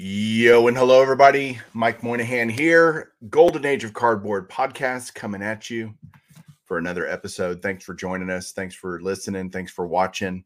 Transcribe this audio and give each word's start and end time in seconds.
Yo 0.00 0.68
and 0.68 0.76
hello 0.76 1.02
everybody. 1.02 1.58
Mike 1.72 2.04
Moynihan 2.04 2.48
here. 2.48 3.14
Golden 3.30 3.66
Age 3.66 3.82
of 3.82 3.94
Cardboard 3.94 4.48
podcast 4.48 5.12
coming 5.12 5.42
at 5.42 5.70
you 5.70 5.92
for 6.66 6.78
another 6.78 7.04
episode. 7.04 7.60
Thanks 7.60 7.84
for 7.84 7.94
joining 7.94 8.30
us. 8.30 8.52
Thanks 8.52 8.76
for 8.76 9.00
listening. 9.00 9.50
Thanks 9.50 9.72
for 9.72 9.88
watching. 9.88 10.44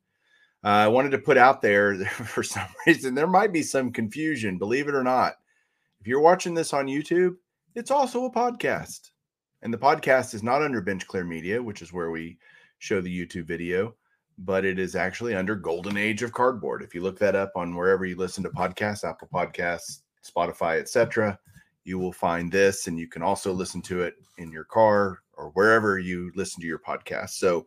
Uh, 0.65 0.69
I 0.69 0.89
wanted 0.89 1.11
to 1.11 1.19
put 1.19 1.37
out 1.37 1.61
there 1.61 2.03
for 2.07 2.43
some 2.43 2.67
reason 2.87 3.15
there 3.15 3.27
might 3.27 3.53
be 3.53 3.63
some 3.63 3.93
confusion, 3.93 4.57
believe 4.57 4.89
it 4.89 4.95
or 4.95 5.05
not. 5.05 5.35
If 6.01 6.07
you're 6.07 6.21
watching 6.21 6.55
this 6.55 6.73
on 6.73 6.87
YouTube, 6.87 7.35
it's 7.75 7.91
also 7.91 8.25
a 8.25 8.33
podcast. 8.33 9.11
And 9.61 9.71
the 9.71 9.77
podcast 9.77 10.33
is 10.33 10.43
not 10.43 10.63
under 10.63 10.81
Bench 10.81 11.07
Clear 11.07 11.25
Media, 11.25 11.63
which 11.63 11.83
is 11.83 11.93
where 11.93 12.11
we 12.11 12.39
show 12.79 13.03
the 13.03 13.15
YouTube 13.15 13.45
video 13.45 13.97
but 14.39 14.65
it 14.65 14.79
is 14.79 14.97
actually 14.97 15.35
under 15.35 15.55
Golden 15.55 15.97
Age 15.97 16.23
of 16.23 16.33
Cardboard. 16.33 16.83
If 16.83 16.95
you 16.95 17.03
look 17.03 17.19
that 17.19 17.37
up 17.37 17.53
on 17.55 17.77
wherever 17.77 18.05
you 18.05 18.17
listen 18.17 18.43
to 18.45 18.51
podcasts, 18.51 19.09
Apple 19.09 19.29
Podcasts, 19.33 20.03
Spotify, 20.25 20.81
etc., 20.81 21.39
you 21.85 21.99
will 21.99 22.13
find 22.13 22.51
this, 22.51 22.87
and 22.87 22.99
you 22.99 23.09
can 23.09 23.23
also 23.23 23.53
listen 23.53 23.83
to 23.83 24.03
it 24.03 24.15
in 24.39 24.53
your 24.53 24.65
car 24.65 25.19
or 25.37 25.51
wherever 25.51 25.99
you 25.99 26.31
listen 26.37 26.61
to 26.61 26.67
your 26.67 26.79
podcast. 26.79 27.31
So 27.31 27.67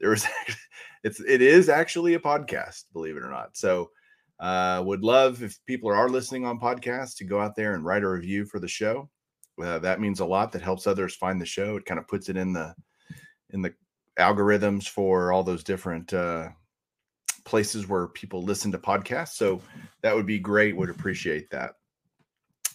there 0.00 0.12
is, 0.12 0.26
it's 1.04 1.20
it 1.20 1.42
is 1.42 1.68
actually 1.68 2.14
a 2.14 2.20
podcast, 2.20 2.84
believe 2.92 3.16
it 3.16 3.24
or 3.24 3.30
not. 3.30 3.56
So 3.56 3.90
uh, 4.38 4.82
would 4.84 5.02
love 5.02 5.42
if 5.42 5.58
people 5.66 5.90
are 5.90 6.08
listening 6.08 6.44
on 6.44 6.60
podcasts 6.60 7.16
to 7.16 7.24
go 7.24 7.40
out 7.40 7.56
there 7.56 7.74
and 7.74 7.84
write 7.84 8.02
a 8.02 8.08
review 8.08 8.44
for 8.44 8.60
the 8.60 8.68
show. 8.68 9.08
Uh, 9.60 9.78
that 9.78 10.00
means 10.00 10.20
a 10.20 10.26
lot. 10.26 10.52
That 10.52 10.62
helps 10.62 10.86
others 10.86 11.16
find 11.16 11.40
the 11.40 11.46
show. 11.46 11.76
It 11.76 11.86
kind 11.86 11.98
of 11.98 12.06
puts 12.06 12.28
it 12.28 12.36
in 12.36 12.52
the 12.52 12.74
in 13.50 13.62
the 13.62 13.72
algorithms 14.18 14.88
for 14.88 15.32
all 15.32 15.42
those 15.42 15.62
different 15.62 16.12
uh, 16.12 16.48
places 17.44 17.88
where 17.88 18.08
people 18.08 18.42
listen 18.42 18.72
to 18.72 18.78
podcasts. 18.78 19.34
So 19.34 19.60
that 20.02 20.14
would 20.14 20.26
be 20.26 20.38
great. 20.38 20.76
Would 20.76 20.90
appreciate 20.90 21.50
that. 21.50 21.74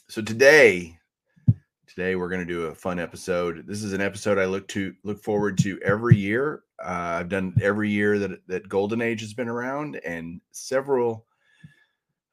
So 0.07 0.21
today, 0.21 0.97
today 1.87 2.15
we're 2.15 2.29
going 2.29 2.45
to 2.45 2.53
do 2.53 2.65
a 2.65 2.75
fun 2.75 2.99
episode. 2.99 3.65
This 3.67 3.83
is 3.83 3.93
an 3.93 4.01
episode 4.01 4.37
I 4.37 4.45
look 4.45 4.67
to 4.69 4.93
look 5.03 5.21
forward 5.23 5.57
to 5.59 5.79
every 5.83 6.17
year. 6.17 6.63
Uh, 6.83 7.19
I've 7.19 7.29
done 7.29 7.55
every 7.61 7.89
year 7.89 8.17
that 8.19 8.47
that 8.47 8.69
Golden 8.69 9.01
Age 9.01 9.21
has 9.21 9.33
been 9.33 9.47
around, 9.47 9.97
and 10.05 10.41
several, 10.51 11.25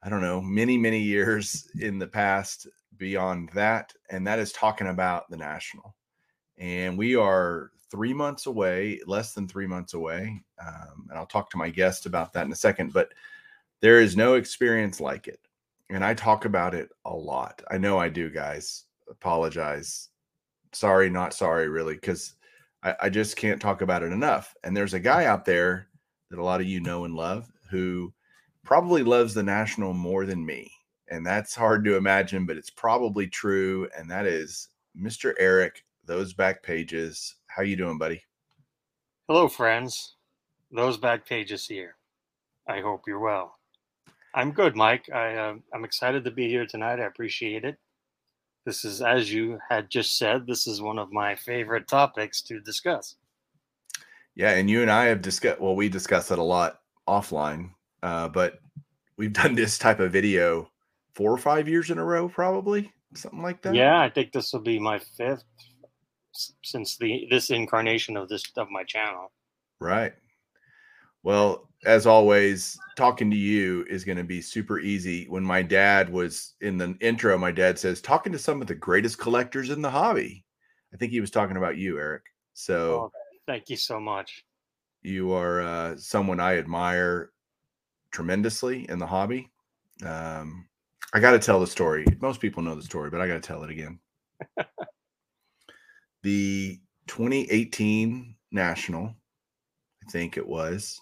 I 0.02 0.08
don't 0.08 0.22
know, 0.22 0.40
many 0.40 0.78
many 0.78 1.00
years 1.00 1.68
in 1.80 1.98
the 1.98 2.06
past 2.06 2.66
beyond 2.96 3.50
that, 3.54 3.92
and 4.10 4.26
that 4.26 4.38
is 4.38 4.52
talking 4.52 4.88
about 4.88 5.30
the 5.30 5.36
national. 5.36 5.94
And 6.56 6.98
we 6.98 7.14
are 7.14 7.70
three 7.90 8.12
months 8.12 8.46
away, 8.46 9.00
less 9.06 9.32
than 9.32 9.48
three 9.48 9.66
months 9.66 9.94
away. 9.94 10.42
Um, 10.64 11.06
and 11.08 11.18
I'll 11.18 11.26
talk 11.26 11.50
to 11.50 11.56
my 11.56 11.70
guest 11.70 12.06
about 12.06 12.32
that 12.32 12.46
in 12.46 12.52
a 12.52 12.56
second, 12.56 12.92
but 12.92 13.12
there 13.80 14.00
is 14.00 14.16
no 14.16 14.34
experience 14.34 15.00
like 15.00 15.28
it. 15.28 15.40
And 15.90 16.04
I 16.04 16.14
talk 16.14 16.44
about 16.44 16.74
it 16.74 16.90
a 17.04 17.14
lot. 17.14 17.62
I 17.70 17.78
know 17.78 17.98
I 17.98 18.08
do, 18.08 18.30
guys. 18.30 18.84
Apologize. 19.08 20.08
Sorry, 20.72 21.08
not 21.08 21.32
sorry, 21.32 21.68
really, 21.68 21.94
because 21.94 22.34
I, 22.82 22.94
I 23.02 23.08
just 23.08 23.36
can't 23.36 23.60
talk 23.60 23.80
about 23.80 24.02
it 24.02 24.12
enough. 24.12 24.54
And 24.64 24.76
there's 24.76 24.94
a 24.94 25.00
guy 25.00 25.24
out 25.24 25.44
there 25.44 25.88
that 26.30 26.38
a 26.38 26.44
lot 26.44 26.60
of 26.60 26.66
you 26.66 26.80
know 26.80 27.04
and 27.04 27.14
love 27.14 27.50
who 27.70 28.12
probably 28.64 29.02
loves 29.02 29.32
the 29.32 29.42
national 29.42 29.94
more 29.94 30.26
than 30.26 30.44
me. 30.44 30.70
And 31.10 31.24
that's 31.24 31.54
hard 31.54 31.86
to 31.86 31.96
imagine, 31.96 32.44
but 32.44 32.58
it's 32.58 32.68
probably 32.68 33.26
true. 33.26 33.88
And 33.96 34.10
that 34.10 34.26
is 34.26 34.68
Mr. 35.00 35.32
Eric, 35.38 35.84
those 36.04 36.34
back 36.34 36.62
pages 36.62 37.36
how 37.58 37.64
you 37.64 37.74
doing, 37.74 37.98
buddy? 37.98 38.22
Hello, 39.26 39.48
friends. 39.48 40.14
Those 40.70 40.96
back 40.96 41.26
pages 41.26 41.66
here. 41.66 41.96
I 42.68 42.80
hope 42.80 43.02
you're 43.08 43.18
well. 43.18 43.56
I'm 44.32 44.52
good, 44.52 44.76
Mike. 44.76 45.10
I 45.12 45.34
uh, 45.34 45.54
I'm 45.74 45.84
excited 45.84 46.22
to 46.24 46.30
be 46.30 46.48
here 46.48 46.66
tonight. 46.66 47.00
I 47.00 47.06
appreciate 47.06 47.64
it. 47.64 47.76
This 48.64 48.84
is, 48.84 49.02
as 49.02 49.32
you 49.32 49.58
had 49.68 49.90
just 49.90 50.18
said, 50.18 50.46
this 50.46 50.68
is 50.68 50.80
one 50.80 51.00
of 51.00 51.10
my 51.10 51.34
favorite 51.34 51.88
topics 51.88 52.42
to 52.42 52.60
discuss. 52.60 53.16
Yeah, 54.36 54.50
and 54.50 54.70
you 54.70 54.82
and 54.82 54.90
I 54.90 55.06
have 55.06 55.20
discussed. 55.20 55.60
Well, 55.60 55.74
we 55.74 55.88
discussed 55.88 56.30
it 56.30 56.38
a 56.38 56.42
lot 56.42 56.78
offline, 57.08 57.70
uh, 58.04 58.28
but 58.28 58.60
we've 59.16 59.32
done 59.32 59.56
this 59.56 59.78
type 59.78 59.98
of 59.98 60.12
video 60.12 60.70
four 61.12 61.32
or 61.32 61.38
five 61.38 61.68
years 61.68 61.90
in 61.90 61.98
a 61.98 62.04
row, 62.04 62.28
probably 62.28 62.92
something 63.14 63.42
like 63.42 63.62
that. 63.62 63.74
Yeah, 63.74 64.00
I 64.00 64.10
think 64.10 64.30
this 64.30 64.52
will 64.52 64.60
be 64.60 64.78
my 64.78 65.00
fifth 65.00 65.42
since 66.62 66.96
the 66.96 67.26
this 67.30 67.50
incarnation 67.50 68.16
of 68.16 68.28
this 68.28 68.42
of 68.56 68.70
my 68.70 68.84
channel. 68.84 69.32
Right. 69.80 70.12
Well, 71.22 71.68
as 71.84 72.06
always, 72.06 72.78
talking 72.96 73.30
to 73.30 73.36
you 73.36 73.84
is 73.88 74.04
going 74.04 74.18
to 74.18 74.24
be 74.24 74.40
super 74.40 74.80
easy. 74.80 75.26
When 75.28 75.44
my 75.44 75.62
dad 75.62 76.10
was 76.10 76.54
in 76.60 76.78
the 76.78 76.96
intro, 77.00 77.36
my 77.38 77.52
dad 77.52 77.78
says, 77.78 78.00
talking 78.00 78.32
to 78.32 78.38
some 78.38 78.60
of 78.60 78.66
the 78.66 78.74
greatest 78.74 79.18
collectors 79.18 79.70
in 79.70 79.82
the 79.82 79.90
hobby. 79.90 80.44
I 80.92 80.96
think 80.96 81.12
he 81.12 81.20
was 81.20 81.30
talking 81.30 81.56
about 81.56 81.76
you, 81.76 81.98
Eric. 81.98 82.22
So 82.54 82.92
oh, 82.92 83.12
thank 83.46 83.68
you 83.68 83.76
so 83.76 84.00
much. 84.00 84.44
You 85.02 85.32
are 85.32 85.60
uh, 85.60 85.96
someone 85.96 86.40
I 86.40 86.58
admire 86.58 87.30
tremendously 88.10 88.88
in 88.88 88.98
the 88.98 89.06
hobby. 89.06 89.50
Um, 90.04 90.66
I 91.14 91.20
got 91.20 91.32
to 91.32 91.38
tell 91.38 91.60
the 91.60 91.66
story. 91.66 92.04
Most 92.20 92.40
people 92.40 92.62
know 92.62 92.74
the 92.74 92.82
story, 92.82 93.10
but 93.10 93.20
I 93.20 93.28
got 93.28 93.34
to 93.34 93.40
tell 93.40 93.62
it 93.62 93.70
again. 93.70 93.98
the 96.28 96.78
2018 97.06 98.34
national, 98.52 99.06
I 99.06 100.10
think 100.10 100.36
it 100.36 100.46
was. 100.46 101.00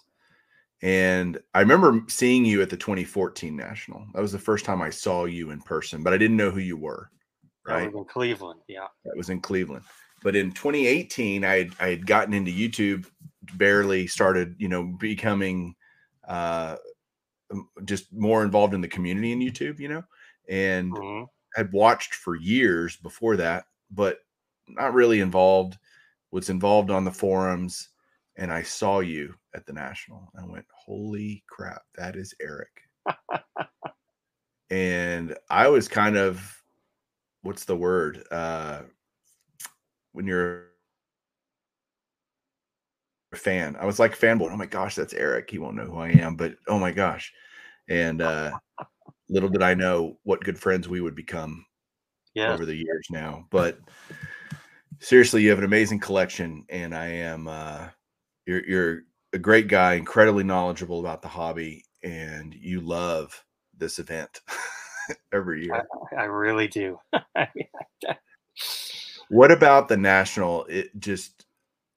And 0.81 1.37
I 1.53 1.59
remember 1.59 2.01
seeing 2.07 2.45
you 2.45 2.61
at 2.61 2.69
the 2.69 2.77
2014 2.77 3.53
national. 3.53 4.05
That 4.13 4.21
was 4.21 4.31
the 4.31 4.39
first 4.39 4.63
time 4.63 4.81
I 4.81 4.89
saw 4.89 5.25
you 5.25 5.49
in 5.51 5.59
person, 5.59 6.01
but 6.01 6.13
I 6.13 6.17
didn't 6.17 6.37
know 6.37 6.49
who 6.49 6.61
you 6.61 6.77
were. 6.77 7.09
Right. 7.65 7.93
in 7.93 8.05
Cleveland. 8.05 8.61
Yeah. 8.69 8.87
That 9.03 9.17
was 9.17 9.29
in 9.29 9.41
Cleveland. 9.41 9.83
But 10.23 10.37
in 10.37 10.53
2018, 10.53 11.43
I 11.43 11.57
had, 11.57 11.71
I 11.81 11.89
had 11.89 12.07
gotten 12.07 12.33
into 12.33 12.51
YouTube, 12.51 13.05
barely 13.55 14.07
started, 14.07 14.55
you 14.57 14.69
know, 14.69 14.83
becoming 14.97 15.75
uh, 16.25 16.77
just 17.83 18.13
more 18.13 18.45
involved 18.45 18.73
in 18.73 18.79
the 18.79 18.87
community 18.87 19.33
in 19.33 19.39
YouTube, 19.39 19.77
you 19.77 19.89
know, 19.89 20.03
and 20.47 20.93
mm-hmm. 20.93 21.25
had 21.53 21.73
watched 21.73 22.15
for 22.15 22.35
years 22.35 22.95
before 22.95 23.35
that, 23.35 23.65
but 23.91 24.19
not 24.67 24.93
really 24.93 25.19
involved, 25.19 25.77
was 26.31 26.49
involved 26.49 26.91
on 26.91 27.03
the 27.03 27.11
forums, 27.11 27.89
and 28.35 28.51
I 28.51 28.61
saw 28.61 28.99
you 28.99 29.33
at 29.55 29.65
the 29.65 29.73
national. 29.73 30.31
I 30.39 30.45
went, 30.45 30.65
holy 30.73 31.43
crap, 31.49 31.81
that 31.95 32.15
is 32.15 32.33
Eric. 32.41 32.69
and 34.69 35.35
I 35.49 35.67
was 35.67 35.87
kind 35.87 36.17
of 36.17 36.53
what's 37.41 37.65
the 37.65 37.75
word? 37.75 38.23
Uh 38.31 38.81
when 40.11 40.27
you're 40.27 40.67
a 43.33 43.35
fan. 43.37 43.75
I 43.79 43.85
was 43.85 43.99
like 43.99 44.17
fanboy. 44.17 44.51
Oh 44.51 44.57
my 44.57 44.65
gosh, 44.65 44.95
that's 44.95 45.13
Eric. 45.13 45.49
He 45.49 45.57
won't 45.57 45.75
know 45.75 45.85
who 45.85 45.99
I 45.99 46.09
am, 46.09 46.35
but 46.35 46.55
oh 46.67 46.79
my 46.79 46.91
gosh. 46.91 47.31
And 47.89 48.21
uh 48.21 48.51
little 49.29 49.49
did 49.49 49.61
I 49.61 49.73
know 49.73 50.17
what 50.23 50.43
good 50.43 50.59
friends 50.59 50.87
we 50.87 51.01
would 51.01 51.15
become 51.15 51.65
yeah. 52.33 52.53
over 52.53 52.65
the 52.65 52.75
years 52.75 53.07
now. 53.09 53.45
But 53.49 53.79
seriously, 54.99 55.43
you 55.43 55.49
have 55.49 55.59
an 55.59 55.65
amazing 55.65 55.99
collection, 55.99 56.65
and 56.69 56.95
I 56.95 57.07
am 57.07 57.47
uh, 57.47 57.87
you're 58.45 58.65
you're 58.65 59.01
a 59.33 59.39
great 59.39 59.67
guy, 59.67 59.93
incredibly 59.93 60.43
knowledgeable 60.43 60.99
about 60.99 61.21
the 61.21 61.27
hobby, 61.27 61.85
and 62.03 62.53
you 62.53 62.81
love 62.81 63.43
this 63.77 63.99
event 63.99 64.41
every 65.33 65.65
year. 65.65 65.85
I, 66.17 66.21
I 66.21 66.25
really 66.25 66.67
do. 66.67 66.99
what 69.29 69.51
about 69.51 69.87
the 69.87 69.97
national? 69.97 70.65
It 70.65 70.97
just 70.99 71.45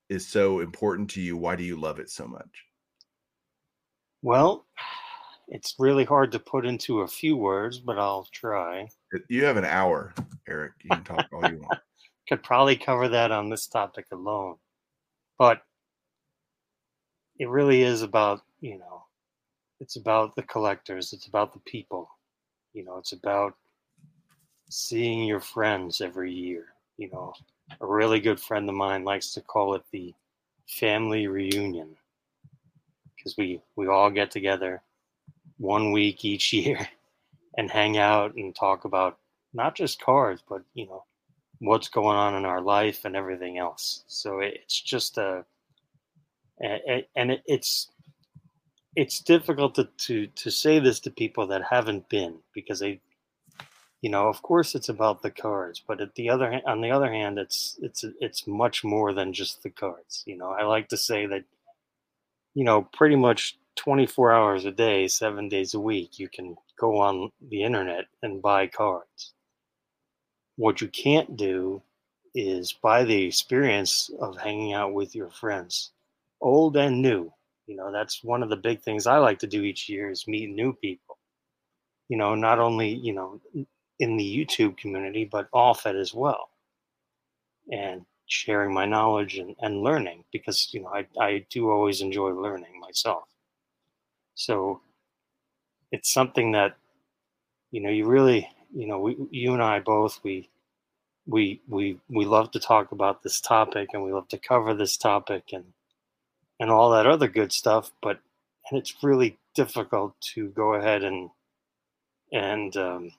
is 0.08 0.26
so 0.26 0.60
important 0.60 1.08
to 1.10 1.20
you? 1.20 1.36
Why 1.36 1.56
do 1.56 1.64
you 1.64 1.76
love 1.76 1.98
it 1.98 2.10
so 2.10 2.26
much? 2.26 2.64
Well, 4.22 4.66
it's 5.48 5.76
really 5.78 6.04
hard 6.04 6.32
to 6.32 6.38
put 6.38 6.66
into 6.66 7.00
a 7.00 7.08
few 7.08 7.36
words, 7.36 7.78
but 7.78 7.98
I'll 7.98 8.28
try. 8.32 8.88
You 9.28 9.44
have 9.44 9.56
an 9.56 9.64
hour, 9.64 10.12
Eric. 10.48 10.72
You 10.82 10.90
can 10.90 11.04
talk 11.04 11.26
all 11.32 11.48
you 11.50 11.58
want. 11.58 11.80
Could 12.30 12.42
probably 12.44 12.76
cover 12.76 13.08
that 13.08 13.32
on 13.32 13.50
this 13.50 13.66
topic 13.66 14.06
alone. 14.12 14.54
But 15.36 15.62
it 17.40 17.48
really 17.48 17.82
is 17.82 18.02
about, 18.02 18.42
you 18.60 18.78
know, 18.78 19.02
it's 19.80 19.96
about 19.96 20.36
the 20.36 20.44
collectors, 20.44 21.12
it's 21.12 21.26
about 21.26 21.52
the 21.52 21.58
people. 21.60 22.08
You 22.72 22.84
know, 22.84 22.98
it's 22.98 23.12
about 23.12 23.56
seeing 24.68 25.24
your 25.24 25.40
friends 25.40 26.00
every 26.00 26.32
year. 26.32 26.66
You 26.98 27.10
know, 27.10 27.34
a 27.80 27.86
really 27.86 28.20
good 28.20 28.38
friend 28.38 28.68
of 28.68 28.76
mine 28.76 29.04
likes 29.04 29.32
to 29.32 29.40
call 29.40 29.74
it 29.74 29.82
the 29.90 30.14
family 30.68 31.26
reunion 31.26 31.96
because 33.16 33.36
we 33.36 33.60
we 33.74 33.88
all 33.88 34.08
get 34.08 34.30
together 34.30 34.82
one 35.58 35.90
week 35.90 36.24
each 36.24 36.52
year 36.52 36.88
and 37.56 37.70
hang 37.70 37.98
out 37.98 38.36
and 38.36 38.54
talk 38.54 38.84
about 38.84 39.18
not 39.52 39.74
just 39.74 40.00
cards 40.00 40.42
but 40.48 40.62
you 40.74 40.86
know 40.86 41.02
what's 41.60 41.88
going 41.88 42.16
on 42.16 42.34
in 42.34 42.44
our 42.44 42.60
life 42.60 43.04
and 43.04 43.16
everything 43.16 43.58
else 43.58 44.04
so 44.06 44.40
it's 44.40 44.80
just 44.80 45.18
a 45.18 45.44
and 46.60 47.38
it's 47.46 47.88
it's 48.96 49.20
difficult 49.20 49.74
to, 49.74 49.84
to 49.96 50.26
to 50.28 50.50
say 50.50 50.78
this 50.78 51.00
to 51.00 51.10
people 51.10 51.46
that 51.46 51.62
haven't 51.62 52.08
been 52.08 52.36
because 52.54 52.80
they 52.80 53.00
you 54.02 54.10
know 54.10 54.28
of 54.28 54.42
course 54.42 54.74
it's 54.74 54.88
about 54.88 55.22
the 55.22 55.30
cards 55.30 55.82
but 55.86 56.00
at 56.00 56.14
the 56.14 56.28
other 56.28 56.60
on 56.66 56.80
the 56.80 56.90
other 56.90 57.12
hand 57.12 57.38
it's 57.38 57.78
it's 57.82 58.04
it's 58.20 58.46
much 58.46 58.84
more 58.84 59.12
than 59.12 59.32
just 59.32 59.62
the 59.62 59.70
cards 59.70 60.22
you 60.26 60.36
know 60.36 60.50
i 60.50 60.64
like 60.64 60.88
to 60.88 60.96
say 60.96 61.26
that 61.26 61.44
you 62.54 62.64
know 62.64 62.82
pretty 62.92 63.16
much 63.16 63.58
24 63.80 64.32
hours 64.32 64.64
a 64.66 64.70
day, 64.70 65.08
seven 65.08 65.48
days 65.48 65.72
a 65.72 65.80
week, 65.80 66.18
you 66.18 66.28
can 66.28 66.54
go 66.78 66.98
on 66.98 67.30
the 67.48 67.62
internet 67.62 68.04
and 68.22 68.42
buy 68.42 68.66
cards. 68.66 69.32
What 70.60 70.82
you 70.82 70.88
can't 70.88 71.38
do 71.38 71.80
is 72.34 72.74
buy 72.74 73.04
the 73.04 73.24
experience 73.24 74.10
of 74.20 74.36
hanging 74.36 74.74
out 74.74 74.92
with 74.92 75.14
your 75.14 75.30
friends, 75.30 75.92
old 76.42 76.76
and 76.76 77.00
new. 77.00 77.32
You 77.66 77.76
know, 77.76 77.90
that's 77.90 78.22
one 78.22 78.42
of 78.42 78.50
the 78.50 78.56
big 78.56 78.82
things 78.82 79.06
I 79.06 79.16
like 79.16 79.38
to 79.38 79.46
do 79.46 79.62
each 79.62 79.88
year 79.88 80.10
is 80.10 80.28
meet 80.28 80.50
new 80.50 80.74
people. 80.74 81.16
You 82.10 82.18
know, 82.18 82.34
not 82.34 82.58
only, 82.58 82.90
you 82.94 83.14
know, 83.14 83.40
in 84.00 84.18
the 84.18 84.36
YouTube 84.36 84.76
community, 84.76 85.24
but 85.24 85.48
off 85.54 85.86
it 85.86 85.96
as 85.96 86.12
well. 86.12 86.50
And 87.72 88.04
sharing 88.26 88.74
my 88.74 88.84
knowledge 88.84 89.38
and, 89.38 89.56
and 89.60 89.82
learning 89.82 90.24
because, 90.30 90.68
you 90.74 90.82
know, 90.82 90.88
I, 90.88 91.06
I 91.18 91.46
do 91.48 91.70
always 91.70 92.02
enjoy 92.02 92.32
learning 92.32 92.78
myself. 92.78 93.24
So 94.34 94.82
it's 95.90 96.12
something 96.12 96.52
that 96.52 96.76
you 97.70 97.80
know 97.80 97.88
you 97.88 98.06
really 98.06 98.46
you 98.74 98.86
know 98.86 98.98
we, 98.98 99.16
you 99.30 99.52
and 99.52 99.62
I 99.62 99.80
both 99.80 100.20
we 100.22 100.48
we 101.26 101.60
we 101.68 101.98
we 102.08 102.24
love 102.24 102.50
to 102.52 102.60
talk 102.60 102.92
about 102.92 103.22
this 103.22 103.40
topic 103.40 103.90
and 103.92 104.02
we 104.02 104.12
love 104.12 104.28
to 104.28 104.38
cover 104.38 104.74
this 104.74 104.96
topic 104.96 105.50
and 105.52 105.64
and 106.58 106.70
all 106.70 106.90
that 106.90 107.06
other 107.06 107.28
good 107.28 107.52
stuff 107.52 107.92
but 108.02 108.20
and 108.70 108.78
it's 108.78 109.02
really 109.02 109.38
difficult 109.54 110.14
to 110.20 110.48
go 110.48 110.74
ahead 110.74 111.02
and 111.02 111.30
and 112.32 112.76
um, 112.76 113.12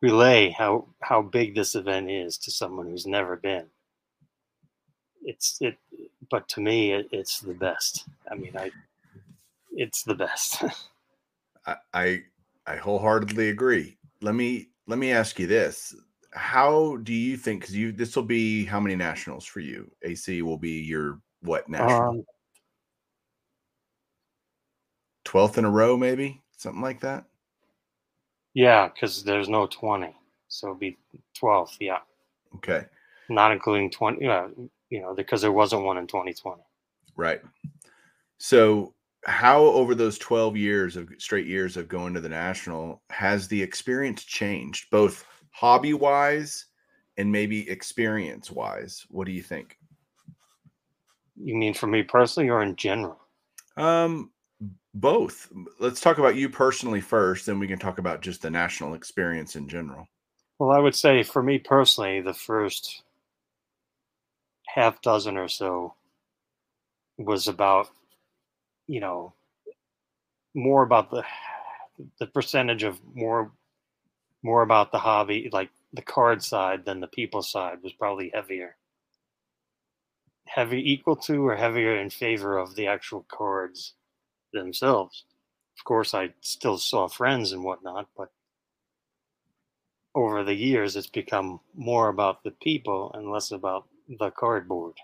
relay 0.00 0.50
how 0.50 0.86
how 1.00 1.22
big 1.22 1.54
this 1.54 1.74
event 1.74 2.10
is 2.10 2.38
to 2.38 2.50
someone 2.50 2.86
who's 2.86 3.06
never 3.06 3.36
been 3.36 3.66
it's 5.24 5.58
it 5.60 5.76
but 6.30 6.48
to 6.48 6.60
me 6.60 6.92
it, 6.92 7.08
it's 7.10 7.40
the 7.40 7.54
best 7.54 8.04
i 8.30 8.34
mean 8.34 8.56
i 8.56 8.70
it's 9.76 10.02
the 10.02 10.14
best. 10.14 10.64
I, 11.66 11.76
I 11.92 12.22
I 12.66 12.76
wholeheartedly 12.76 13.50
agree. 13.50 13.96
Let 14.20 14.34
me 14.34 14.68
let 14.86 14.98
me 14.98 15.12
ask 15.12 15.38
you 15.38 15.46
this: 15.46 15.94
How 16.32 16.96
do 17.02 17.12
you 17.12 17.36
think? 17.36 17.60
Because 17.60 17.76
you 17.76 17.92
this 17.92 18.16
will 18.16 18.24
be 18.24 18.64
how 18.64 18.80
many 18.80 18.96
nationals 18.96 19.44
for 19.44 19.60
you? 19.60 19.90
AC 20.02 20.42
will 20.42 20.58
be 20.58 20.80
your 20.82 21.20
what 21.42 21.68
national? 21.68 22.10
Um, 22.10 22.24
Twelfth 25.24 25.58
in 25.58 25.64
a 25.64 25.70
row, 25.70 25.96
maybe 25.96 26.40
something 26.56 26.82
like 26.82 27.00
that. 27.00 27.24
Yeah, 28.54 28.88
because 28.88 29.24
there's 29.24 29.48
no 29.48 29.66
twenty, 29.66 30.14
so 30.48 30.68
it'd 30.68 30.80
be 30.80 30.96
twelfth. 31.34 31.76
Yeah. 31.80 31.98
Okay. 32.56 32.84
Not 33.28 33.52
including 33.52 33.90
twenty. 33.90 34.24
Yeah, 34.24 34.48
you 34.90 35.00
know, 35.00 35.14
because 35.14 35.42
there 35.42 35.52
wasn't 35.52 35.82
one 35.82 35.98
in 35.98 36.06
2020. 36.06 36.62
Right. 37.16 37.40
So 38.38 38.94
how 39.26 39.64
over 39.64 39.94
those 39.94 40.18
12 40.18 40.56
years 40.56 40.96
of 40.96 41.10
straight 41.18 41.46
years 41.46 41.76
of 41.76 41.88
going 41.88 42.14
to 42.14 42.20
the 42.20 42.28
national 42.28 43.02
has 43.10 43.48
the 43.48 43.60
experience 43.60 44.24
changed 44.24 44.86
both 44.90 45.26
hobby 45.50 45.94
wise 45.94 46.66
and 47.16 47.30
maybe 47.30 47.68
experience 47.68 48.50
wise 48.50 49.04
what 49.10 49.26
do 49.26 49.32
you 49.32 49.42
think? 49.42 49.78
You 51.36 51.56
mean 51.56 51.74
for 51.74 51.86
me 51.86 52.02
personally 52.02 52.48
or 52.48 52.62
in 52.62 52.76
general? 52.76 53.18
Um 53.76 54.30
both. 54.94 55.52
Let's 55.78 56.00
talk 56.00 56.18
about 56.18 56.36
you 56.36 56.48
personally 56.48 57.00
first 57.00 57.46
then 57.46 57.58
we 57.58 57.66
can 57.66 57.78
talk 57.78 57.98
about 57.98 58.22
just 58.22 58.42
the 58.42 58.50
national 58.50 58.94
experience 58.94 59.56
in 59.56 59.68
general. 59.68 60.06
Well 60.58 60.70
i 60.70 60.78
would 60.78 60.94
say 60.94 61.24
for 61.24 61.42
me 61.42 61.58
personally 61.58 62.20
the 62.20 62.32
first 62.32 63.02
half 64.66 65.02
dozen 65.02 65.36
or 65.36 65.48
so 65.48 65.94
was 67.18 67.48
about 67.48 67.88
you 68.86 69.00
know, 69.00 69.34
more 70.54 70.82
about 70.82 71.10
the 71.10 71.24
the 72.18 72.26
percentage 72.26 72.82
of 72.82 73.00
more 73.14 73.52
more 74.42 74.62
about 74.62 74.92
the 74.92 74.98
hobby, 74.98 75.48
like 75.52 75.70
the 75.92 76.02
card 76.02 76.42
side 76.42 76.84
than 76.84 77.00
the 77.00 77.06
people 77.08 77.42
side 77.42 77.82
was 77.82 77.92
probably 77.92 78.30
heavier. 78.32 78.76
Heavy 80.46 80.92
equal 80.92 81.16
to 81.16 81.46
or 81.46 81.56
heavier 81.56 81.96
in 81.96 82.10
favor 82.10 82.56
of 82.58 82.74
the 82.76 82.86
actual 82.86 83.26
cards 83.28 83.94
themselves. 84.52 85.24
Of 85.78 85.84
course, 85.84 86.14
I 86.14 86.32
still 86.40 86.78
saw 86.78 87.08
friends 87.08 87.52
and 87.52 87.64
whatnot, 87.64 88.08
but 88.16 88.30
over 90.14 90.44
the 90.44 90.54
years, 90.54 90.96
it's 90.96 91.08
become 91.08 91.60
more 91.74 92.08
about 92.08 92.42
the 92.42 92.52
people 92.52 93.10
and 93.14 93.30
less 93.30 93.50
about 93.50 93.86
the 94.08 94.30
cardboard. 94.30 94.94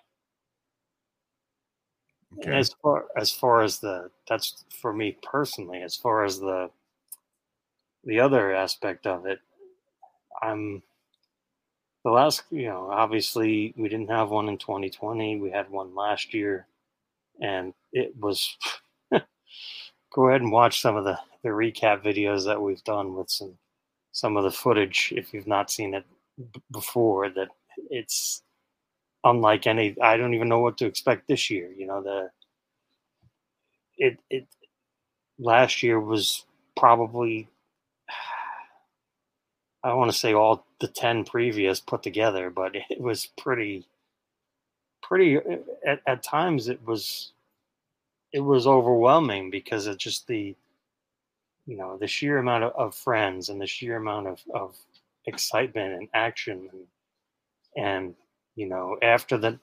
Okay. 2.38 2.52
As 2.52 2.74
far 2.82 3.06
as 3.16 3.32
far 3.32 3.62
as 3.62 3.78
the 3.80 4.10
that's 4.28 4.64
for 4.80 4.92
me 4.92 5.16
personally, 5.22 5.82
as 5.82 5.96
far 5.96 6.24
as 6.24 6.38
the 6.40 6.70
the 8.04 8.20
other 8.20 8.54
aspect 8.54 9.06
of 9.06 9.26
it, 9.26 9.40
I'm 10.42 10.82
the 12.04 12.10
last 12.10 12.42
you 12.50 12.66
know 12.66 12.88
obviously 12.90 13.72
we 13.76 13.88
didn't 13.88 14.10
have 14.10 14.30
one 14.30 14.48
in 14.48 14.58
2020 14.58 15.40
we 15.40 15.50
had 15.50 15.70
one 15.70 15.94
last 15.94 16.34
year 16.34 16.66
and 17.40 17.74
it 17.92 18.14
was 18.20 18.56
go 20.14 20.28
ahead 20.28 20.40
and 20.42 20.52
watch 20.52 20.80
some 20.80 20.96
of 20.96 21.04
the 21.04 21.18
the 21.42 21.48
recap 21.50 22.02
videos 22.04 22.44
that 22.44 22.60
we've 22.60 22.84
done 22.84 23.14
with 23.14 23.30
some 23.30 23.54
some 24.12 24.36
of 24.36 24.44
the 24.44 24.50
footage 24.50 25.12
if 25.16 25.32
you've 25.34 25.46
not 25.46 25.70
seen 25.70 25.94
it 25.94 26.04
b- 26.52 26.62
before 26.72 27.28
that 27.30 27.48
it's 27.90 28.42
unlike 29.24 29.66
any 29.66 29.96
I 30.00 30.16
don't 30.16 30.34
even 30.34 30.48
know 30.48 30.60
what 30.60 30.78
to 30.78 30.86
expect 30.86 31.28
this 31.28 31.50
year. 31.50 31.70
You 31.70 31.86
know, 31.86 32.02
the 32.02 32.30
it 33.98 34.18
it 34.30 34.46
last 35.38 35.82
year 35.82 36.00
was 36.00 36.44
probably 36.76 37.48
I 39.84 39.88
don't 39.88 39.98
want 39.98 40.12
to 40.12 40.18
say 40.18 40.32
all 40.32 40.64
the 40.80 40.88
10 40.88 41.24
previous 41.24 41.80
put 41.80 42.02
together, 42.02 42.50
but 42.50 42.72
it 42.74 43.00
was 43.00 43.26
pretty 43.38 43.86
pretty 45.02 45.38
at, 45.86 46.00
at 46.06 46.22
times 46.22 46.68
it 46.68 46.86
was 46.86 47.32
it 48.32 48.40
was 48.40 48.66
overwhelming 48.66 49.50
because 49.50 49.86
of 49.86 49.98
just 49.98 50.26
the 50.26 50.54
you 51.66 51.76
know 51.76 51.96
the 51.98 52.06
sheer 52.06 52.38
amount 52.38 52.64
of, 52.64 52.72
of 52.74 52.94
friends 52.94 53.48
and 53.48 53.60
the 53.60 53.66
sheer 53.66 53.96
amount 53.96 54.26
of, 54.26 54.40
of 54.54 54.76
excitement 55.26 55.94
and 55.94 56.08
action 56.14 56.68
and, 56.72 57.84
and 57.84 58.14
you 58.54 58.68
know, 58.68 58.96
after 59.02 59.38
the 59.38 59.58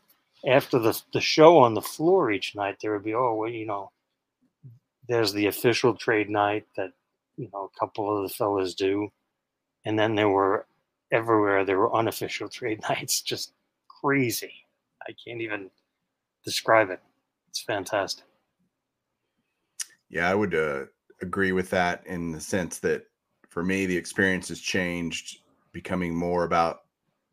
after 0.48 0.80
the 0.80 1.00
the 1.14 1.22
show 1.22 1.60
on 1.60 1.74
the 1.74 1.82
floor 1.82 2.32
each 2.32 2.56
night, 2.56 2.78
there 2.82 2.94
would 2.94 3.04
be 3.04 3.14
oh 3.14 3.36
well, 3.36 3.50
you 3.50 3.66
know, 3.66 3.92
there's 5.08 5.34
the 5.34 5.48
official 5.48 5.96
trade 5.96 6.30
night 6.30 6.66
that 6.76 6.92
you 7.38 7.50
know 7.54 7.70
a 7.74 7.80
couple 7.80 8.16
of 8.16 8.28
the 8.28 8.34
fellas 8.34 8.76
do, 8.76 9.10
and 9.86 9.98
then 9.98 10.16
there 10.16 10.30
were 10.30 10.66
everywhere 11.12 11.66
there 11.66 11.80
were 11.80 11.96
unofficial 11.96 12.50
trade 12.50 12.82
nights, 12.90 13.22
just 13.22 13.54
crazy. 14.02 14.54
I 15.08 15.14
can't 15.26 15.42
even 15.42 15.70
describe 16.44 16.90
it. 16.90 17.00
It's 17.50 17.62
fantastic. 17.62 18.26
Yeah, 20.10 20.30
I 20.30 20.36
would 20.36 20.56
uh, 20.56 20.86
agree 21.22 21.52
with 21.52 21.70
that 21.72 22.06
in 22.06 22.32
the 22.32 22.42
sense 22.42 22.80
that 22.80 23.06
for 23.50 23.64
me, 23.64 23.86
the 23.86 23.98
experience 23.98 24.50
has 24.50 24.60
changed, 24.60 25.40
becoming 25.72 26.16
more 26.16 26.44
about 26.44 26.82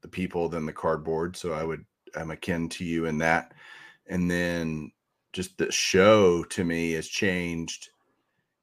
the 0.06 0.12
people 0.12 0.48
than 0.48 0.66
the 0.66 0.72
cardboard. 0.72 1.36
So 1.36 1.52
I 1.52 1.64
would 1.64 1.84
I'm 2.16 2.30
akin 2.30 2.68
to 2.70 2.84
you 2.84 3.06
in 3.06 3.18
that. 3.18 3.54
And 4.06 4.30
then 4.30 4.92
just 5.32 5.58
the 5.58 5.70
show 5.72 6.44
to 6.44 6.64
me 6.64 6.92
has 6.92 7.08
changed 7.08 7.90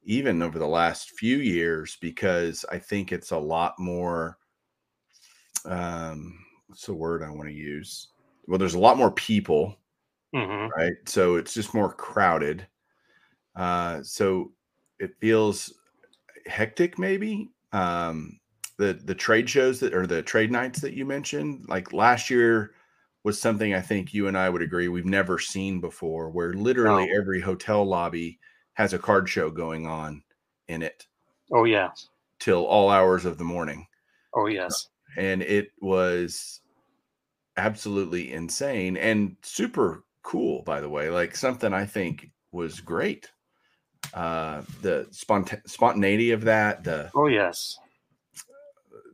even 0.03 0.41
over 0.41 0.59
the 0.59 0.67
last 0.67 1.11
few 1.11 1.37
years 1.37 1.97
because 2.01 2.65
I 2.71 2.79
think 2.79 3.11
it's 3.11 3.31
a 3.31 3.37
lot 3.39 3.75
more 3.79 4.37
um 5.65 6.45
what's 6.67 6.85
the 6.85 6.93
word 6.93 7.23
I 7.23 7.29
want 7.29 7.47
to 7.49 7.53
use? 7.53 8.07
Well, 8.47 8.57
there's 8.59 8.73
a 8.73 8.79
lot 8.79 8.97
more 8.97 9.11
people, 9.11 9.77
hmm 10.33 10.73
right? 10.77 10.93
So 11.07 11.35
it's 11.35 11.53
just 11.53 11.73
more 11.73 11.93
crowded. 11.93 12.67
Uh 13.55 14.03
so 14.03 14.53
it 14.99 15.15
feels 15.21 15.73
hectic 16.47 16.99
maybe. 16.99 17.51
Um 17.73 18.39
the 18.87 18.93
the 18.93 19.15
trade 19.15 19.49
shows 19.49 19.79
that 19.79 19.93
or 19.93 20.05
the 20.07 20.21
trade 20.21 20.51
nights 20.51 20.79
that 20.81 20.93
you 20.93 21.05
mentioned, 21.05 21.65
like 21.69 21.93
last 21.93 22.29
year 22.29 22.73
was 23.23 23.39
something 23.39 23.73
I 23.73 23.81
think 23.81 24.13
you 24.13 24.27
and 24.27 24.37
I 24.37 24.49
would 24.49 24.61
agree 24.61 24.87
we've 24.89 25.05
never 25.05 25.39
seen 25.39 25.79
before, 25.79 26.29
where 26.29 26.53
literally 26.53 27.07
No. 27.07 27.15
every 27.19 27.39
hotel 27.39 27.85
lobby 27.85 28.39
has 28.73 28.91
a 28.93 28.99
card 28.99 29.29
show 29.29 29.49
going 29.49 29.87
on 29.87 30.23
in 30.67 30.81
it 30.81 31.07
Oh 31.51 31.63
yeah. 31.63 31.91
till 32.39 32.65
all 32.65 32.89
hours 32.89 33.23
of 33.25 33.37
the 33.37 33.43
morning. 33.43 33.87
Oh 34.33 34.47
yes. 34.47 34.89
And 35.17 35.41
it 35.43 35.69
was 35.79 36.61
absolutely 37.55 38.33
insane 38.33 38.97
and 38.97 39.37
super 39.43 40.03
cool, 40.23 40.63
by 40.63 40.81
the 40.81 40.89
way. 40.89 41.09
Like 41.09 41.35
something 41.35 41.73
I 41.73 41.85
think 41.85 42.31
was 42.51 42.79
great. 42.81 43.31
Uh 44.13 44.63
the 44.81 45.07
spont- 45.11 45.67
spontaneity 45.69 46.31
of 46.31 46.41
that, 46.41 46.83
the 46.83 47.09
Oh 47.15 47.27
yes. 47.27 47.79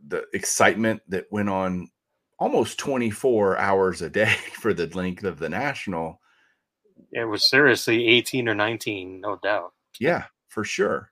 The 0.10 0.26
excitement 0.34 1.02
that 1.08 1.26
went 1.32 1.50
on 1.50 1.90
almost 2.40 2.78
24 2.80 3.58
hours 3.58 4.02
a 4.02 4.10
day 4.10 4.34
for 4.54 4.74
the 4.74 4.88
length 4.88 5.24
of 5.24 5.40
the 5.40 5.50
national 5.50 6.20
It 7.12 7.26
was 7.26 7.50
seriously 7.50 8.08
18 8.08 8.50
or 8.50 8.56
19, 8.56 9.22
no 9.22 9.38
doubt. 9.38 9.74
yeah 10.00 10.26
for 10.50 10.64
sure 10.64 11.12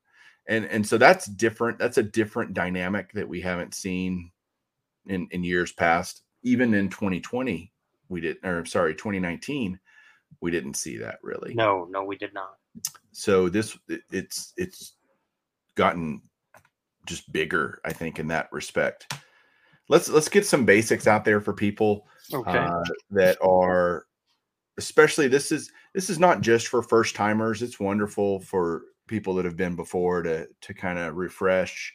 and 0.49 0.65
and 0.65 0.85
so 0.87 0.97
that's 0.97 1.25
different 1.27 1.77
that's 1.77 1.97
a 1.99 2.03
different 2.03 2.53
dynamic 2.53 3.11
that 3.13 3.27
we 3.27 3.39
haven't 3.41 3.73
seen 3.75 4.31
in 5.07 5.27
in 5.31 5.43
years 5.43 5.71
past 5.71 6.23
even 6.43 6.73
in 6.73 6.89
2020 6.89 7.71
we 8.09 8.21
didn't 8.21 8.43
or 8.49 8.65
sorry 8.65 8.95
2019 8.95 9.79
we 10.41 10.49
didn't 10.51 10.75
see 10.75 10.97
that 10.97 11.19
really 11.21 11.53
No, 11.53 11.87
no, 11.91 12.03
we 12.03 12.17
did 12.17 12.33
not. 12.33 12.55
so 13.11 13.47
this 13.49 13.77
it's 14.09 14.53
it's 14.57 14.93
gotten 15.75 16.21
just 17.07 17.31
bigger 17.31 17.79
i 17.85 17.91
think 17.93 18.19
in 18.19 18.27
that 18.27 18.47
respect 18.51 19.13
let's 19.89 20.09
let's 20.09 20.29
get 20.29 20.45
some 20.45 20.65
basics 20.65 21.07
out 21.07 21.25
there 21.25 21.41
for 21.41 21.53
people 21.53 22.07
Okay. 22.33 22.57
uh, 22.57 22.83
that 23.11 23.37
are 23.41 24.05
especially 24.77 25.27
this 25.27 25.51
is 25.51 25.71
this 25.93 26.09
is 26.09 26.19
not 26.19 26.41
just 26.41 26.67
for 26.67 26.81
first 26.83 27.15
timers 27.15 27.61
it's 27.61 27.79
wonderful 27.79 28.39
for 28.41 28.83
people 29.07 29.33
that 29.35 29.45
have 29.45 29.57
been 29.57 29.75
before 29.75 30.21
to 30.21 30.47
to 30.61 30.73
kind 30.73 30.99
of 30.99 31.15
refresh 31.15 31.93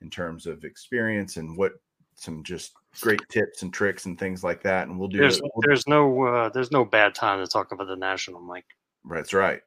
in 0.00 0.08
terms 0.10 0.46
of 0.46 0.64
experience 0.64 1.36
and 1.36 1.56
what 1.56 1.72
some 2.16 2.42
just 2.42 2.72
great 3.00 3.20
tips 3.28 3.62
and 3.62 3.74
tricks 3.74 4.06
and 4.06 4.18
things 4.18 4.42
like 4.42 4.62
that 4.62 4.88
and 4.88 4.98
we'll 4.98 5.08
do 5.08 5.18
there's 5.18 5.40
we'll- 5.42 5.50
there's 5.66 5.86
no 5.86 6.22
uh, 6.24 6.48
there's 6.48 6.70
no 6.70 6.84
bad 6.84 7.14
time 7.14 7.40
to 7.44 7.46
talk 7.46 7.72
about 7.72 7.88
the 7.88 7.96
national, 7.96 8.40
Mike. 8.40 8.66
That's 9.10 9.34
right. 9.34 9.60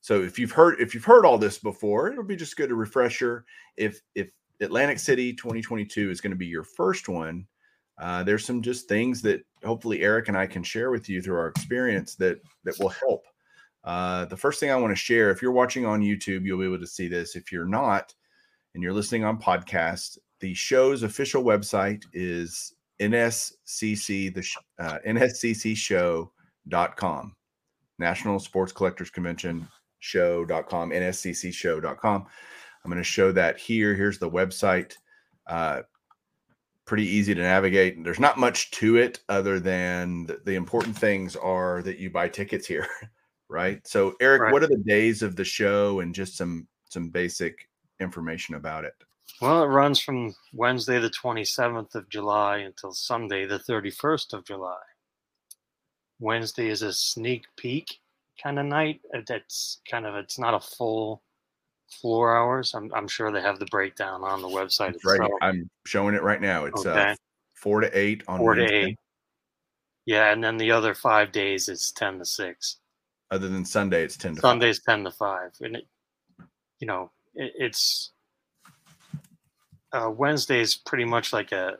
So 0.00 0.22
if 0.22 0.38
you've 0.38 0.52
heard 0.52 0.80
if 0.80 0.94
you've 0.94 1.04
heard 1.04 1.26
all 1.26 1.38
this 1.38 1.58
before, 1.58 2.10
it'll 2.10 2.24
be 2.24 2.36
just 2.36 2.56
good 2.56 2.70
a 2.70 2.74
refresher. 2.74 3.44
If 3.76 4.00
if 4.14 4.30
Atlantic 4.60 4.98
City 4.98 5.32
2022 5.32 6.10
is 6.10 6.20
going 6.20 6.32
to 6.32 6.36
be 6.36 6.46
your 6.46 6.64
first 6.64 7.08
one, 7.08 7.46
uh, 7.98 8.22
there's 8.22 8.44
some 8.44 8.62
just 8.62 8.88
things 8.88 9.20
that 9.22 9.44
hopefully 9.64 10.02
Eric 10.02 10.28
and 10.28 10.36
I 10.36 10.46
can 10.46 10.62
share 10.62 10.90
with 10.90 11.08
you 11.08 11.20
through 11.20 11.36
our 11.36 11.48
experience 11.48 12.14
that 12.16 12.40
that 12.64 12.78
will 12.78 12.88
help. 12.88 13.26
Uh, 13.84 14.26
the 14.26 14.36
first 14.36 14.60
thing 14.60 14.70
I 14.70 14.76
want 14.76 14.92
to 14.92 14.96
share, 14.96 15.30
if 15.30 15.40
you're 15.40 15.52
watching 15.52 15.86
on 15.86 16.02
YouTube, 16.02 16.44
you'll 16.44 16.58
be 16.58 16.66
able 16.66 16.78
to 16.80 16.86
see 16.86 17.08
this. 17.08 17.36
If 17.36 17.50
you're 17.50 17.64
not, 17.66 18.14
and 18.74 18.82
you're 18.82 18.92
listening 18.92 19.24
on 19.24 19.40
podcast, 19.40 20.18
the 20.40 20.52
show's 20.54 21.02
official 21.02 21.42
website 21.42 22.04
is 22.12 22.74
nscc 23.00 24.34
the 24.34 24.46
uh, 24.78 24.98
nsccshow.com. 25.06 26.30
National 27.98 28.38
Sports 28.38 28.72
Collectors 28.72 29.10
Convention 29.10 29.68
show.com, 30.00 30.90
nsccshow.com. 30.90 32.26
I'm 32.84 32.90
going 32.90 33.00
to 33.00 33.04
show 33.04 33.30
that 33.32 33.58
here. 33.58 33.94
Here's 33.94 34.18
the 34.18 34.30
website. 34.30 34.94
Uh, 35.46 35.82
pretty 36.86 37.06
easy 37.06 37.34
to 37.34 37.40
navigate. 37.42 38.02
There's 38.02 38.18
not 38.18 38.38
much 38.38 38.70
to 38.72 38.96
it 38.96 39.20
other 39.28 39.60
than 39.60 40.26
the, 40.26 40.40
the 40.44 40.54
important 40.54 40.96
things 40.96 41.36
are 41.36 41.82
that 41.82 41.98
you 41.98 42.10
buy 42.10 42.28
tickets 42.28 42.66
here, 42.66 42.86
right? 43.48 43.86
So, 43.86 44.14
Eric, 44.20 44.42
Right. 44.42 44.52
what 44.52 44.62
are 44.62 44.68
the 44.68 44.82
days 44.86 45.22
of 45.22 45.36
the 45.36 45.44
show 45.44 46.00
and 46.00 46.14
just 46.14 46.36
some 46.36 46.66
some 46.88 47.08
basic 47.10 47.68
information 48.00 48.56
about 48.56 48.84
it? 48.84 48.94
Well, 49.40 49.62
it 49.62 49.66
runs 49.66 50.00
from 50.00 50.34
Wednesday 50.52 50.98
the 50.98 51.10
27th 51.10 51.94
of 51.94 52.08
July 52.08 52.58
until 52.58 52.92
Sunday 52.92 53.46
the 53.46 53.60
31st 53.60 54.32
of 54.32 54.44
July. 54.44 54.80
Wednesday 56.18 56.68
is 56.68 56.82
a 56.82 56.92
sneak 56.92 57.44
peek 57.56 58.00
kind 58.42 58.58
of 58.58 58.66
night. 58.66 59.00
Uh, 59.14 59.20
That's 59.26 59.80
kind 59.90 60.06
of 60.06 60.14
it's 60.14 60.38
not 60.38 60.54
a 60.54 60.60
full 60.60 61.22
floor 61.88 62.36
hours. 62.36 62.74
I'm 62.74 62.90
I'm 62.94 63.08
sure 63.08 63.32
they 63.32 63.40
have 63.40 63.58
the 63.58 63.66
breakdown 63.66 64.22
on 64.22 64.42
the 64.42 64.48
website 64.48 64.94
It's 64.94 65.04
right. 65.04 65.20
I'm 65.42 65.68
showing 65.86 66.14
it 66.14 66.22
right 66.22 66.40
now. 66.40 66.66
It's 66.66 66.86
uh, 66.86 67.14
four 67.54 67.80
to 67.80 67.98
eight 67.98 68.22
on 68.28 68.38
Four 68.38 68.54
to 68.54 68.64
eight. 68.64 68.98
Yeah, 70.06 70.32
and 70.32 70.42
then 70.42 70.56
the 70.56 70.70
other 70.70 70.94
five 70.94 71.32
days 71.32 71.68
is 71.68 71.92
ten 71.92 72.18
to 72.18 72.24
six. 72.24 72.76
Other 73.30 73.48
than 73.48 73.64
Sunday, 73.64 74.02
it's 74.02 74.16
ten 74.16 74.34
to 74.34 74.40
five. 74.40 74.50
Sunday's 74.50 74.80
ten 74.82 75.04
to 75.04 75.10
five, 75.10 75.52
and 75.60 75.76
it, 75.76 75.86
you 76.80 76.86
know, 76.86 77.10
it, 77.34 77.52
it's 77.56 78.12
uh, 79.92 80.12
is 80.50 80.74
pretty 80.76 81.04
much 81.04 81.32
like 81.32 81.52
a 81.52 81.76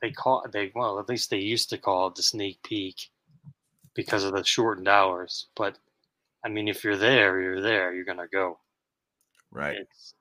they 0.00 0.10
call 0.10 0.44
they 0.52 0.70
well 0.74 0.98
at 0.98 1.08
least 1.08 1.30
they 1.30 1.38
used 1.38 1.70
to 1.70 1.78
call 1.78 2.08
it 2.08 2.14
the 2.14 2.22
sneak 2.22 2.62
peek 2.62 3.10
because 3.98 4.22
of 4.22 4.32
the 4.32 4.44
shortened 4.44 4.86
hours. 4.86 5.48
But 5.56 5.76
I 6.44 6.48
mean, 6.48 6.68
if 6.68 6.84
you're 6.84 6.96
there, 6.96 7.40
you're 7.40 7.60
there. 7.60 7.92
You're 7.92 8.04
gonna 8.04 8.28
go. 8.32 8.60
Right. 9.50 9.76
It's 9.76 10.14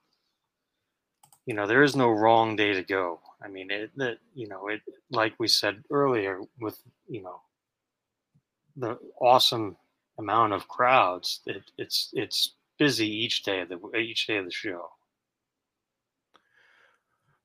you 1.46 1.53
know 1.53 1.67
there 1.67 1.84
is 1.84 1.96
no 1.96 2.10
wrong 2.10 2.55
day 2.55 2.74
to 2.74 2.81
go. 2.81 3.19
I 3.39 3.48
mean, 3.48 3.69
it 3.69 3.91
that 3.98 4.17
you 4.34 4.48
know 4.48 4.67
it 4.69 4.81
like 5.12 5.36
we 5.38 5.48
said 5.48 5.84
earlier 5.91 6.41
with 6.60 6.81
you 7.07 7.22
know 7.22 7.39
the 8.77 8.98
awesome 9.22 9.77
amount 10.17 10.53
of 10.53 10.67
crowds. 10.67 11.41
It, 11.46 11.62
it's 11.77 12.10
it's 12.13 12.55
busy 12.79 13.07
each 13.07 13.43
day 13.43 13.62
of 13.62 13.69
the 13.69 13.77
each 13.96 14.25
day 14.25 14.38
of 14.38 14.46
the 14.46 14.51
show. 14.51 14.89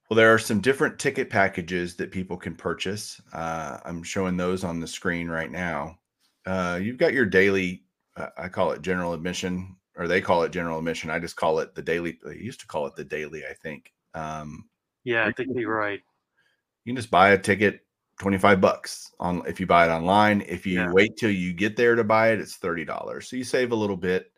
Well, 0.09 0.17
there 0.17 0.33
are 0.33 0.39
some 0.39 0.63
different 0.63 0.99
ticket 0.99 1.29
packages 1.29 1.95
that 1.97 2.11
people 2.11 2.39
can 2.39 2.55
purchase. 2.55 3.21
Uh, 3.35 3.81
I'm 3.85 4.03
showing 4.03 4.39
those 4.39 4.65
on 4.65 4.81
the 4.81 4.87
screen 4.87 5.29
right 5.29 5.51
now. 5.51 5.99
Uh, 6.47 6.79
you've 6.83 6.99
got 6.99 7.13
your 7.13 7.27
daily, 7.27 7.85
uh, 8.17 8.29
I 8.37 8.49
call 8.49 8.73
it 8.73 8.83
general 8.83 9.13
admission, 9.13 9.77
or 9.97 10.09
they 10.09 10.21
call 10.21 10.43
it 10.43 10.53
general 10.53 10.79
admission. 10.79 11.11
I 11.11 11.19
just 11.19 11.37
call 11.37 11.59
it 11.61 11.75
the 11.75 11.83
daily. 11.83 12.19
They 12.25 12.37
used 12.37 12.61
to 12.61 12.67
call 12.67 12.87
it 12.87 12.97
the 12.97 13.05
daily, 13.05 13.45
I 13.47 13.55
think. 13.55 13.93
Um, 14.15 14.69
Yeah, 15.05 15.27
I 15.27 15.33
think 15.33 15.51
you're 15.55 15.75
right. 15.75 16.01
you 16.85 16.91
can 16.93 16.97
just 16.97 17.11
buy 17.11 17.31
a 17.31 17.39
ticket, 17.39 17.87
25 18.21 18.61
bucks 18.61 19.11
on 19.21 19.43
if 19.47 19.61
you 19.61 19.67
buy 19.67 19.87
it 19.87 19.91
online. 19.91 20.43
If 20.43 20.67
you 20.67 20.81
Yeah. 20.81 20.93
wait 20.93 21.17
till 21.17 21.31
you 21.31 21.53
get 21.53 21.77
there 21.77 21.95
to 21.95 22.05
buy 22.05 22.33
it, 22.33 22.41
it's 22.41 22.59
$30. 22.59 23.29
So 23.29 23.37
you 23.37 23.45
save 23.45 23.73
a 23.73 23.77
little 23.77 23.97
bit 23.97 24.33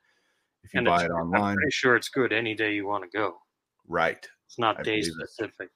if 0.63 0.75
you 0.75 0.79
And 0.79 0.87
buy 0.87 1.05
it 1.05 1.11
I'm 1.11 1.33
online. 1.33 1.57
pretty 1.57 1.71
sure 1.71 1.97
it's 1.97 2.09
good 2.09 2.33
any 2.33 2.55
day 2.55 2.75
you 2.75 2.87
want 2.87 3.05
to 3.11 3.19
go. 3.19 3.39
Right. 3.87 4.27
It's 4.47 4.59
not 4.59 4.79
I 4.81 4.83
day 4.83 5.01
believe 5.01 5.13
it. 5.21 5.29
specific. 5.31 5.71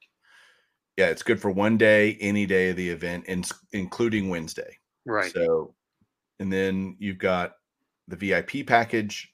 Yeah, 0.96 1.06
it's 1.08 1.22
good 1.22 1.40
for 1.40 1.50
one 1.50 1.76
day, 1.78 2.16
any 2.20 2.44
day 2.44 2.70
of 2.70 2.76
the 2.76 2.88
event, 2.90 3.26
in, 3.26 3.44
including 3.72 4.28
Wednesday. 4.28 4.78
Right. 5.06 5.32
So, 5.32 5.74
and 6.40 6.52
then 6.52 6.96
you've 6.98 7.18
got 7.18 7.56
the 8.06 8.16
VIP 8.16 8.66
package, 8.66 9.32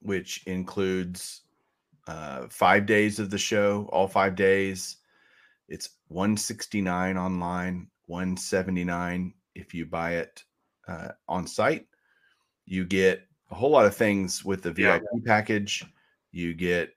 which 0.00 0.42
includes 0.46 1.42
uh, 2.06 2.46
five 2.48 2.86
days 2.86 3.18
of 3.18 3.30
the 3.30 3.38
show, 3.38 3.88
all 3.92 4.08
five 4.08 4.34
days. 4.34 4.96
It's 5.68 5.90
169 6.08 7.16
online, 7.16 7.88
179 8.06 9.34
if 9.54 9.74
you 9.74 9.86
buy 9.86 10.12
it 10.12 10.44
uh, 10.86 11.08
on 11.28 11.46
site. 11.46 11.86
You 12.66 12.84
get 12.84 13.22
a 13.50 13.54
whole 13.54 13.70
lot 13.70 13.86
of 13.86 13.96
things 13.96 14.44
with 14.44 14.62
the 14.62 14.74
Yeah. 14.76 14.98
VIP 14.98 15.24
package. 15.24 15.84
You 16.32 16.54
get 16.54 16.94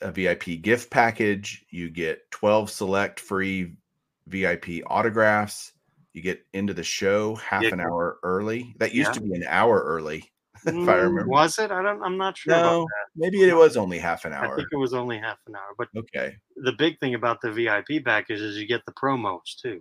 a 0.00 0.10
VIP 0.10 0.60
gift 0.62 0.90
package. 0.90 1.64
You 1.70 1.90
get 1.90 2.30
12 2.30 2.70
select 2.70 3.20
free 3.20 3.76
VIP 4.26 4.82
autographs. 4.86 5.72
You 6.12 6.20
get 6.22 6.44
into 6.52 6.74
the 6.74 6.82
show 6.84 7.36
half 7.36 7.62
Yeah. 7.62 7.70
an 7.72 7.80
hour 7.80 8.18
early. 8.22 8.74
That 8.78 8.92
used 8.94 9.10
Yeah. 9.10 9.14
to 9.14 9.20
be 9.22 9.34
an 9.34 9.44
hour 9.48 9.80
early, 9.82 10.30
if 10.66 10.68
I 10.68 10.70
Mm, 10.72 11.02
remember. 11.02 11.26
Was 11.28 11.58
it? 11.58 11.70
I 11.70 11.82
don't. 11.82 12.02
I'm 12.02 12.18
not 12.18 12.36
sure. 12.36 12.52
about 12.54 12.64
No, 12.70 12.88
maybe 13.16 13.42
it 13.42 13.54
was 13.56 13.76
only 13.76 13.98
half 13.98 14.24
an 14.26 14.32
hour. 14.34 14.52
I 14.52 14.56
think 14.56 14.68
it 14.70 14.76
was 14.76 14.92
only 14.92 15.18
half 15.18 15.38
an 15.46 15.56
hour. 15.56 15.74
But 15.78 15.88
Okay, 15.96 16.36
the 16.56 16.72
big 16.72 16.98
thing 17.00 17.14
about 17.14 17.40
the 17.40 17.50
VIP 17.50 18.00
package 18.04 18.40
is 18.40 18.56
you 18.58 18.66
get 18.66 18.84
the 18.86 18.92
promos 18.92 19.56
too. 19.60 19.80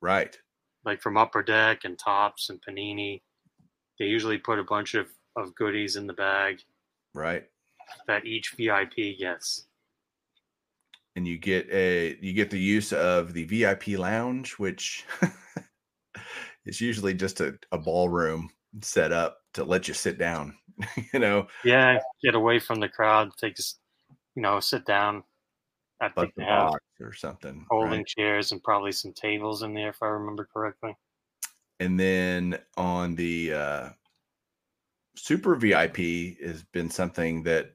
right. 0.00 0.36
like 0.84 1.00
from 1.00 1.16
Upper 1.16 1.42
Deck 1.44 1.84
and 1.84 1.96
Topps 1.98 2.50
and 2.50 2.60
Panini. 2.60 3.22
They 4.00 4.06
usually 4.06 4.38
put 4.38 4.58
a 4.58 4.64
bunch 4.64 4.94
of, 4.94 5.06
of 5.36 5.54
goodies 5.54 5.94
in 5.94 6.08
the 6.08 6.12
bag 6.12 6.60
Right. 7.14 7.48
that 8.08 8.24
each 8.26 8.54
VIP 8.58 9.16
gets. 9.16 9.66
And 11.14 11.28
you 11.28 11.38
get 11.38 11.68
a 11.70 12.16
you 12.20 12.32
get 12.32 12.50
the 12.50 12.58
use 12.58 12.92
of 12.92 13.32
the 13.32 13.44
VIP 13.44 13.96
lounge, 13.98 14.52
which 14.58 15.04
is 16.66 16.80
usually 16.80 17.14
just 17.14 17.40
a, 17.40 17.58
a 17.72 17.78
ballroom 17.78 18.50
set 18.80 19.12
up 19.12 19.38
to 19.54 19.64
let 19.64 19.88
you 19.88 19.94
sit 19.94 20.18
down. 20.18 20.56
you 21.12 21.20
know, 21.20 21.46
Yeah, 21.64 21.98
get 22.22 22.34
away 22.34 22.58
from 22.58 22.80
the 22.80 22.88
crowd. 22.88 23.30
Take 23.38 23.56
you 24.34 24.42
know, 24.42 24.60
sit 24.60 24.84
down. 24.86 25.24
I 26.00 26.08
think 26.08 26.34
the 26.34 26.42
box 26.42 26.80
or 27.00 27.12
something. 27.12 27.64
Holding 27.70 27.90
right? 27.98 28.06
chairs 28.06 28.50
and 28.50 28.62
probably 28.62 28.92
some 28.92 29.12
tables 29.12 29.62
in 29.62 29.72
there, 29.72 29.90
if 29.90 30.02
I 30.02 30.06
remember 30.06 30.48
correctly. 30.52 30.96
And 31.78 31.98
then 31.98 32.58
on 32.76 33.14
the 33.14 33.52
uh, 33.52 33.88
super 35.14 35.54
VIP 35.54 36.38
has 36.44 36.64
been 36.72 36.90
something 36.90 37.44
that 37.44 37.74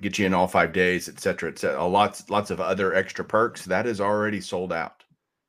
gets 0.00 0.18
you 0.18 0.26
in 0.26 0.34
all 0.34 0.46
five 0.46 0.72
days, 0.72 1.08
et 1.08 1.18
cetera, 1.18 1.50
et 1.50 1.58
cetera. 1.58 1.84
Lots, 1.84 2.30
lots 2.30 2.50
of 2.50 2.60
other 2.60 2.94
extra 2.94 3.24
perks 3.24 3.64
that 3.64 3.86
is 3.86 4.00
already 4.00 4.40
sold 4.40 4.72
out. 4.72 4.97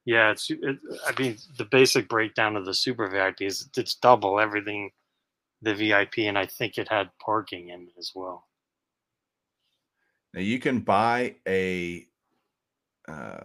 Yeah, 0.10 0.32
it's. 0.32 0.50
It, 0.50 0.80
I 1.06 1.22
mean, 1.22 1.38
the 1.60 1.66
basic 1.66 2.10
breakdown 2.10 2.56
of 2.56 2.66
the 2.66 2.74
super 2.74 3.08
VIP 3.08 3.42
is 3.42 3.70
it's 3.78 3.94
double 3.94 4.40
everything 4.40 4.90
the 5.62 5.76
VIP, 5.76 6.20
and 6.20 6.36
I 6.36 6.48
think 6.48 6.80
it 6.80 6.90
had 6.90 7.12
parking 7.24 7.70
in 7.70 7.84
it 7.84 7.94
as 8.00 8.14
well. 8.16 8.48
Now 10.34 10.40
you 10.40 10.58
can 10.58 10.80
buy 10.80 11.36
a 11.48 12.08
uh, 13.08 13.44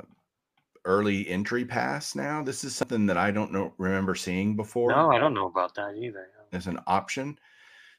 early 0.87 1.29
entry 1.29 1.67
pass 1.67 2.15
now. 2.15 2.43
This 2.43 2.65
is 2.65 2.75
something 2.75 3.05
that 3.07 3.19
I 3.19 3.31
don't 3.31 3.53
know 3.53 3.75
remember 3.77 4.15
seeing 4.15 4.57
before. 4.57 4.91
No, 4.91 5.11
I 5.11 5.19
don't 5.19 5.35
know 5.35 5.49
about 5.49 5.75
that 5.75 5.97
either. 5.99 6.29
as 6.55 6.67
an 6.67 6.81
option. 6.87 7.39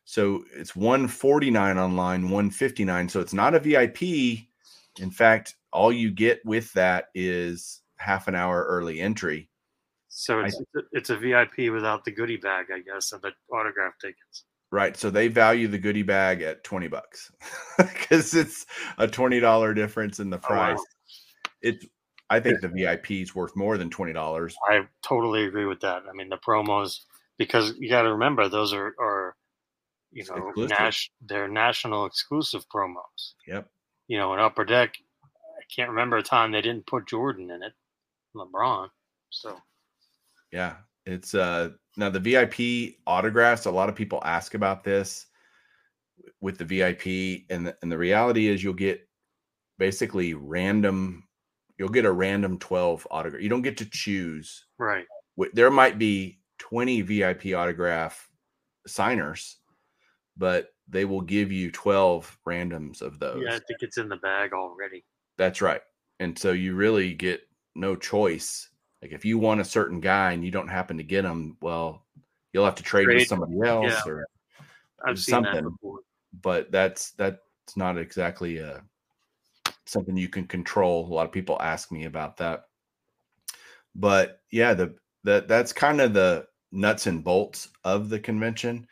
So 0.06 0.44
it's 0.56 0.76
149 0.76 1.78
online, 1.78 2.24
159. 2.24 3.10
So 3.10 3.20
it's 3.20 3.34
not 3.34 3.54
a 3.54 3.60
VIP. 3.60 4.02
In 5.00 5.12
fact, 5.12 5.54
all 5.72 5.94
you 5.94 6.10
get 6.10 6.44
with 6.46 6.74
that 6.74 7.10
is 7.14 7.84
half 7.98 8.28
an 8.28 8.36
hour 8.36 8.66
early 8.66 9.00
entry. 9.00 9.50
So 10.08 10.42
it's 10.42 10.60
it's 10.60 10.76
a, 10.76 10.80
it's 10.92 11.10
a 11.10 11.18
VIP 11.18 11.72
without 11.74 12.06
the 12.06 12.12
goodie 12.12 12.38
bag, 12.38 12.68
I 12.74 12.80
guess, 12.80 13.12
and 13.12 13.22
the 13.22 13.32
autograph 13.52 13.94
tickets. 14.00 14.46
Right. 14.72 14.96
So 14.98 15.10
they 15.10 15.28
value 15.28 15.68
the 15.68 15.78
goodie 15.78 16.04
bag 16.04 16.42
at 16.42 16.64
20 16.64 16.88
bucks 16.88 17.32
because 17.78 18.34
it's 18.34 18.66
a 18.98 19.08
$20 19.08 19.76
difference 19.76 20.20
in 20.20 20.30
the 20.30 20.38
Oh, 20.38 20.54
wow. 20.54 20.74
price. 20.74 20.86
It's 21.62 21.86
I 22.30 22.40
think 22.40 22.62
the 22.62 22.70
VIP 22.70 23.12
is 23.12 23.36
worth 23.36 23.56
more 23.56 23.78
than 23.78 23.90
$20. 23.90 24.54
I 24.68 24.88
totally 25.04 25.46
agree 25.46 25.66
with 25.66 25.82
that. 25.82 26.04
I 26.10 26.14
mean, 26.14 26.30
the 26.30 26.38
promos 26.38 27.02
because 27.38 27.74
you 27.78 27.90
got 27.90 28.04
to 28.04 28.12
remember 28.14 28.50
those 28.50 28.74
are 28.74 28.96
are 29.00 29.36
you 30.12 30.24
know 30.30 30.52
nas- 30.56 31.10
they're 31.22 31.48
national 31.48 32.06
exclusive 32.06 32.66
promos. 32.70 33.34
Yep. 33.48 33.70
You 34.08 34.18
know, 34.18 34.34
in 34.34 34.40
Upper 34.40 34.66
Deck, 34.66 34.96
I 35.24 35.64
can't 35.74 35.90
remember 35.90 36.18
a 36.18 36.24
time 36.24 36.52
they 36.52 36.62
didn't 36.62 36.88
put 36.88 37.08
Jordan 37.08 37.52
in 37.52 37.62
it, 37.64 37.74
LeBron. 38.36 38.90
So 39.30 39.58
Yeah, 40.52 40.76
it's 41.06 41.34
uh 41.34 41.72
now 41.98 42.10
the 42.10 42.20
VIP 42.20 42.98
autographs. 43.08 43.66
A 43.66 43.72
lot 43.72 43.90
of 43.90 43.96
people 43.96 44.22
ask 44.24 44.54
about 44.54 44.84
this 44.84 45.28
with 46.42 46.58
the 46.58 46.66
VIP, 46.66 47.46
and 47.50 47.68
the, 47.68 47.78
and 47.82 47.92
the 47.92 47.98
reality 47.98 48.48
is 48.48 48.64
you'll 48.64 48.74
get 48.74 49.08
basically 49.78 50.34
random. 50.34 51.24
You'll 51.78 51.90
get 51.90 52.06
a 52.06 52.12
random 52.12 52.58
twelve 52.60 53.06
autograph. 53.12 53.42
You 53.42 53.50
don't 53.50 53.62
get 53.62 53.78
to 53.78 53.90
choose. 53.90 54.66
right, 54.78 55.06
There 55.54 55.72
might 55.72 55.98
be 55.98 56.40
twenty 56.58 57.02
VIP 57.02 57.48
autograph 57.56 58.30
signers, 58.88 59.58
but 60.38 60.70
they 60.88 61.06
will 61.06 61.22
give 61.22 61.52
you 61.52 61.72
twelve 61.72 62.38
randoms 62.48 63.02
of 63.02 63.20
those. 63.20 63.44
yeah, 63.46 63.56
I 63.56 63.60
think 63.60 63.82
it's 63.82 63.98
in 63.98 64.08
the 64.08 64.18
bag 64.18 64.54
already. 64.54 65.04
That's 65.38 65.62
right. 65.62 65.82
And 66.20 66.38
so 66.38 66.54
you 66.54 66.76
really 66.76 67.14
get 67.14 67.42
no 67.76 67.96
choice. 67.96 68.70
Like 69.02 69.12
if 69.12 69.26
you 69.26 69.38
want 69.38 69.62
a 69.62 69.66
certain 69.66 70.00
guy 70.00 70.32
and 70.32 70.44
you 70.44 70.52
don't 70.52 70.68
happen 70.68 70.98
to 70.98 71.04
get 71.04 71.26
him, 71.26 71.58
well, 71.62 72.06
you'll 72.54 72.66
have 72.66 72.76
to 72.76 72.84
trade, 72.84 73.08
with 73.08 73.28
somebody 73.28 73.60
else 73.64 73.92
Yeah. 73.92 74.12
or 74.12 74.26
I've 75.06 75.20
seen 75.20 75.44
that 75.44 75.54
something. 75.54 75.70
before. 75.72 76.00
but 76.42 76.72
that's 76.72 77.12
that's 77.12 77.38
not 77.76 77.98
exactly 77.98 78.60
uh 78.62 78.80
something 79.86 80.18
you 80.18 80.30
can 80.30 80.48
control. 80.48 81.06
A 81.06 81.14
lot 81.14 81.26
of 81.26 81.32
people 81.32 81.62
ask 81.62 81.92
me 81.92 82.06
about 82.06 82.38
that. 82.38 82.66
But 83.94 84.40
yeah, 84.52 84.74
the 84.74 84.96
that 85.24 85.48
that's 85.48 85.74
kind 85.74 86.02
of 86.02 86.14
the 86.14 86.48
nuts 86.72 87.08
and 87.08 87.24
bolts 87.24 87.70
of 87.84 88.10
the 88.10 88.20
convention. 88.20 88.88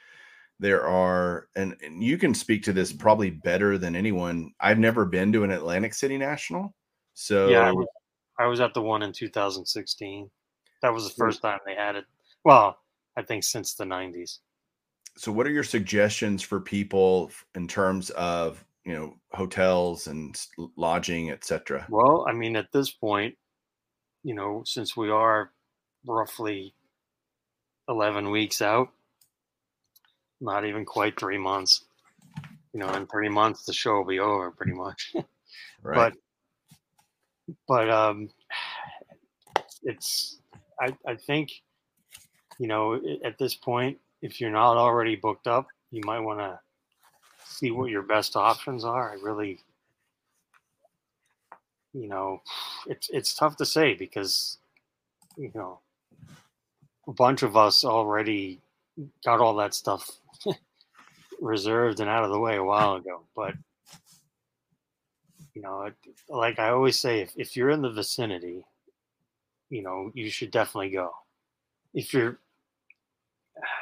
There 0.60 0.86
are 0.88 1.48
and, 1.56 1.76
and 1.84 2.04
you 2.04 2.17
can 2.17 2.34
speak 2.34 2.63
to 2.63 2.74
this 2.74 2.93
probably 2.93 3.32
better 3.32 3.78
than 3.78 3.96
anyone. 3.96 4.54
I've 4.60 4.80
never 4.80 5.06
been 5.06 5.34
to 5.34 5.43
an 5.43 5.52
Atlantic 5.52 5.93
City 5.93 6.17
National. 6.17 6.74
So 7.15 7.50
Yeah, 7.50 7.74
I 8.39 8.48
was, 8.48 8.60
at 8.60 8.74
the 8.74 8.82
one 8.82 9.04
in 9.04 9.13
2016. 9.13 10.30
That 10.82 10.93
was 10.93 11.08
the 11.08 11.15
first 11.15 11.41
time 11.41 11.60
they 11.65 11.76
had 11.76 11.96
it. 11.96 12.06
Well, 12.43 12.78
I 13.15 13.22
think 13.22 13.43
since 13.43 13.74
the 13.76 13.86
90s. 13.86 14.39
so 15.15 15.32
what 15.32 15.46
are 15.46 15.52
your 15.52 15.63
suggestions 15.63 16.41
for 16.41 16.60
people 16.60 17.32
in 17.56 17.67
terms 17.67 18.10
of 18.12 18.65
you 18.84 18.93
know 18.93 19.15
hotels 19.32 20.08
and 20.08 20.39
lodging 20.76 21.32
etc 21.32 21.86
Well, 21.89 22.26
I 22.28 22.34
mean, 22.34 22.56
at 22.56 22.72
this 22.72 22.89
point, 22.89 23.36
you 24.24 24.34
know, 24.34 24.63
since 24.65 24.98
we 24.98 25.10
are 25.10 25.52
roughly 26.06 26.74
11 27.88 28.30
weeks 28.32 28.62
out, 28.62 28.89
not 30.41 30.65
even 30.65 30.86
quite 30.86 31.19
three 31.19 31.38
months, 31.38 31.86
you 32.74 32.80
know, 32.80 32.89
in 32.89 33.08
three 33.08 33.30
months, 33.30 33.65
the 33.65 33.74
show 33.74 33.98
will 33.98 34.06
be 34.06 34.19
over 34.19 34.52
pretty 34.52 34.74
much. 34.74 35.13
right 35.84 35.96
But, 35.96 36.13
but, 37.67 37.89
um, 37.89 38.29
it's, 39.84 40.39
I, 40.79 40.95
I 41.06 41.15
think, 41.15 41.51
you 42.60 42.67
know, 42.67 42.99
at 43.23 43.38
this 43.38 43.56
point, 43.56 43.99
if 44.21 44.39
you're 44.39 44.51
not 44.51 44.77
already 44.77 45.15
booked 45.15 45.47
up, 45.47 45.67
you 45.91 46.01
might 46.06 46.21
want 46.21 46.39
to 46.39 46.60
see 47.45 47.71
what 47.71 47.91
your 47.91 48.01
best 48.01 48.36
options 48.36 48.84
are. 48.84 49.12
I 49.12 49.15
really, 49.21 49.60
you 51.93 52.08
know, 52.08 52.41
it's 52.88 53.10
it's 53.10 53.34
tough 53.34 53.58
to 53.58 53.65
say 53.65 53.93
because, 53.93 54.58
you 55.38 55.51
know, 55.53 55.79
a 57.08 57.13
bunch 57.13 57.43
of 57.43 57.56
us 57.56 57.84
already 57.84 58.60
got 59.23 59.39
all 59.39 59.56
that 59.56 59.73
stuff 59.73 60.10
reserved 61.41 61.99
and 61.99 62.10
out 62.10 62.23
of 62.23 62.32
the 62.32 62.39
way 62.39 62.56
a 62.56 62.63
while 62.63 62.95
ago. 62.95 63.21
But 63.36 63.53
you 65.54 65.62
know, 65.62 65.89
like 66.30 66.60
I 66.60 66.70
always 66.70 67.00
say, 67.00 67.22
if 67.22 67.34
if 67.38 67.56
you're 67.56 67.70
in 67.70 67.82
the 67.82 67.92
vicinity, 67.92 68.66
you 69.70 69.84
know, 69.84 70.12
you 70.13 70.30
should 70.30 70.52
definitely 70.52 70.89
go. 70.89 71.12
If 71.94 72.13
you're 72.13 72.39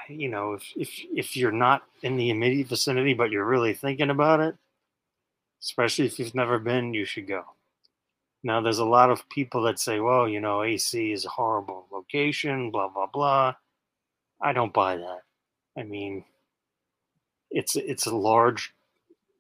you 0.10 0.30
know, 0.30 0.54
if 0.54 0.64
if 0.76 0.90
if 1.14 1.38
you're 1.38 1.52
not 1.52 1.84
in 2.04 2.18
the 2.18 2.30
immediate 2.30 2.68
vicinity, 2.68 3.14
but 3.14 3.32
you're 3.32 3.46
really 3.46 3.74
thinking 3.74 4.10
about 4.10 4.40
it, 4.42 4.56
especially 5.62 6.06
if 6.06 6.20
you've 6.20 6.36
never 6.36 6.60
been, 6.60 6.94
you 6.94 7.06
should 7.06 7.28
go. 7.28 7.44
Now, 8.44 8.60
there's 8.62 8.80
a 8.80 8.86
lot 8.86 9.12
of 9.12 9.28
people 9.30 9.62
that 9.64 9.80
say, 9.80 10.00
"Well, 10.00 10.28
you 10.28 10.40
know, 10.42 10.64
AC 10.64 11.12
is 11.12 11.26
a 11.26 11.30
horrible 11.30 11.88
location," 11.92 12.72
blah 12.72 12.90
blah 12.90 13.08
blah. 13.08 13.56
I 14.42 14.54
don't 14.54 14.74
buy 14.74 14.98
that. 14.98 15.22
I 15.78 15.84
mean, 15.84 16.26
it's 17.52 17.76
it's 17.76 18.08
a 18.08 18.16
large 18.16 18.74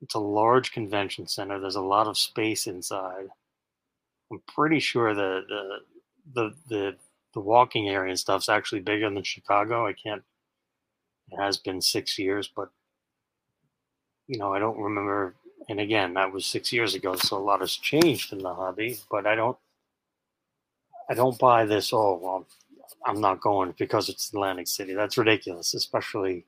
it's 0.02 0.16
a 0.16 0.20
large 0.20 0.72
convention 0.72 1.28
center. 1.28 1.60
There's 1.60 1.76
a 1.76 1.82
lot 1.82 2.08
of 2.08 2.18
space 2.18 2.68
inside. 2.68 3.28
I'm 4.32 4.42
pretty 4.48 4.80
sure 4.80 5.14
the 5.14 5.42
the 5.48 5.80
the 6.34 6.56
the, 6.70 6.96
the 7.34 7.40
walking 7.40 7.90
area 7.90 8.12
and 8.12 8.20
stuff's 8.20 8.50
actually 8.50 8.82
bigger 8.82 9.10
than 9.10 9.24
Chicago. 9.24 9.88
I 9.88 9.94
can't 9.94 10.24
it 11.32 11.42
has 11.42 11.58
been 11.58 11.82
six 11.82 12.20
years, 12.20 12.50
but 12.54 12.70
you 14.28 14.38
know, 14.40 14.54
I 14.54 14.60
don't 14.60 14.80
remember. 14.80 15.36
And 15.70 15.80
again, 15.80 16.16
that 16.16 16.34
was 16.34 16.46
six 16.46 16.74
years 16.74 16.96
ago, 16.96 17.16
so 17.16 17.38
a 17.38 17.40
lot 17.40 17.62
has 17.62 17.74
changed 17.76 18.34
in 18.34 18.40
the 18.40 18.54
hobby. 18.54 19.00
But 19.12 19.28
I 19.28 19.36
don't, 19.36 19.58
I 21.10 21.14
don't 21.14 21.40
buy 21.40 21.66
this. 21.66 21.92
Oh, 21.94 22.20
well, 22.22 22.48
I'm 23.06 23.22
not 23.22 23.42
going 23.42 23.74
because 23.78 24.10
it's 24.10 24.30
Atlantic 24.34 24.68
City. 24.68 24.94
That's 24.94 25.18
ridiculous, 25.18 25.74
especially 25.74 26.46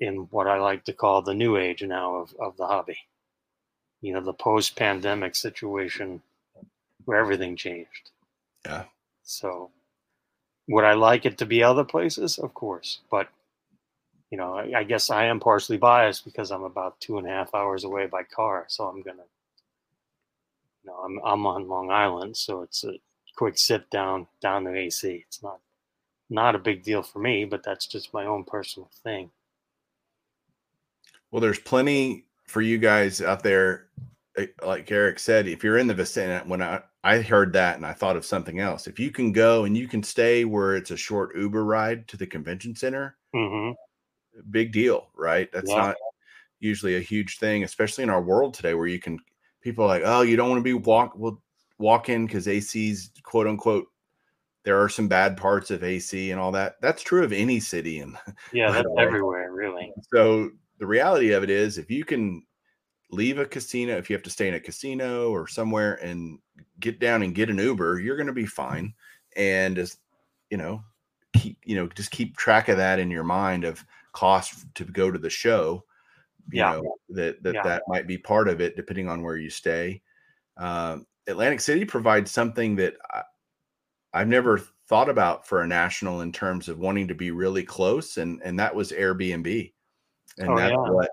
in 0.00 0.28
what 0.30 0.46
I 0.46 0.58
like 0.58 0.84
to 0.84 0.92
call 0.92 1.22
the 1.22 1.34
new 1.34 1.56
age 1.56 1.82
now 1.82 2.16
of, 2.16 2.34
of 2.40 2.56
the 2.56 2.66
hobby. 2.66 2.98
You 4.00 4.14
know, 4.14 4.20
the 4.20 4.32
post-pandemic 4.32 5.34
situation 5.34 6.22
where 7.04 7.18
everything 7.18 7.56
changed. 7.56 8.10
Yeah. 8.64 8.84
So, 9.24 9.70
would 10.68 10.84
I 10.84 10.92
like 10.92 11.26
it 11.26 11.38
to 11.38 11.46
be 11.46 11.62
other 11.62 11.84
places? 11.84 12.38
Of 12.38 12.54
course, 12.54 13.00
but 13.10 13.28
you 14.30 14.36
know, 14.36 14.54
I, 14.54 14.80
I 14.80 14.84
guess 14.84 15.10
I 15.10 15.24
am 15.24 15.40
partially 15.40 15.78
biased 15.78 16.24
because 16.24 16.50
I'm 16.50 16.62
about 16.62 17.00
two 17.00 17.18
and 17.18 17.26
a 17.26 17.30
half 17.30 17.54
hours 17.54 17.84
away 17.84 18.06
by 18.06 18.22
car. 18.22 18.66
So 18.68 18.84
I'm 18.84 19.02
gonna, 19.02 19.24
you 20.84 20.90
know, 20.90 20.96
I'm 20.96 21.18
I'm 21.24 21.46
on 21.46 21.68
Long 21.68 21.90
Island, 21.90 22.36
so 22.36 22.62
it's 22.62 22.84
a 22.84 22.94
quick 23.36 23.58
sit 23.58 23.88
down 23.90 24.26
down 24.40 24.64
to 24.64 24.74
AC. 24.74 25.24
It's 25.26 25.42
not 25.42 25.60
not 26.30 26.54
a 26.54 26.58
big 26.58 26.82
deal 26.82 27.02
for 27.02 27.18
me, 27.20 27.44
but 27.46 27.62
that's 27.62 27.86
just 27.86 28.12
my 28.12 28.26
own 28.26 28.44
personal 28.44 28.90
thing. 29.02 29.30
Well, 31.30 31.40
there's 31.40 31.58
plenty 31.58 32.26
for 32.46 32.62
you 32.62 32.78
guys 32.78 33.20
out 33.20 33.42
there. 33.42 33.88
eh, 34.36 34.46
Like 34.64 34.90
Eric 34.90 35.18
said, 35.18 35.46
if 35.46 35.62
you're 35.62 35.78
in 35.78 35.86
the 35.86 35.94
vicinity, 35.94 36.48
when 36.48 36.62
I, 36.62 36.82
I 37.04 37.20
heard 37.20 37.52
that 37.52 37.76
and 37.76 37.86
I 37.86 37.92
thought 37.92 38.16
of 38.16 38.24
something 38.24 38.60
else, 38.60 38.86
if 38.86 38.98
you 38.98 39.10
can 39.10 39.32
go 39.32 39.64
and 39.64 39.76
you 39.76 39.88
can 39.88 40.02
stay 40.02 40.44
where 40.44 40.74
it's 40.76 40.90
a 40.90 40.96
short 40.96 41.36
Uber 41.36 41.64
ride 41.64 42.08
to 42.08 42.16
the 42.16 42.26
convention 42.26 42.74
center, 42.74 43.16
hmm 43.34 43.72
big 44.50 44.72
deal, 44.72 45.08
right? 45.16 45.50
That's 45.52 45.68
Yeah. 45.70 45.88
not 45.88 45.96
usually 46.60 46.96
a 46.96 47.00
huge 47.00 47.38
thing, 47.38 47.64
especially 47.64 48.04
in 48.04 48.10
our 48.10 48.22
world 48.22 48.54
today 48.54 48.74
where 48.74 48.86
you 48.86 49.00
can, 49.00 49.18
people 49.60 49.84
are 49.84 49.88
like, 49.88 50.02
oh, 50.04 50.22
you 50.22 50.36
don't 50.36 50.48
want 50.48 50.60
to 50.60 50.64
be 50.64 50.74
walk, 50.74 51.12
well, 51.16 51.42
walk 51.78 52.08
in 52.08 52.26
because 52.26 52.46
AC's 52.48 53.10
quote 53.22 53.46
unquote, 53.46 53.86
there 54.64 54.80
are 54.80 54.88
some 54.88 55.08
bad 55.08 55.36
parts 55.36 55.70
of 55.70 55.82
AC 55.82 56.30
and 56.30 56.40
all 56.40 56.52
that. 56.52 56.76
That's 56.80 57.02
true 57.02 57.24
of 57.24 57.32
any 57.32 57.60
city. 57.60 58.00
And 58.00 58.16
Yeah, 58.52 58.70
that's 58.72 58.88
everywhere, 58.98 59.52
really. 59.52 59.92
So 60.12 60.50
the 60.78 60.86
reality 60.86 61.32
of 61.32 61.42
it 61.42 61.50
is, 61.50 61.78
if 61.78 61.90
you 61.90 62.04
can 62.04 62.44
leave 63.10 63.38
a 63.38 63.46
casino, 63.46 63.96
if 63.96 64.10
you 64.10 64.14
have 64.16 64.22
to 64.22 64.30
stay 64.30 64.48
in 64.48 64.54
a 64.54 64.60
casino 64.60 65.30
or 65.30 65.46
somewhere 65.46 65.94
and 65.94 66.38
get 66.80 67.00
down 67.00 67.22
and 67.22 67.34
get 67.34 67.50
an 67.50 67.58
Uber, 67.58 68.00
you're 68.00 68.16
going 68.16 68.26
to 68.26 68.32
be 68.32 68.46
fine. 68.46 68.94
And 69.36 69.78
as 69.78 69.98
you 70.50 70.56
know, 70.56 70.82
keep 71.34 71.58
you 71.64 71.76
know 71.76 71.86
just 71.88 72.10
keep 72.10 72.36
track 72.36 72.68
of 72.68 72.76
that 72.78 72.98
in 72.98 73.10
your 73.10 73.24
mind 73.24 73.64
of 73.64 73.84
cost 74.12 74.66
to 74.74 74.84
go 74.84 75.10
to 75.10 75.18
the 75.18 75.30
show. 75.30 75.84
You 76.50 76.60
Yeah. 76.60 76.72
know 76.72 76.96
that 77.10 77.42
that 77.42 77.54
Yeah. 77.54 77.62
that 77.64 77.82
might 77.88 78.06
be 78.06 78.18
part 78.18 78.48
of 78.48 78.60
it, 78.60 78.76
depending 78.76 79.08
on 79.08 79.22
where 79.22 79.36
you 79.36 79.50
stay. 79.50 80.02
Um, 80.56 81.06
Atlantic 81.26 81.60
City 81.60 81.84
provides 81.84 82.30
something 82.30 82.76
that 82.76 82.94
I, 83.10 83.22
I've 84.14 84.28
never 84.28 84.58
thought 84.88 85.10
about 85.10 85.46
for 85.46 85.62
a 85.62 85.66
national 85.66 86.22
in 86.22 86.32
terms 86.32 86.68
of 86.68 86.78
wanting 86.78 87.08
to 87.08 87.14
be 87.14 87.30
really 87.30 87.64
close, 87.64 88.16
and 88.16 88.40
and 88.42 88.58
that 88.58 88.74
was 88.74 88.92
Airbnb, 88.92 89.72
and 90.36 90.48
Oh, 90.50 90.56
that's 90.56 90.70
yeah. 90.72 90.90
what 90.90 91.10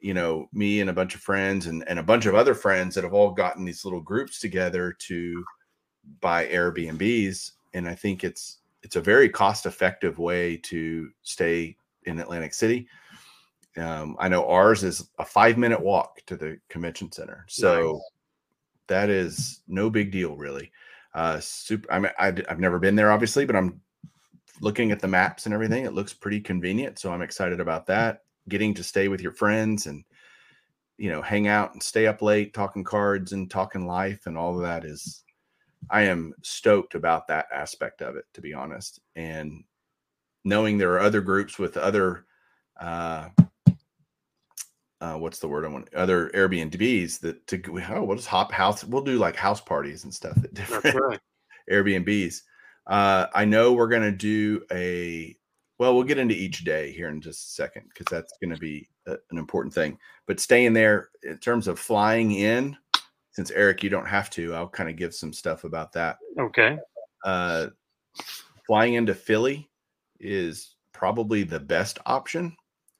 you 0.00 0.14
know 0.14 0.48
me 0.52 0.80
and 0.80 0.88
a 0.88 0.94
bunch 0.94 1.14
of 1.14 1.20
friends 1.20 1.66
and 1.66 1.86
and 1.86 1.98
a 1.98 2.02
bunch 2.02 2.24
of 2.26 2.34
other 2.34 2.54
friends 2.54 2.94
that 2.94 3.04
have 3.04 3.12
all 3.12 3.30
gotten 3.32 3.64
these 3.64 3.84
little 3.84 4.00
groups 4.00 4.40
together 4.40 4.92
to 4.98 5.44
buy 6.20 6.46
Airbnbs, 6.46 7.52
and 7.74 7.86
I 7.88 7.94
think 7.94 8.24
it's 8.24 8.58
it's 8.82 8.96
a 8.96 9.00
very 9.00 9.28
cost 9.28 9.66
effective 9.66 10.18
way 10.18 10.56
to 10.56 11.10
stay 11.22 11.76
in 12.04 12.18
Atlantic 12.18 12.54
City. 12.54 12.88
Um, 13.76 14.16
I 14.18 14.28
know 14.28 14.48
ours 14.48 14.82
is 14.82 15.10
a 15.18 15.24
five 15.24 15.58
minute 15.58 15.80
walk 15.80 16.22
to 16.26 16.36
the 16.36 16.58
convention 16.68 17.12
center, 17.12 17.44
so 17.48 17.92
Nice. 17.92 18.02
that 18.88 19.10
is 19.10 19.60
no 19.68 19.90
big 19.90 20.10
deal, 20.10 20.34
really. 20.34 20.72
Uh, 21.14 21.38
super. 21.40 21.92
I 21.92 21.98
mean, 21.98 22.12
I, 22.18 22.28
I've 22.48 22.58
never 22.58 22.78
been 22.78 22.96
there, 22.96 23.12
obviously, 23.12 23.44
but 23.44 23.54
I'm 23.54 23.80
looking 24.60 24.92
at 24.92 25.00
the 25.00 25.08
maps 25.08 25.44
and 25.46 25.54
everything. 25.54 25.84
It 25.84 25.92
looks 25.92 26.12
pretty 26.14 26.40
convenient, 26.40 26.98
so 26.98 27.12
I'm 27.12 27.22
excited 27.22 27.60
about 27.60 27.86
that. 27.86 28.22
Getting 28.50 28.74
to 28.74 28.84
stay 28.84 29.08
with 29.08 29.22
your 29.22 29.32
friends 29.32 29.86
and 29.86 30.04
you 30.98 31.08
know 31.10 31.22
hang 31.22 31.48
out 31.48 31.72
and 31.72 31.82
stay 31.82 32.06
up 32.06 32.20
late, 32.20 32.52
talking 32.52 32.84
cards 32.84 33.32
and 33.32 33.50
talking 33.50 33.86
life 33.86 34.26
and 34.26 34.36
all 34.36 34.56
of 34.56 34.62
that 34.62 34.84
is. 34.84 35.24
I 35.88 36.02
am 36.02 36.34
stoked 36.42 36.94
about 36.94 37.26
that 37.28 37.46
aspect 37.50 38.02
of 38.02 38.16
it, 38.16 38.26
to 38.34 38.42
be 38.42 38.52
honest, 38.52 39.00
and 39.16 39.64
knowing 40.44 40.76
there 40.76 40.92
are 40.92 41.00
other 41.00 41.20
groups 41.20 41.58
with 41.58 41.76
other. 41.76 42.26
Uh, 42.78 43.28
uh, 45.00 45.14
what's 45.14 45.38
the 45.38 45.48
word 45.48 45.64
I 45.64 45.68
want? 45.68 45.92
Other 45.94 46.28
Airbnbs 46.34 47.20
that 47.20 47.46
to 47.46 47.56
go- 47.56 47.80
oh, 47.88 48.04
we'll 48.04 48.16
just 48.16 48.28
hop 48.28 48.52
house. 48.52 48.84
We'll 48.84 49.02
do 49.02 49.16
like 49.16 49.36
house 49.36 49.60
parties 49.60 50.04
and 50.04 50.12
stuff 50.12 50.36
at 50.44 50.52
different 50.52 50.94
right. 50.94 51.20
Airbnbs. 51.72 52.42
Uh, 52.86 53.26
I 53.34 53.44
know 53.44 53.72
we're 53.72 53.88
gonna 53.88 54.12
do 54.12 54.62
a. 54.70 55.36
Well, 55.80 55.94
we'll 55.94 56.04
get 56.04 56.18
into 56.18 56.34
each 56.34 56.62
day 56.62 56.92
here 56.92 57.08
in 57.08 57.22
just 57.22 57.48
a 57.48 57.52
second 57.52 57.84
because 57.88 58.04
that's 58.10 58.34
going 58.38 58.54
to 58.54 58.60
be 58.60 58.86
a, 59.06 59.12
an 59.30 59.38
important 59.38 59.72
thing. 59.72 59.98
But 60.26 60.38
staying 60.38 60.74
there 60.74 61.08
in 61.22 61.38
terms 61.38 61.68
of 61.68 61.78
flying 61.78 62.32
in, 62.32 62.76
since 63.32 63.50
Eric, 63.50 63.82
you 63.82 63.88
don't 63.88 64.06
have 64.06 64.28
to, 64.30 64.54
I'll 64.54 64.68
kind 64.68 64.90
of 64.90 64.96
give 64.96 65.14
some 65.14 65.32
stuff 65.32 65.64
about 65.64 65.90
that. 65.94 66.18
Okay. 66.38 66.76
Uh, 67.24 67.68
flying 68.66 68.92
into 68.92 69.14
Philly 69.14 69.70
is 70.18 70.76
probably 70.92 71.44
the 71.44 71.60
best 71.60 71.98
option. 72.04 72.54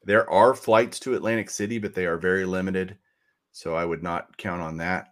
There 0.04 0.28
are 0.30 0.54
flights 0.54 0.98
to 1.00 1.12
Atlantic 1.12 1.50
City, 1.50 1.76
but 1.76 1.92
they 1.94 2.06
are 2.06 2.16
very 2.16 2.46
limited. 2.46 2.96
So 3.52 3.74
I 3.74 3.84
would 3.84 4.02
not 4.02 4.34
count 4.38 4.62
on 4.62 4.78
that. 4.78 5.08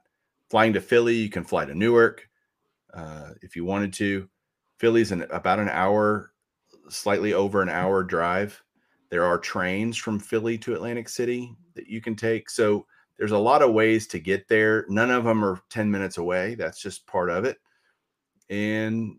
Flying 0.49 0.73
to 0.73 0.81
Philly, 0.81 1.17
you 1.17 1.29
can 1.29 1.45
fly 1.45 1.67
to 1.67 1.75
Newark 1.75 2.31
uh, 2.95 3.33
if 3.43 3.57
you 3.57 3.67
wanted 3.67 3.93
to. 3.93 4.27
Philly's 4.79 5.13
an, 5.13 5.27
about 5.31 5.59
an 5.59 5.69
hour, 5.69 6.33
slightly 6.89 7.35
over 7.35 7.63
an 7.63 7.69
hour 7.69 8.03
drive. 8.03 8.63
There 9.11 9.25
are 9.25 9.39
trains 9.39 9.97
from 9.97 10.19
Philly 10.19 10.59
to 10.59 10.75
Atlantic 10.75 11.09
City 11.09 11.55
that 11.75 11.87
you 11.87 12.01
can 12.01 12.15
take. 12.15 12.51
So 12.51 12.87
there's 13.19 13.33
a 13.33 13.39
lot 13.39 13.63
of 13.63 13.73
ways 13.73 14.07
to 14.09 14.19
get 14.19 14.49
there. 14.49 14.85
None 14.89 15.11
of 15.11 15.25
them 15.25 15.45
are 15.45 15.61
10 15.71 15.91
minutes 15.91 16.19
away. 16.19 16.55
That's 16.55 16.81
just 16.81 17.07
part 17.07 17.31
of 17.31 17.45
it. 17.45 17.59
And 18.51 19.19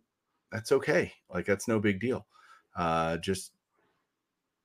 that's 0.51 0.71
okay. 0.71 1.11
Like 1.33 1.45
that's 1.45 1.67
no 1.67 1.79
big 1.79 1.99
deal. 1.99 2.25
Uh, 2.75 3.17
just 3.17 3.51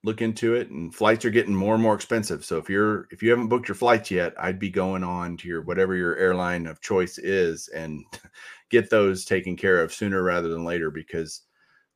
look 0.04 0.20
into 0.20 0.54
it 0.54 0.68
and 0.68 0.94
flights 0.94 1.24
are 1.24 1.30
getting 1.30 1.54
more 1.54 1.74
and 1.74 1.82
more 1.82 1.94
expensive. 1.94 2.44
So 2.44 2.58
if 2.58 2.68
you're 2.68 3.08
if 3.10 3.22
you 3.22 3.30
haven't 3.30 3.48
booked 3.48 3.68
your 3.68 3.74
flights 3.74 4.10
yet, 4.10 4.34
I'd 4.38 4.58
be 4.58 4.70
going 4.70 5.02
on 5.02 5.36
to 5.38 5.48
your 5.48 5.62
whatever 5.62 5.94
your 5.96 6.16
airline 6.16 6.66
of 6.66 6.80
choice 6.82 7.18
is 7.18 7.68
and 7.68 8.04
get 8.70 8.90
those 8.90 9.24
taken 9.24 9.56
care 9.56 9.82
of 9.82 9.92
sooner 9.92 10.22
rather 10.22 10.48
than 10.48 10.64
later 10.64 10.90
because 10.90 11.42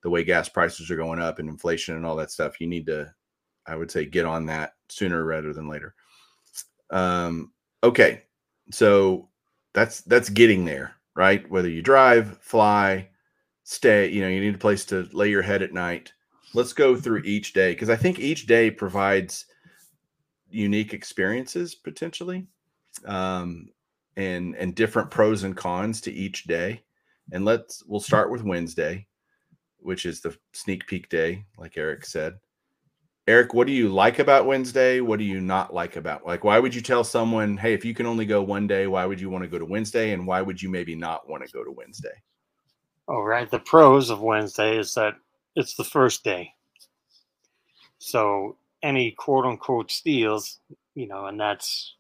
the 0.03 0.11
way 0.11 0.25
gas 0.25 0.49
prices 0.49 0.91
are 0.91 0.97
going 0.97 1.21
up 1.21 1.39
and 1.39 1.49
inflation 1.49 1.97
and 1.97 2.07
all 2.07 2.17
that 2.17 2.31
stuff, 2.31 2.61
you 2.61 2.67
need 2.67 2.87
to 2.87 3.13
I 3.67 3.77
would 3.77 3.91
say 3.91 4.07
get 4.07 4.25
on 4.25 4.47
that 4.47 4.75
sooner 4.89 5.25
rather 5.25 5.53
than 5.53 5.69
later. 5.69 5.95
Um 6.91 7.53
okay. 7.83 8.23
So 8.71 9.29
that's 9.75 10.01
that's 10.03 10.31
getting 10.31 10.65
there, 10.65 10.95
right? 11.15 11.49
Whether 11.51 11.69
you 11.69 11.83
drive, 11.83 12.39
fly, 12.39 13.09
stay, 13.65 14.09
you 14.09 14.23
know, 14.23 14.29
you 14.29 14.41
need 14.41 14.55
a 14.55 14.59
place 14.59 14.85
to 14.87 15.09
lay 15.13 15.29
your 15.29 15.43
head 15.43 15.63
at 15.63 15.73
night. 15.73 16.13
Let's 16.55 16.73
go 16.73 16.97
through 16.97 17.23
each 17.25 17.53
day 17.53 17.73
because 17.73 17.91
I 17.91 17.97
think 17.97 18.19
each 18.19 18.47
day 18.47 18.71
provides 18.71 19.47
unique 20.51 20.95
experiences 20.95 21.75
potentially. 21.75 22.47
Um 23.05 23.69
and 24.17 24.57
and 24.57 24.75
different 24.75 25.11
pros 25.11 25.45
and 25.45 25.57
cons 25.57 26.01
to 26.03 26.13
each 26.13 26.45
day. 26.45 26.83
And 27.33 27.45
let's 27.45 27.85
we'll 27.87 28.01
start 28.01 28.31
with 28.31 28.43
Wednesday, 28.43 29.07
which 29.81 30.07
is 30.07 30.21
the 30.21 30.37
sneak 30.53 30.87
peek 30.87 31.09
day, 31.09 31.45
like 31.57 31.77
Eric 31.77 32.05
said. 32.05 32.35
Eric, 33.27 33.53
what 33.53 33.67
do 33.67 33.73
you 33.75 33.91
like 33.91 34.21
about 34.21 34.47
Wednesday? 34.47 35.01
What 35.01 35.19
do 35.19 35.25
you 35.25 35.41
not 35.41 35.75
like 35.75 35.97
about 35.97 36.27
like 36.27 36.45
why 36.45 36.59
would 36.59 36.75
you 36.75 36.81
tell 36.81 37.05
someone, 37.05 37.59
hey, 37.59 37.75
if 37.75 37.85
you 37.85 37.95
can 37.95 38.07
only 38.07 38.25
go 38.25 38.43
one 38.43 38.67
day, 38.67 38.87
why 38.87 39.05
would 39.05 39.21
you 39.21 39.29
want 39.29 39.45
to 39.45 39.51
go 39.51 39.59
to 39.59 39.67
Wednesday? 39.67 40.12
And 40.12 40.27
why 40.27 40.41
would 40.41 40.62
you 40.62 40.71
maybe 40.71 40.95
not 40.95 41.29
want 41.29 41.45
to 41.45 41.53
go 41.53 41.62
to 41.62 41.71
Wednesday? 41.71 42.23
All 43.07 43.25
right. 43.25 43.51
The 43.51 43.59
pros 43.59 44.09
of 44.09 44.23
Wednesday 44.23 44.79
is 44.79 44.95
that 44.95 45.14
it's 45.57 45.75
the 45.75 45.85
first 45.85 46.25
day. 46.25 46.51
So 47.99 48.57
any 48.83 49.11
quote 49.11 49.45
unquote 49.45 49.91
steals, 49.91 50.61
you 50.95 51.07
know, 51.07 51.27
and 51.27 51.38
that's 51.38 51.97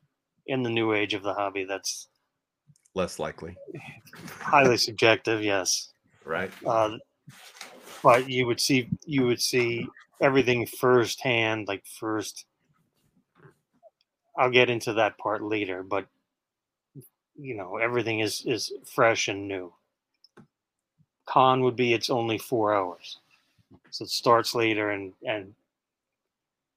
in 0.46 0.62
the 0.62 0.70
new 0.70 0.94
age 0.94 1.12
of 1.12 1.22
the 1.22 1.34
hobby, 1.34 1.64
that's 1.64 2.08
Less 2.94 3.18
likely, 3.18 3.56
highly 4.40 4.76
subjective, 4.76 5.42
yes. 5.42 5.92
right? 6.24 6.50
Uh, 6.66 6.96
but 8.02 8.28
you 8.28 8.46
would 8.46 8.60
see 8.60 8.88
you 9.06 9.26
would 9.26 9.40
see 9.40 9.88
everything 10.20 10.66
firsthand, 10.66 11.68
like 11.68 11.84
first. 11.86 12.44
I'll 14.36 14.50
get 14.50 14.70
into 14.70 14.92
that 14.94 15.18
part 15.18 15.42
later, 15.42 15.82
but 15.82 16.06
you 17.36 17.54
know 17.54 17.76
everything 17.76 18.20
is 18.20 18.44
is 18.46 18.72
fresh 18.84 19.28
and 19.28 19.48
new. 19.48 19.72
Con 21.26 21.62
would 21.62 21.76
be 21.76 21.92
it's 21.92 22.10
only 22.10 22.38
four 22.38 22.74
hours, 22.74 23.18
so 23.90 24.04
it 24.04 24.10
starts 24.10 24.54
later 24.54 24.90
and 24.90 25.12
and 25.26 25.54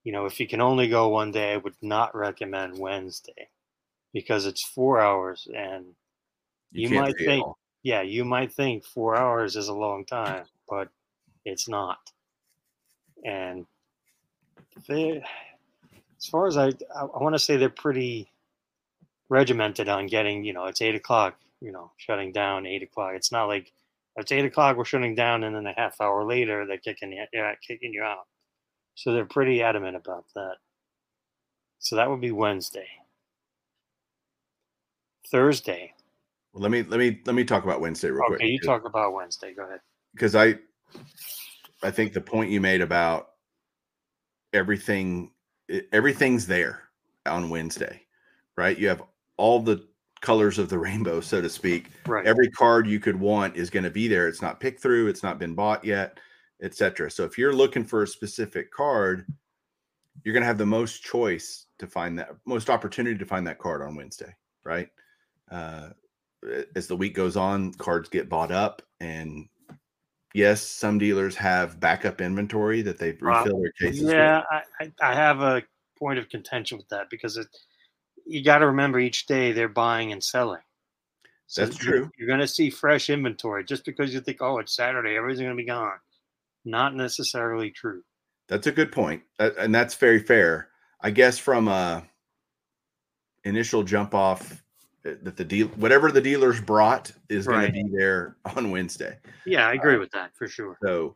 you 0.04 0.12
know 0.12 0.26
if 0.26 0.40
you 0.40 0.48
can 0.48 0.60
only 0.62 0.88
go 0.88 1.08
one 1.10 1.32
day, 1.32 1.54
I 1.54 1.58
would 1.58 1.76
not 1.82 2.16
recommend 2.16 2.78
Wednesday 2.78 3.48
because 4.14 4.46
it's 4.46 4.64
four 4.64 5.00
hours 5.00 5.48
and 5.56 5.86
You 6.72 6.90
can't 6.90 7.02
might 7.02 7.18
think- 7.18 7.46
yeah, 7.84 8.02
you 8.02 8.26
might 8.26 8.54
think 8.54 8.84
four 8.84 9.16
hours 9.16 9.56
is 9.56 9.68
a 9.70 9.74
long 9.74 10.04
time, 10.06 10.46
but 10.70 10.90
it's 11.46 11.68
not. 11.68 12.00
And 13.26 13.66
they, 14.88 15.24
as 16.18 16.26
far 16.26 16.48
as 16.48 16.58
I, 16.58 16.68
I, 16.68 17.02
I 17.02 17.24
want 17.24 17.36
to 17.36 17.40
say 17.40 17.58
they're 17.58 17.70
pretty 17.70 18.32
regimented 19.30 19.88
on 19.90 20.08
getting, 20.08 20.44
you 20.44 20.54
know, 20.54 20.66
it's 20.66 20.82
eight 20.82 20.96
o'clock, 20.96 21.38
you 21.62 21.72
know, 21.72 21.92
shutting 21.98 22.32
down 22.32 22.66
eight 22.66 22.84
o'clock. 22.84 23.14
It's 23.16 23.32
not 23.32 23.46
like 23.46 23.72
it's 24.18 24.32
eight 24.32 24.46
o'clock, 24.46 24.78
we're 24.78 24.86
shutting 24.86 25.16
down, 25.16 25.44
and 25.44 25.56
then 25.56 25.66
a 25.68 25.74
half 25.78 26.02
hour 26.02 26.26
later 26.26 26.66
they're 26.66 26.78
kicking 26.78 27.12
you, 27.14 27.26
yeah, 27.32 27.54
kicking 27.66 27.94
you 27.94 28.04
out. 28.04 28.28
So 28.96 29.14
they're 29.14 29.26
pretty 29.26 29.64
adamant 29.64 29.96
about 29.96 30.26
that. 30.36 30.56
So 31.80 31.96
that 31.96 32.10
would 32.10 32.22
be 32.22 32.32
Wednesday. 32.32 32.88
Thursday. 35.32 35.94
Well, 36.54 36.62
let 36.62 36.72
me 36.72 36.84
let 36.84 37.00
me 37.00 37.22
let 37.26 37.36
me 37.36 37.46
talk 37.46 37.64
about 37.64 37.80
Wednesday 37.80 38.10
real 38.10 38.20
Okay, 38.24 38.28
quick. 38.28 38.42
Okay, 38.42 38.50
you 38.50 38.60
talk 38.60 38.86
about 38.86 39.14
Wednesday. 39.14 39.54
Go 39.54 39.64
ahead. 39.64 39.80
because 40.14 40.36
I 40.36 40.56
I 41.84 41.92
think 41.92 42.14
the 42.14 42.22
point 42.22 42.52
you 42.52 42.62
made 42.62 42.82
about 42.82 43.30
everything 44.54 45.32
everything's 45.92 46.48
there 46.48 46.84
on 47.26 47.50
Wednesday, 47.50 48.02
right? 48.58 48.78
You 48.78 48.90
have 48.90 49.04
all 49.38 49.62
the 49.62 49.88
colors 50.22 50.60
of 50.60 50.70
the 50.70 50.78
rainbow, 50.78 51.20
so 51.22 51.42
to 51.42 51.50
speak. 51.50 51.88
Right. 52.06 52.26
Every 52.26 52.50
card 52.50 52.88
you 52.88 53.00
could 53.00 53.20
want 53.20 53.56
is 53.56 53.70
going 53.70 53.84
to 53.84 53.90
be 53.90 54.08
there. 54.08 54.28
It's 54.28 54.42
not 54.42 54.60
picked 54.60 54.82
through, 54.82 55.08
it's 55.08 55.24
not 55.24 55.40
been 55.40 55.56
bought 55.56 55.84
yet, 55.84 56.20
etc. 56.62 57.10
So 57.10 57.24
if 57.24 57.38
you're 57.38 57.54
looking 57.54 57.84
for 57.84 58.04
a 58.04 58.08
specific 58.08 58.72
card, 58.72 59.26
you're 60.24 60.34
going 60.34 60.44
to 60.44 60.48
have 60.48 60.58
the 60.58 60.66
most 60.66 61.04
choice 61.04 61.66
to 61.80 61.88
find 61.88 62.20
that 62.20 62.30
most 62.46 62.70
opportunity 62.70 63.18
to 63.18 63.26
find 63.26 63.48
that 63.48 63.58
card 63.58 63.82
on 63.82 63.96
Wednesday, 63.96 64.36
right? 64.64 64.90
Uh, 65.50 65.90
as 66.76 66.88
the 66.88 66.96
week 66.96 67.16
goes 67.16 67.36
on, 67.36 67.74
cards 67.74 68.10
get 68.10 68.30
bought 68.30 68.52
up, 68.52 68.82
and 69.00 69.48
yes, 70.34 70.62
some 70.62 70.98
dealers 70.98 71.36
have 71.36 71.80
backup 71.80 72.22
inventory 72.22 72.82
that 72.82 72.98
they 72.98 73.12
refill 73.20 73.62
their 73.62 73.72
cases. 73.80 74.10
Yeah, 74.12 74.44
I, 74.50 74.62
I, 74.80 74.92
I 75.02 75.16
have 75.16 75.42
a 75.42 75.64
point 75.98 76.20
of 76.20 76.30
contention 76.30 76.78
with 76.78 76.90
that 76.90 77.10
because 77.10 77.38
it, 77.38 77.48
you 78.26 78.44
got 78.44 78.60
to 78.60 78.68
remember 78.68 79.00
each 79.00 79.26
day 79.26 79.52
they're 79.52 79.68
buying 79.68 80.12
and 80.12 80.24
selling. 80.24 80.62
So 81.48 81.66
That's 81.66 81.78
true. 81.78 82.10
You're 82.18 82.28
going 82.28 82.40
to 82.40 82.48
see 82.48 82.70
fresh 82.70 83.10
inventory 83.10 83.66
just 83.66 83.84
because 83.84 84.14
you 84.14 84.22
think, 84.22 84.42
oh, 84.42 84.60
it's 84.60 84.76
Saturday, 84.76 85.18
everything's 85.18 85.42
going 85.42 85.58
to 85.58 85.62
be 85.62 85.66
gone. 85.66 86.00
Not 86.64 86.96
necessarily 86.96 87.72
true. 87.72 88.04
That's 88.48 88.68
a 88.68 88.72
good 88.72 88.92
point, 88.92 89.24
and 89.40 89.74
that's 89.74 89.96
very 89.96 90.20
fair. 90.20 90.70
I 91.02 91.12
guess 91.12 91.38
from 91.38 91.68
a 91.68 92.04
initial 93.44 93.84
jump 93.84 94.14
off 94.14 94.52
uh, 94.52 94.56
that 95.04 95.36
the 95.36 95.44
deal 95.44 95.68
whatever 95.70 96.12
the 96.12 96.22
dealers 96.22 96.62
brought 96.62 97.12
is 97.30 97.48
right. 97.48 97.72
going 97.72 97.74
to 97.74 97.92
be 97.92 97.98
there 97.98 98.38
on 98.56 98.72
Wednesday. 98.72 99.18
Yeah, 99.46 99.68
I 99.68 99.74
agree 99.74 99.96
uh, 99.96 100.00
with 100.00 100.12
that 100.12 100.36
for 100.36 100.48
sure. 100.48 100.78
So, 100.84 101.16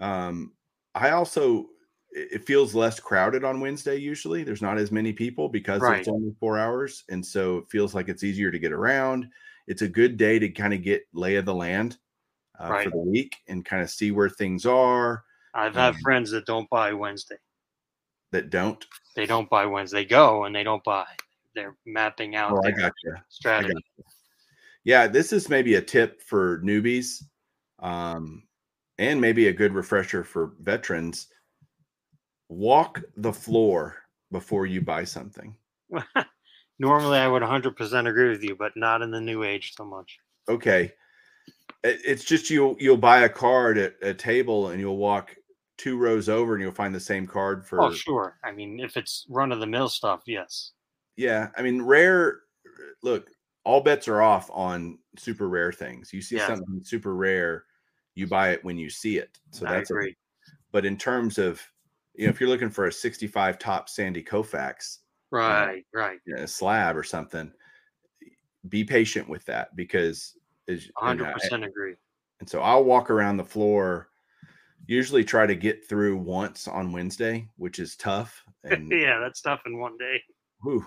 um, 0.00 0.52
I 0.94 1.10
also 1.10 1.68
it 2.14 2.46
feels 2.46 2.74
less 2.74 3.00
crowded 3.00 3.42
on 3.42 3.60
Wednesday. 3.60 3.96
Usually, 3.96 4.44
there's 4.44 4.62
not 4.62 4.78
as 4.78 4.92
many 4.92 5.12
people 5.12 5.48
because 5.48 5.80
right. 5.80 6.00
it's 6.00 6.08
only 6.08 6.34
four 6.38 6.58
hours, 6.58 7.04
and 7.08 7.24
so 7.24 7.58
it 7.58 7.70
feels 7.70 7.94
like 7.94 8.08
it's 8.08 8.24
easier 8.24 8.50
to 8.50 8.58
get 8.58 8.72
around. 8.72 9.28
It's 9.66 9.82
a 9.82 9.88
good 9.88 10.16
day 10.16 10.38
to 10.38 10.48
kind 10.50 10.74
of 10.74 10.82
get 10.82 11.02
lay 11.14 11.36
of 11.36 11.46
the 11.46 11.54
land 11.54 11.96
uh, 12.60 12.68
right. 12.68 12.84
for 12.84 12.90
the 12.90 12.98
week 12.98 13.36
and 13.48 13.64
kind 13.64 13.82
of 13.82 13.90
see 13.90 14.10
where 14.10 14.28
things 14.28 14.66
are. 14.66 15.24
I've 15.54 15.76
um, 15.76 15.94
had 15.94 16.02
friends 16.02 16.30
that 16.32 16.46
don't 16.46 16.68
buy 16.68 16.92
Wednesday. 16.92 17.36
That 18.32 18.50
don't. 18.50 18.84
They 19.14 19.26
don't 19.26 19.48
buy 19.48 19.66
Wednesday. 19.66 19.98
They 19.98 20.04
go 20.06 20.44
and 20.44 20.54
they 20.54 20.64
don't 20.64 20.84
buy. 20.84 21.06
They're 21.54 21.76
mapping 21.86 22.36
out. 22.36 22.52
Oh, 22.52 22.68
you. 22.68 23.14
Strategy. 23.28 23.74
Yeah, 24.84 25.06
this 25.06 25.32
is 25.32 25.48
maybe 25.48 25.76
a 25.76 25.82
tip 25.82 26.22
for 26.22 26.58
newbies, 26.60 27.22
um, 27.78 28.42
and 28.98 29.20
maybe 29.20 29.48
a 29.48 29.52
good 29.52 29.74
refresher 29.74 30.24
for 30.24 30.54
veterans 30.60 31.28
walk 32.48 33.00
the 33.16 33.32
floor 33.32 33.96
before 34.30 34.66
you 34.66 34.80
buy 34.80 35.04
something. 35.04 35.54
Normally, 36.78 37.18
I 37.18 37.28
would 37.28 37.42
100% 37.42 38.08
agree 38.08 38.30
with 38.30 38.42
you, 38.42 38.56
but 38.56 38.72
not 38.76 39.02
in 39.02 39.10
the 39.10 39.20
new 39.20 39.44
age 39.44 39.74
so 39.76 39.84
much. 39.84 40.18
Okay, 40.48 40.92
it's 41.84 42.24
just 42.24 42.50
you. 42.50 42.76
You'll 42.80 42.96
buy 42.96 43.20
a 43.20 43.28
card 43.28 43.78
at 43.78 43.94
a 44.02 44.14
table, 44.14 44.68
and 44.68 44.80
you'll 44.80 44.96
walk 44.96 45.34
two 45.78 45.96
rows 45.98 46.28
over, 46.28 46.54
and 46.54 46.62
you'll 46.62 46.72
find 46.72 46.94
the 46.94 47.00
same 47.00 47.26
card 47.26 47.64
for. 47.64 47.80
Oh, 47.80 47.92
sure. 47.92 48.38
I 48.42 48.52
mean, 48.52 48.80
if 48.80 48.96
it's 48.96 49.26
run 49.28 49.52
of 49.52 49.60
the 49.60 49.66
mill 49.66 49.88
stuff, 49.88 50.22
yes. 50.26 50.72
Yeah, 51.16 51.50
I 51.56 51.62
mean, 51.62 51.82
rare. 51.82 52.40
Look, 53.02 53.30
all 53.64 53.80
bets 53.80 54.08
are 54.08 54.22
off 54.22 54.50
on 54.52 54.98
super 55.16 55.48
rare 55.48 55.72
things. 55.72 56.12
You 56.12 56.20
see 56.20 56.36
yeah. 56.36 56.46
something 56.46 56.80
super 56.82 57.14
rare, 57.14 57.64
you 58.14 58.26
buy 58.26 58.50
it 58.50 58.64
when 58.64 58.78
you 58.78 58.90
see 58.90 59.18
it. 59.18 59.38
So 59.50 59.66
I 59.66 59.72
that's 59.72 59.90
agree. 59.90 60.10
A, 60.10 60.16
but 60.72 60.84
in 60.84 60.96
terms 60.96 61.38
of 61.38 61.62
you 62.14 62.26
know, 62.26 62.30
if 62.30 62.40
you're 62.40 62.48
looking 62.48 62.70
for 62.70 62.86
a 62.86 62.92
65 62.92 63.58
Topps 63.58 63.96
Sandy 63.96 64.22
Koufax, 64.22 64.98
right, 65.30 65.84
uh, 65.94 65.98
right, 65.98 66.18
you 66.26 66.36
know, 66.36 66.42
a 66.42 66.46
slab 66.46 66.96
or 66.96 67.02
something, 67.02 67.52
be 68.68 68.84
patient 68.84 69.28
with 69.28 69.44
that 69.46 69.74
because 69.76 70.36
100 70.66 71.32
percent 71.32 71.64
agree. 71.64 71.94
And 72.40 72.48
so 72.48 72.60
I'll 72.60 72.84
walk 72.84 73.10
around 73.10 73.36
the 73.36 73.44
floor, 73.44 74.08
usually 74.86 75.24
try 75.24 75.46
to 75.46 75.54
get 75.54 75.88
through 75.88 76.16
once 76.16 76.66
on 76.66 76.92
Wednesday, 76.92 77.48
which 77.56 77.78
is 77.78 77.96
tough. 77.96 78.44
And 78.64 78.92
yeah, 78.92 79.18
that's 79.18 79.40
tough 79.40 79.62
in 79.66 79.80
one 79.80 79.98
day. 79.98 80.22
Whew. 80.62 80.86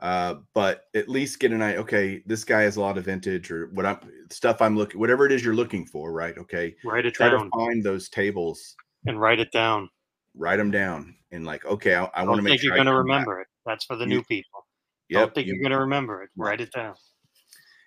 Uh, 0.00 0.36
but 0.54 0.84
at 0.94 1.08
least 1.08 1.40
get 1.40 1.52
an 1.52 1.60
eye. 1.62 1.76
Okay, 1.76 2.22
this 2.26 2.42
guy 2.42 2.62
has 2.62 2.76
a 2.76 2.80
lot 2.80 2.96
of 2.96 3.04
vintage 3.04 3.50
or 3.50 3.66
what 3.74 3.84
I'm 3.84 3.98
stuff 4.30 4.62
I'm 4.62 4.76
looking, 4.76 4.98
whatever 4.98 5.26
it 5.26 5.32
is 5.32 5.44
you're 5.44 5.54
looking 5.54 5.84
for, 5.86 6.12
right? 6.12 6.36
Okay, 6.38 6.74
write 6.84 7.06
it 7.06 7.14
try 7.14 7.28
down. 7.28 7.44
to 7.44 7.50
find 7.50 7.84
those 7.84 8.08
tables 8.08 8.76
and 9.06 9.20
write 9.20 9.40
it 9.40 9.52
down 9.52 9.90
write 10.34 10.56
them 10.56 10.70
down 10.70 11.14
and 11.30 11.44
like, 11.44 11.64
okay, 11.64 11.94
I, 11.94 12.04
I 12.14 12.24
want 12.24 12.38
to 12.38 12.42
make 12.42 12.52
think 12.52 12.62
sure 12.62 12.68
you're 12.68 12.76
going 12.76 12.86
to 12.86 12.96
remember 12.96 13.38
back. 13.38 13.46
it. 13.46 13.48
That's 13.66 13.84
for 13.84 13.96
the 13.96 14.04
you, 14.04 14.10
new 14.10 14.24
people. 14.24 14.66
Yep, 15.08 15.20
Don't 15.20 15.34
think 15.34 15.46
you, 15.48 15.54
are 15.54 15.58
going 15.58 15.72
to 15.72 15.80
remember 15.80 16.22
it. 16.22 16.30
Write 16.36 16.60
it 16.60 16.72
down. 16.72 16.94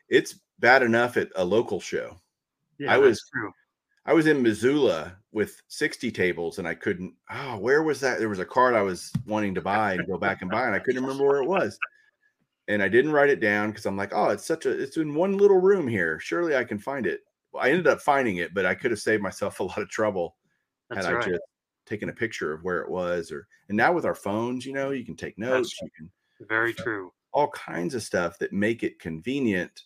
It's 0.10 0.40
bad 0.60 0.84
enough 0.84 1.18
at 1.18 1.30
a 1.36 1.44
local 1.44 1.80
show. 1.80 2.20
Yeah, 2.80 2.94
I 2.94 2.98
was 2.98 3.22
true. 3.34 3.52
I 4.06 4.14
was 4.14 4.28
in 4.28 4.44
Missoula 4.44 5.16
with 5.32 5.62
60 5.70 6.12
tables 6.12 6.60
and 6.60 6.68
I 6.68 6.74
couldn't. 6.74 7.14
Oh, 7.32 7.58
where 7.58 7.84
was 7.84 8.02
that? 8.02 8.20
There 8.20 8.30
was 8.30 8.40
a 8.40 8.46
card 8.46 8.76
I 8.76 8.82
was 8.82 9.12
wanting 9.26 9.56
to 9.56 9.62
buy 9.62 9.94
and 9.94 10.08
go 10.08 10.18
back 10.18 10.42
and 10.42 10.52
buy, 10.52 10.66
and 10.66 10.76
I 10.76 10.80
couldn't 10.80 11.02
remember 11.02 11.26
where 11.26 11.42
it 11.42 11.48
was. 11.48 11.78
And 12.68 12.82
I 12.82 12.88
didn't 12.88 13.12
write 13.12 13.30
it 13.30 13.42
down 13.42 13.72
because 13.72 13.86
I'm 13.86 13.98
like, 13.98 14.14
oh, 14.14 14.30
it's 14.30 14.46
such 14.46 14.66
a, 14.66 14.72
it's 14.72 14.98
in 14.98 15.16
one 15.16 15.38
little 15.38 15.60
room 15.60 15.88
here. 15.88 16.20
Surely 16.20 16.56
I 16.56 16.64
can 16.64 16.80
find 16.80 17.06
it. 17.06 17.22
I 17.60 17.70
ended 17.70 17.88
up 17.88 18.02
finding 18.02 18.38
it, 18.38 18.54
but 18.54 18.66
I 18.66 18.74
could 18.74 18.92
have 18.92 19.00
saved 19.00 19.22
myself 19.22 19.60
a 19.60 19.64
lot 19.64 19.80
of 19.80 19.90
trouble 19.90 20.36
That's 20.90 21.06
had 21.06 21.14
right. 21.14 21.28
I 21.28 21.30
just 21.32 21.42
taken 21.86 22.10
a 22.10 22.14
picture 22.14 22.54
of 22.54 22.64
where 22.64 22.82
it 22.82 22.90
was 22.90 23.32
or 23.32 23.48
and 23.70 23.78
now 23.78 23.92
with 23.92 24.06
our 24.06 24.16
phones 24.16 24.66
you 24.66 24.74
know 24.74 24.92
you 24.92 25.06
can 25.06 25.16
take 25.16 25.38
notes 25.38 25.82
you 25.82 25.90
can 25.96 26.10
very 26.48 26.74
true 26.74 27.12
all 27.34 27.50
kinds 27.50 27.96
of 27.96 28.04
stuff 28.04 28.38
that 28.40 28.54
make 28.54 28.84
it 28.84 29.00
convenient 29.00 29.84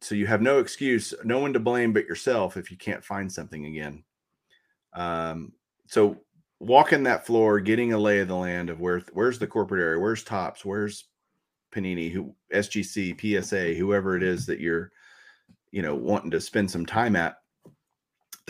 so 0.00 0.14
you 0.14 0.26
have 0.26 0.42
no 0.42 0.58
excuse 0.58 1.14
no 1.24 1.38
one 1.38 1.52
to 1.52 1.60
blame 1.60 1.92
but 1.92 2.06
yourself 2.06 2.56
if 2.56 2.70
you 2.70 2.76
can't 2.76 3.04
find 3.04 3.30
something 3.30 3.66
again 3.66 4.02
um 4.94 5.52
so 5.86 6.16
walking 6.58 7.02
that 7.02 7.26
floor 7.26 7.60
getting 7.60 7.92
a 7.92 7.98
lay 7.98 8.20
of 8.20 8.28
the 8.28 8.34
land 8.34 8.68
of 8.68 8.80
where 8.80 9.02
where's 9.12 9.38
the 9.38 9.46
corporate 9.46 9.82
area 9.82 9.98
where's 9.98 10.22
Topps, 10.22 10.64
where's 10.64 11.04
panini 11.72 12.10
who 12.10 12.34
sgc 12.52 13.16
psa 13.18 13.74
whoever 13.74 14.16
it 14.16 14.22
is 14.22 14.46
that 14.46 14.60
you're 14.60 14.90
you 15.70 15.82
know 15.82 15.94
wanting 15.94 16.30
to 16.30 16.40
spend 16.40 16.70
some 16.70 16.84
time 16.84 17.14
at 17.14 17.36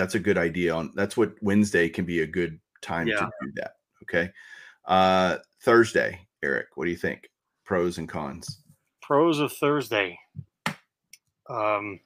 that's 0.00 0.14
a 0.14 0.18
good 0.18 0.38
idea 0.38 0.74
on 0.74 0.92
that's 0.94 1.16
what 1.16 1.34
Wednesday 1.42 1.88
can 1.88 2.06
be 2.06 2.22
a 2.22 2.26
good 2.26 2.58
time 2.80 3.06
yeah. 3.06 3.16
to 3.16 3.30
do 3.42 3.52
that. 3.56 3.72
Okay. 4.02 4.30
Uh 4.86 5.36
Thursday, 5.62 6.26
Eric, 6.42 6.68
what 6.74 6.86
do 6.86 6.90
you 6.90 6.96
think? 6.96 7.28
Pros 7.64 7.98
and 7.98 8.08
cons. 8.08 8.62
Pros 9.02 9.40
of 9.40 9.52
Thursday. 9.52 10.18
Um 11.48 12.00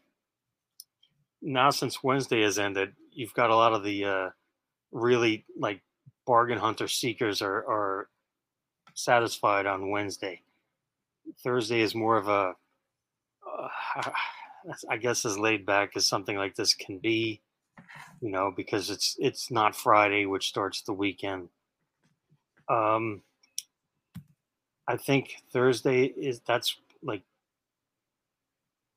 now 1.40 1.70
since 1.70 2.02
Wednesday 2.02 2.42
has 2.42 2.58
ended, 2.58 2.94
you've 3.12 3.34
got 3.34 3.50
a 3.50 3.56
lot 3.56 3.74
of 3.74 3.84
the 3.84 4.04
uh 4.04 4.30
really 4.90 5.44
like 5.56 5.80
bargain 6.26 6.58
hunter 6.58 6.88
seekers 6.88 7.42
are 7.42 7.64
are 7.68 8.08
satisfied 8.94 9.66
on 9.66 9.90
Wednesday. 9.90 10.42
Thursday 11.42 11.80
is 11.80 11.94
more 11.94 12.16
of 12.16 12.28
a 12.28 12.54
uh, 13.46 14.10
I 14.90 14.96
guess 14.96 15.24
as 15.26 15.38
laid 15.38 15.66
back 15.66 15.90
as 15.94 16.06
something 16.06 16.36
like 16.36 16.54
this 16.54 16.72
can 16.74 16.98
be 16.98 17.42
you 18.20 18.30
know, 18.30 18.52
because 18.56 18.90
it's 18.90 19.16
it's 19.18 19.50
not 19.50 19.76
Friday, 19.76 20.26
which 20.26 20.48
starts 20.48 20.82
the 20.82 20.92
weekend. 20.92 21.48
Um, 22.68 23.22
I 24.88 24.96
think 24.96 25.36
Thursday 25.52 26.04
is 26.04 26.40
that's 26.46 26.76
like, 27.02 27.22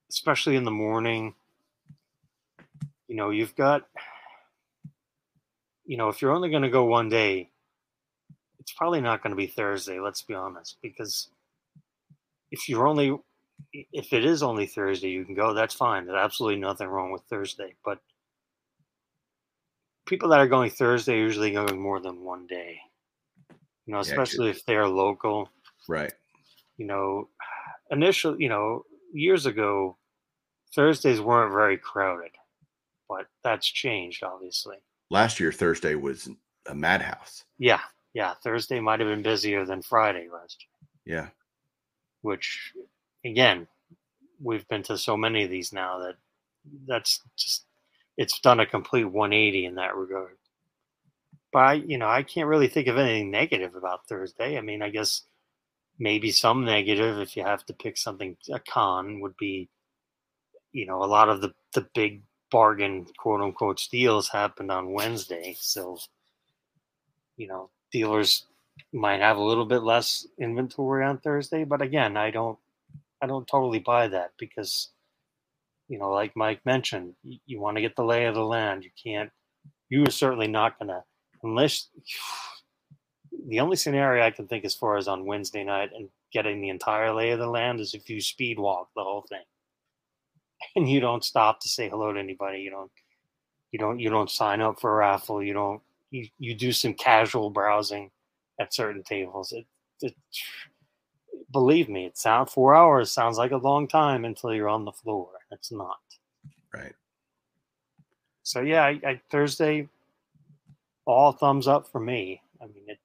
especially 0.09 0.55
in 0.55 0.63
the 0.63 0.71
morning. 0.71 1.35
You 3.07 3.15
know, 3.15 3.29
you've 3.29 3.55
got, 3.55 3.87
you 5.85 5.97
know, 5.97 6.09
if 6.09 6.21
you're 6.21 6.33
only 6.33 6.49
going 6.49 6.63
to 6.63 6.69
go 6.69 6.85
one 6.85 7.09
day, 7.09 7.49
it's 8.59 8.73
probably 8.73 9.01
not 9.01 9.23
going 9.23 9.31
to 9.31 9.37
be 9.37 9.47
Thursday. 9.47 9.99
Let's 9.99 10.21
be 10.21 10.33
honest, 10.33 10.77
because 10.81 11.29
if 12.51 12.69
you're 12.69 12.87
only, 12.87 13.17
if 13.73 14.13
it 14.13 14.25
is 14.25 14.43
only 14.43 14.65
Thursday, 14.65 15.09
you 15.09 15.25
can 15.25 15.35
go. 15.35 15.53
That's 15.53 15.75
fine. 15.75 16.05
There's 16.05 16.17
absolutely 16.17 16.59
nothing 16.59 16.87
wrong 16.87 17.11
with 17.11 17.23
Thursday, 17.29 17.75
but 17.83 17.99
people 20.05 20.29
that 20.29 20.39
are 20.39 20.47
going 20.47 20.69
Thursday 20.69 21.15
are 21.15 21.23
usually 21.23 21.51
going 21.51 21.79
more 21.79 21.99
than 21.99 22.23
one 22.23 22.47
day. 22.47 22.79
You 23.85 23.93
know, 23.93 23.99
especially 23.99 24.47
yeah, 24.47 24.51
if 24.51 24.65
they're 24.65 24.87
local. 24.87 25.49
Right. 25.87 26.11
You 26.77 26.85
know, 26.85 27.29
initially, 27.91 28.43
you 28.43 28.49
know, 28.49 28.83
years 29.13 29.45
ago, 29.45 29.97
Thursdays 30.75 31.21
weren't 31.21 31.53
very 31.53 31.77
crowded, 31.77 32.31
but 33.07 33.27
that's 33.43 33.65
changed, 33.65 34.23
obviously. 34.23 34.75
Last 35.09 35.39
year, 35.39 35.51
Thursday 35.51 35.95
was 35.95 36.29
a 36.67 36.75
madhouse. 36.75 37.45
Yeah. 37.57 37.79
Yeah. 38.13 38.33
Thursday 38.43 38.79
might 38.81 38.99
have 38.99 39.07
been 39.07 39.23
busier 39.23 39.65
than 39.65 39.81
Friday 39.81 40.27
last 40.31 40.65
year. 41.05 41.17
Yeah. 41.17 41.29
Which, 42.27 42.73
again, 43.23 43.67
we've 44.43 44.67
been 44.67 44.83
to 44.83 44.97
so 44.97 45.15
many 45.15 45.45
of 45.45 45.49
these 45.49 45.71
now 45.71 45.99
that 45.99 46.15
that's 46.85 47.21
just 47.37 47.63
it's 48.17 48.39
done 48.41 48.59
a 48.59 48.65
complete 48.65 49.05
180 49.05 49.65
in 49.65 49.75
that 49.75 49.95
regard. 49.95 50.37
But 51.53 51.59
I, 51.59 51.73
you 51.75 51.97
know, 51.97 52.07
I 52.07 52.23
can't 52.23 52.49
really 52.49 52.67
think 52.67 52.87
of 52.87 52.97
anything 52.97 53.31
negative 53.31 53.75
about 53.75 54.07
Thursday. 54.09 54.57
I 54.57 54.61
mean, 54.61 54.81
I 54.81 54.89
guess 54.89 55.21
maybe 55.97 56.31
some 56.31 56.65
negative 56.65 57.17
if 57.19 57.37
you 57.37 57.43
have 57.43 57.65
to 57.67 57.73
pick 57.73 57.97
something 57.97 58.35
a 58.51 58.59
con 58.59 59.21
would 59.21 59.37
be, 59.37 59.69
you 60.73 60.85
know, 60.85 61.01
a 61.01 61.05
lot 61.05 61.29
of 61.29 61.39
the 61.39 61.53
the 61.73 61.87
big 61.95 62.23
bargain 62.51 63.07
quote 63.17 63.39
unquote 63.39 63.79
steals 63.79 64.27
happened 64.27 64.71
on 64.71 64.91
Wednesday, 64.91 65.55
so 65.59 65.97
you 67.37 67.47
know, 67.47 67.69
dealers 67.93 68.45
might 68.93 69.21
have 69.21 69.37
a 69.37 69.43
little 69.43 69.65
bit 69.65 69.83
less 69.83 70.27
inventory 70.39 71.05
on 71.05 71.19
Thursday. 71.19 71.63
But 71.63 71.81
again, 71.81 72.17
I 72.17 72.31
don't 72.31 72.57
I 73.21 73.27
don't 73.27 73.47
totally 73.47 73.79
buy 73.79 74.07
that 74.09 74.31
because 74.37 74.89
you 75.87 75.97
know, 75.97 76.11
like 76.11 76.35
Mike 76.35 76.65
mentioned, 76.65 77.13
you, 77.23 77.39
you 77.45 77.59
want 77.59 77.77
to 77.77 77.81
get 77.81 77.95
the 77.95 78.03
lay 78.03 78.25
of 78.25 78.35
the 78.35 78.43
land. 78.43 78.83
You 78.83 78.91
can't. 79.01 79.31
You 79.89 80.03
are 80.05 80.11
certainly 80.11 80.47
not 80.47 80.77
going 80.79 80.89
to 80.89 81.03
unless. 81.43 81.89
The 83.49 83.61
only 83.61 83.77
scenario 83.77 84.25
I 84.25 84.31
can 84.31 84.47
think 84.47 84.65
as 84.65 84.75
far 84.75 84.97
as 84.97 85.07
on 85.07 85.25
Wednesday 85.25 85.63
night 85.63 85.91
and 85.95 86.09
getting 86.33 86.59
the 86.59 86.67
entire 86.69 87.13
lay 87.13 87.31
of 87.31 87.39
the 87.39 87.47
land 87.47 87.79
is 87.79 87.93
if 87.93 88.09
you 88.09 88.19
speed 88.19 88.59
walk 88.59 88.89
the 88.95 89.03
whole 89.03 89.25
thing, 89.29 89.43
and 90.75 90.89
you 90.89 90.99
don't 90.99 91.23
stop 91.23 91.61
to 91.61 91.69
say 91.69 91.87
hello 91.87 92.11
to 92.11 92.19
anybody. 92.19 92.59
You 92.59 92.71
don't. 92.71 92.91
You 93.71 93.79
don't. 93.79 93.99
You 93.99 94.09
don't 94.09 94.29
sign 94.31 94.59
up 94.59 94.81
for 94.81 94.91
a 94.91 94.95
raffle. 94.95 95.41
You 95.41 95.53
don't. 95.53 95.81
You, 96.11 96.27
you 96.39 96.55
do 96.55 96.73
some 96.73 96.93
casual 96.93 97.49
browsing 97.49 98.11
at 98.59 98.73
certain 98.73 99.03
tables. 99.03 99.51
It, 99.51 99.65
it 100.01 100.15
believe 101.51 101.89
me, 101.89 102.05
it 102.05 102.17
sounds 102.17 102.53
four 102.53 102.75
hours 102.75 103.11
sounds 103.11 103.37
like 103.37 103.51
a 103.51 103.57
long 103.57 103.87
time 103.87 104.25
until 104.25 104.53
you're 104.53 104.69
on 104.69 104.85
the 104.85 104.91
floor. 104.91 105.29
It's 105.51 105.71
not. 105.71 105.99
Right. 106.73 106.93
So 108.43 108.61
yeah, 108.61 108.83
I, 108.83 108.99
I, 109.05 109.21
Thursday, 109.29 109.87
all 111.05 111.31
thumbs 111.31 111.67
up 111.67 111.87
for 111.91 111.99
me. 111.99 112.41
I 112.61 112.65
mean 112.65 112.83
it. 112.87 112.99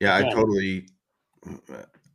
Yeah, 0.00 0.16
I 0.16 0.30
totally. 0.30 0.86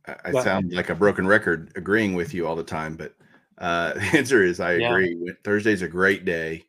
I, 0.06 0.16
I 0.24 0.42
sound 0.42 0.72
like 0.72 0.90
a 0.90 0.94
broken 0.94 1.26
record 1.26 1.72
agreeing 1.76 2.14
with 2.14 2.34
you 2.34 2.46
all 2.46 2.56
the 2.56 2.62
time, 2.62 2.96
but 2.96 3.14
uh, 3.58 3.94
the 3.94 4.00
answer 4.18 4.42
is 4.42 4.60
I 4.60 4.74
yeah. 4.74 4.90
agree. 4.90 5.32
Thursday's 5.44 5.82
a 5.82 5.88
great 5.88 6.24
day. 6.24 6.64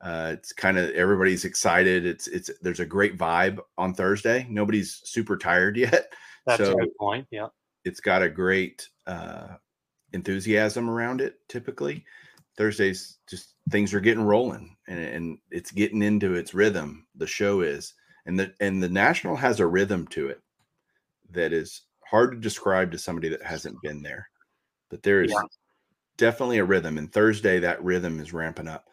Uh, 0.00 0.30
it's 0.32 0.52
kind 0.52 0.78
of 0.78 0.90
everybody's 0.90 1.44
excited. 1.44 2.06
It's 2.06 2.26
it's 2.28 2.50
there's 2.62 2.80
a 2.80 2.86
great 2.86 3.18
vibe 3.18 3.58
on 3.76 3.94
Thursday. 3.94 4.46
Nobody's 4.48 5.00
super 5.04 5.36
tired 5.36 5.76
yet. 5.76 6.12
That's 6.46 6.64
so 6.64 6.72
a 6.72 6.76
good 6.76 6.96
point. 6.98 7.26
Yeah, 7.30 7.48
it's 7.84 8.00
got 8.00 8.22
a 8.22 8.28
great 8.28 8.88
uh, 9.06 9.48
enthusiasm 10.12 10.88
around 10.88 11.20
it. 11.20 11.36
Typically, 11.48 12.04
Thursdays 12.56 13.18
just 13.28 13.54
things 13.70 13.94
are 13.94 14.00
getting 14.00 14.24
rolling 14.24 14.76
and, 14.88 14.98
and 14.98 15.38
it's 15.50 15.70
getting 15.70 16.02
into 16.02 16.34
its 16.34 16.54
rhythm. 16.54 17.06
The 17.14 17.26
show 17.26 17.60
is, 17.60 17.94
and 18.26 18.38
the 18.38 18.54
and 18.60 18.82
the 18.82 18.88
national 18.88 19.36
has 19.36 19.60
a 19.60 19.66
rhythm 19.66 20.06
to 20.08 20.28
it 20.28 20.40
that 21.30 21.52
is 21.52 21.82
hard 22.04 22.32
to 22.32 22.38
describe 22.38 22.90
to 22.90 22.98
somebody 22.98 23.28
that 23.28 23.42
hasn't 23.42 23.80
been 23.82 24.02
there. 24.02 24.28
But 24.88 25.02
there 25.02 25.22
is 25.22 25.30
yeah. 25.30 25.42
definitely 26.16 26.58
a 26.58 26.64
rhythm, 26.64 26.98
and 26.98 27.12
Thursday 27.12 27.60
that 27.60 27.82
rhythm 27.82 28.18
is 28.18 28.32
ramping 28.32 28.68
up. 28.68 28.89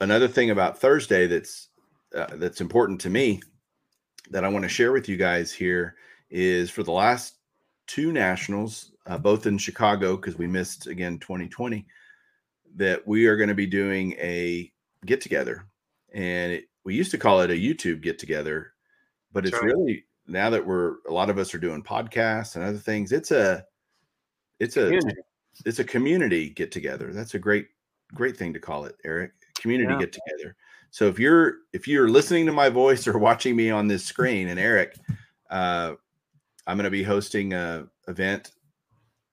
Another 0.00 0.28
thing 0.28 0.50
about 0.50 0.78
Thursday 0.78 1.26
that's 1.26 1.68
uh, 2.14 2.28
that's 2.34 2.60
important 2.60 3.00
to 3.02 3.10
me 3.10 3.40
that 4.30 4.44
I 4.44 4.48
want 4.48 4.62
to 4.62 4.68
share 4.68 4.92
with 4.92 5.08
you 5.08 5.16
guys 5.16 5.52
here 5.52 5.96
is 6.30 6.70
for 6.70 6.82
the 6.82 6.92
last 6.92 7.34
two 7.86 8.12
nationals, 8.12 8.92
uh, 9.06 9.18
both 9.18 9.46
in 9.46 9.58
Chicago 9.58 10.16
because 10.16 10.38
we 10.38 10.46
missed 10.46 10.86
again 10.86 11.18
2020, 11.18 11.86
that 12.76 13.06
we 13.06 13.26
are 13.26 13.36
going 13.36 13.48
to 13.48 13.54
be 13.54 13.66
doing 13.66 14.12
a 14.12 14.70
get 15.04 15.20
together, 15.20 15.66
and 16.12 16.52
it, 16.52 16.64
we 16.84 16.94
used 16.94 17.10
to 17.10 17.18
call 17.18 17.40
it 17.40 17.50
a 17.50 17.54
YouTube 17.54 18.00
get 18.00 18.18
together, 18.18 18.72
but 19.32 19.46
it's 19.46 19.56
sure. 19.56 19.66
really 19.66 20.04
now 20.28 20.50
that 20.50 20.64
we're 20.64 20.96
a 21.08 21.12
lot 21.12 21.30
of 21.30 21.38
us 21.38 21.54
are 21.54 21.58
doing 21.58 21.82
podcasts 21.82 22.54
and 22.54 22.64
other 22.64 22.78
things. 22.78 23.10
It's 23.12 23.30
a 23.30 23.64
it's 24.60 24.76
a 24.76 24.84
community. 24.84 25.20
it's 25.64 25.78
a 25.78 25.84
community 25.84 26.50
get 26.50 26.70
together. 26.70 27.12
That's 27.12 27.34
a 27.34 27.38
great 27.38 27.68
great 28.14 28.36
thing 28.36 28.52
to 28.52 28.60
call 28.60 28.84
it, 28.84 28.96
Eric. 29.04 29.32
Community 29.58 29.92
yeah. 29.92 29.98
get 29.98 30.12
together. 30.12 30.56
So 30.90 31.06
if 31.06 31.18
you're 31.18 31.56
if 31.72 31.86
you're 31.86 32.08
listening 32.08 32.46
to 32.46 32.52
my 32.52 32.68
voice 32.68 33.06
or 33.06 33.18
watching 33.18 33.56
me 33.56 33.70
on 33.70 33.88
this 33.88 34.04
screen, 34.04 34.48
and 34.48 34.58
Eric, 34.58 34.96
uh, 35.50 35.94
I'm 36.66 36.76
going 36.76 36.84
to 36.84 36.90
be 36.90 37.02
hosting 37.02 37.52
a 37.52 37.86
event 38.08 38.52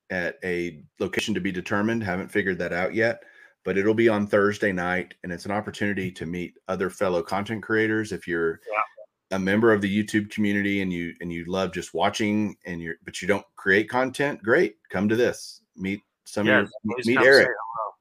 at 0.09 0.37
a 0.43 0.83
location 0.99 1.33
to 1.33 1.39
be 1.39 1.51
determined. 1.51 2.03
Haven't 2.03 2.31
figured 2.31 2.59
that 2.59 2.73
out 2.73 2.93
yet, 2.93 3.23
but 3.63 3.77
it'll 3.77 3.93
be 3.93 4.09
on 4.09 4.27
Thursday 4.27 4.71
night, 4.71 5.15
and 5.23 5.31
it's 5.31 5.45
an 5.45 5.51
opportunity 5.51 6.11
to 6.11 6.25
meet 6.25 6.55
other 6.67 6.89
fellow 6.89 7.21
content 7.21 7.63
creators. 7.63 8.11
If 8.11 8.27
you're 8.27 8.59
yeah. 8.71 9.37
a 9.37 9.39
member 9.39 9.71
of 9.71 9.81
the 9.81 10.03
YouTube 10.03 10.29
community 10.29 10.81
and 10.81 10.91
you 10.91 11.13
and 11.21 11.31
you 11.31 11.45
love 11.45 11.73
just 11.73 11.93
watching, 11.93 12.55
and 12.65 12.81
you're 12.81 12.95
but 13.05 13.21
you 13.21 13.27
don't 13.27 13.45
create 13.55 13.89
content, 13.89 14.43
great. 14.43 14.77
Come 14.89 15.07
to 15.09 15.15
this. 15.15 15.61
Meet 15.77 16.01
some 16.25 16.47
yeah, 16.47 16.65
meet 16.83 17.17
Eric. 17.17 17.49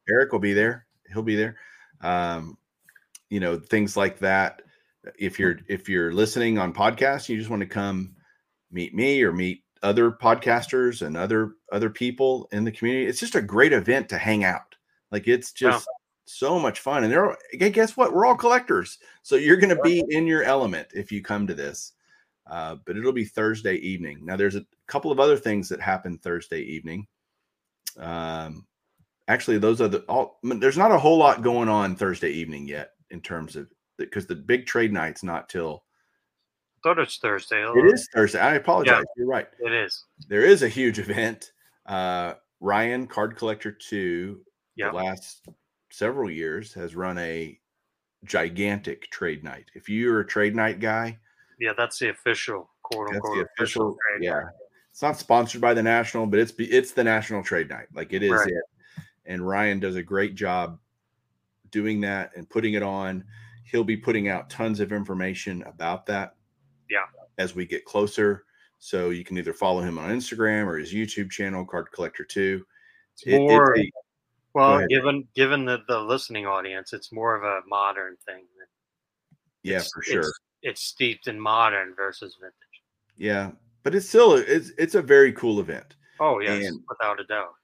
Eric 0.09 0.33
will 0.33 0.41
be 0.41 0.53
there. 0.53 0.87
He'll 1.13 1.23
be 1.23 1.37
there. 1.37 1.57
Um, 2.01 2.59
you 3.31 3.41
know 3.41 3.59
things 3.59 3.97
like 3.97 4.19
that. 4.21 4.63
If 5.19 5.39
you're 5.39 5.59
if 5.69 5.89
you're 5.89 6.13
listening 6.13 6.59
on 6.59 6.73
podcast, 6.73 7.29
you 7.29 7.37
just 7.37 7.51
want 7.51 7.61
to 7.61 7.67
come 7.67 8.15
meet 8.71 8.95
me 8.95 9.23
or 9.23 9.33
meet 9.33 9.63
other 9.83 10.11
podcasters 10.11 11.07
and 11.07 11.17
other 11.17 11.55
other 11.73 11.91
people 11.91 12.49
in 12.53 12.65
the 12.65 12.73
community. 12.73 13.07
It's 13.07 13.21
just 13.21 13.35
a 13.35 13.43
great 13.43 13.73
event 13.73 14.09
to 14.11 14.19
hang 14.19 14.45
out. 14.45 14.75
Like 15.11 15.29
it's 15.29 15.53
just 15.53 15.87
so 16.27 16.59
much 16.59 16.81
fun. 16.81 17.05
And 17.05 17.13
they're 17.13 17.37
guess 17.71 17.97
what? 17.97 18.13
We're 18.13 18.27
all 18.27 18.37
collectors, 18.37 18.99
so 19.23 19.37
you're 19.37 19.59
going 19.59 19.75
to 19.75 19.83
be 19.83 20.05
in 20.09 20.27
your 20.27 20.43
element 20.43 20.89
if 20.95 21.13
you 21.13 21.23
come 21.23 21.47
to 21.47 21.55
this. 21.55 21.93
Uh, 22.47 22.77
but 22.85 22.97
it'll 22.97 23.13
be 23.13 23.25
Thursday 23.25 23.77
evening. 23.77 24.21
Now, 24.23 24.37
there's 24.37 24.57
a 24.57 24.67
couple 24.87 25.11
of 25.11 25.19
other 25.19 25.37
things 25.37 25.69
that 25.71 25.81
happen 25.81 26.19
Thursday 26.19 26.61
evening. 26.61 27.07
Um, 27.99 28.67
actually, 29.29 29.59
those 29.59 29.81
are 29.81 29.89
the 29.89 30.01
all. 30.01 30.39
There's 30.43 30.79
not 30.79 30.93
a 30.93 30.99
whole 30.99 31.19
lot 31.19 31.43
going 31.43 31.69
on 31.69 31.97
Thursday 31.97 32.31
evening 32.31 32.69
yet 32.69 32.91
in 33.11 33.21
terms 33.21 33.57
of 33.57 33.69
because 33.99 34.27
the 34.27 34.35
big 34.35 34.67
trade 34.67 34.93
night's 34.93 35.23
not 35.23 35.49
till 35.49 35.85
thought 36.85 36.99
it's 36.99 37.17
Thursday. 37.17 37.63
It 37.63 37.93
is 37.93 38.09
Thursday. 38.15 38.39
I 38.39 38.55
apologize. 38.55 38.99
Yeah, 38.99 39.05
You're 39.17 39.27
right. 39.27 39.49
It 39.59 39.73
is. 39.73 40.05
There 40.29 40.45
is 40.45 40.63
a 40.63 40.69
huge 40.69 40.99
event. 40.99 41.53
Uh, 41.87 42.35
Ryan 42.61 43.07
Card 43.07 43.37
Collector 43.37 43.73
2, 43.73 44.41
yep. 44.77 44.93
the 44.93 44.97
last 44.97 45.49
several 45.91 46.31
years, 46.31 46.73
has 46.75 46.95
run 46.95 47.19
a 47.19 47.59
gigantic 48.25 49.11
trade 49.11 49.43
night. 49.43 49.67
If 49.75 49.89
you're 49.89 50.21
a 50.21 50.27
trade 50.27 50.55
night 50.55 50.79
guy, 50.79 51.19
yeah, 51.59 51.73
that's 51.77 51.99
the 51.99 52.11
official 52.11 52.71
quote 52.83 53.09
unquote 53.09 53.37
the 53.37 53.47
official, 53.55 53.91
official 53.91 53.99
yeah. 54.21 54.35
Night. 54.35 54.53
It's 54.91 55.03
not 55.03 55.19
sponsored 55.19 55.61
by 55.61 55.75
the 55.75 55.83
national, 55.83 56.27
but 56.27 56.39
it's 56.39 56.53
it's 56.59 56.93
the 56.93 57.05
national 57.05 57.43
trade 57.43 57.69
night. 57.69 57.87
Like 57.95 58.13
it 58.13 58.23
is 58.23 58.31
right. 58.31 58.49
it. 58.49 58.63
And 59.27 59.47
Ryan 59.47 59.81
does 59.81 59.97
a 59.97 60.03
great 60.03 60.35
job 60.35 60.79
doing 61.71 62.01
that 62.03 62.31
and 62.37 62.49
putting 62.49 62.75
it 62.75 62.83
on. 62.83 63.25
He'll 63.65 63.85
be 63.85 63.97
putting 63.97 64.29
out 64.29 64.51
tons 64.51 64.81
of 64.81 64.93
information 64.93 65.63
about 65.63 66.07
that 66.07 66.35
yeah. 66.91 67.05
As 67.39 67.55
we 67.55 67.65
get 67.65 67.85
closer. 67.85 68.45
So 68.79 69.11
you 69.11 69.25
can 69.25 69.39
either 69.39 69.55
follow 69.55 69.81
him 69.81 69.99
on 69.99 70.11
Instagram 70.11 70.67
or 70.67 70.77
his 70.77 70.93
YouTube 70.93 71.31
channel, 71.31 71.65
Card 71.65 71.91
Collector 71.93 72.25
2. 72.25 72.65
It, 73.25 73.39
more, 73.39 73.79
a, 73.79 73.91
well, 74.53 74.87
given 74.89 75.27
given 75.35 75.65
the, 75.65 75.79
the 75.89 75.99
listening 75.99 76.47
audience, 76.47 76.93
it's 76.93 77.13
more 77.13 77.35
of 77.35 77.45
a 77.45 77.61
modern 77.67 78.17
thing. 78.27 78.45
Yeah, 79.63 79.83
for 79.93 80.03
sure. 80.03 80.21
It's, 80.21 80.41
it's 80.63 80.83
steeped 80.83 81.27
in 81.27 81.41
modern 81.41 81.95
versus 81.97 82.37
vintage. 82.39 82.55
Yeah, 83.17 83.53
but 83.83 83.95
it's 83.95 84.09
still 84.09 84.35
it's 84.35 84.71
it's 84.79 84.95
a 84.95 85.03
very 85.03 85.33
cool 85.33 85.59
event. 85.59 85.97
Oh 86.21 86.41
yes, 86.41 86.67
and, 86.67 86.81
without 86.89 87.19
a 87.19 87.25
doubt. 87.25 87.55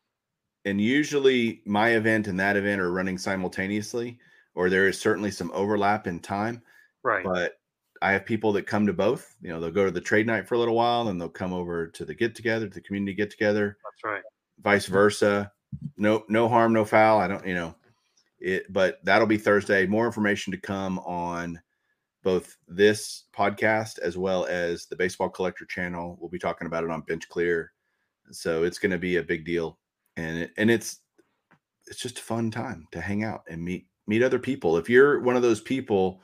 And 0.70 0.80
usually 0.80 1.62
my 1.66 1.90
event 1.90 2.28
and 2.28 2.38
that 2.38 2.56
event 2.56 2.80
are 2.80 2.92
running 2.92 3.18
simultaneously, 3.18 4.18
or 4.54 4.70
there 4.70 4.86
is 4.86 5.00
certainly 5.00 5.32
some 5.32 5.50
overlap 5.52 6.06
in 6.06 6.20
time. 6.20 6.62
Right. 7.02 7.24
But 7.24 7.54
I 8.00 8.12
have 8.12 8.24
people 8.24 8.52
that 8.52 8.68
come 8.68 8.86
to 8.86 8.92
both. 8.92 9.34
You 9.42 9.50
know, 9.50 9.58
they'll 9.58 9.72
go 9.72 9.84
to 9.84 9.90
the 9.90 10.00
trade 10.00 10.28
night 10.28 10.46
for 10.46 10.54
a 10.54 10.58
little 10.58 10.76
while, 10.76 11.08
and 11.08 11.20
they'll 11.20 11.28
come 11.28 11.52
over 11.52 11.88
to 11.88 12.04
the 12.04 12.14
get 12.14 12.36
together, 12.36 12.68
to 12.68 12.74
the 12.74 12.80
community 12.80 13.14
get 13.14 13.30
together. 13.30 13.78
That's 13.84 14.04
right. 14.04 14.22
Vice 14.62 14.86
versa. 14.86 15.50
No, 15.96 16.24
no 16.28 16.48
harm, 16.48 16.72
no 16.72 16.84
foul. 16.84 17.18
I 17.18 17.26
don't, 17.26 17.44
you 17.44 17.54
know, 17.54 17.74
it. 18.38 18.72
But 18.72 19.00
that'll 19.02 19.26
be 19.26 19.38
Thursday. 19.38 19.86
More 19.86 20.06
information 20.06 20.52
to 20.52 20.56
come 20.56 21.00
on 21.00 21.60
both 22.22 22.56
this 22.68 23.24
podcast 23.34 23.98
as 23.98 24.16
well 24.16 24.44
as 24.46 24.86
the 24.86 24.94
Baseball 24.94 25.30
Collector 25.30 25.64
channel. 25.64 26.16
We'll 26.20 26.30
be 26.30 26.38
talking 26.38 26.68
about 26.68 26.84
it 26.84 26.90
on 26.90 27.00
Bench 27.00 27.28
Clear, 27.28 27.72
so 28.30 28.62
it's 28.62 28.78
going 28.78 28.92
to 28.92 28.98
be 28.98 29.16
a 29.16 29.22
big 29.22 29.44
deal, 29.44 29.79
and 30.20 30.38
it, 30.38 30.52
and 30.56 30.70
it's 30.70 31.00
it's 31.86 32.00
just 32.00 32.18
a 32.18 32.22
fun 32.22 32.50
time 32.50 32.86
to 32.92 33.00
hang 33.00 33.24
out 33.24 33.42
and 33.48 33.62
meet 33.64 33.86
meet 34.06 34.22
other 34.22 34.38
people. 34.38 34.76
If 34.76 34.88
you're 34.88 35.20
one 35.20 35.36
of 35.36 35.42
those 35.42 35.60
people 35.60 36.20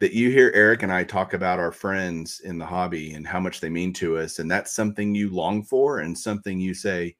that 0.00 0.12
you 0.12 0.30
hear 0.30 0.52
Eric 0.54 0.82
and 0.82 0.92
I 0.92 1.02
talk 1.02 1.34
about 1.34 1.58
our 1.58 1.72
friends 1.72 2.40
in 2.44 2.58
the 2.58 2.66
hobby 2.66 3.14
and 3.14 3.26
how 3.26 3.40
much 3.40 3.60
they 3.60 3.68
mean 3.68 3.92
to 3.94 4.18
us. 4.18 4.38
And 4.38 4.48
that's 4.48 4.72
something 4.72 5.14
you 5.14 5.28
long 5.28 5.64
for 5.64 5.98
and 5.98 6.16
something 6.16 6.60
you 6.60 6.72
say, 6.72 7.16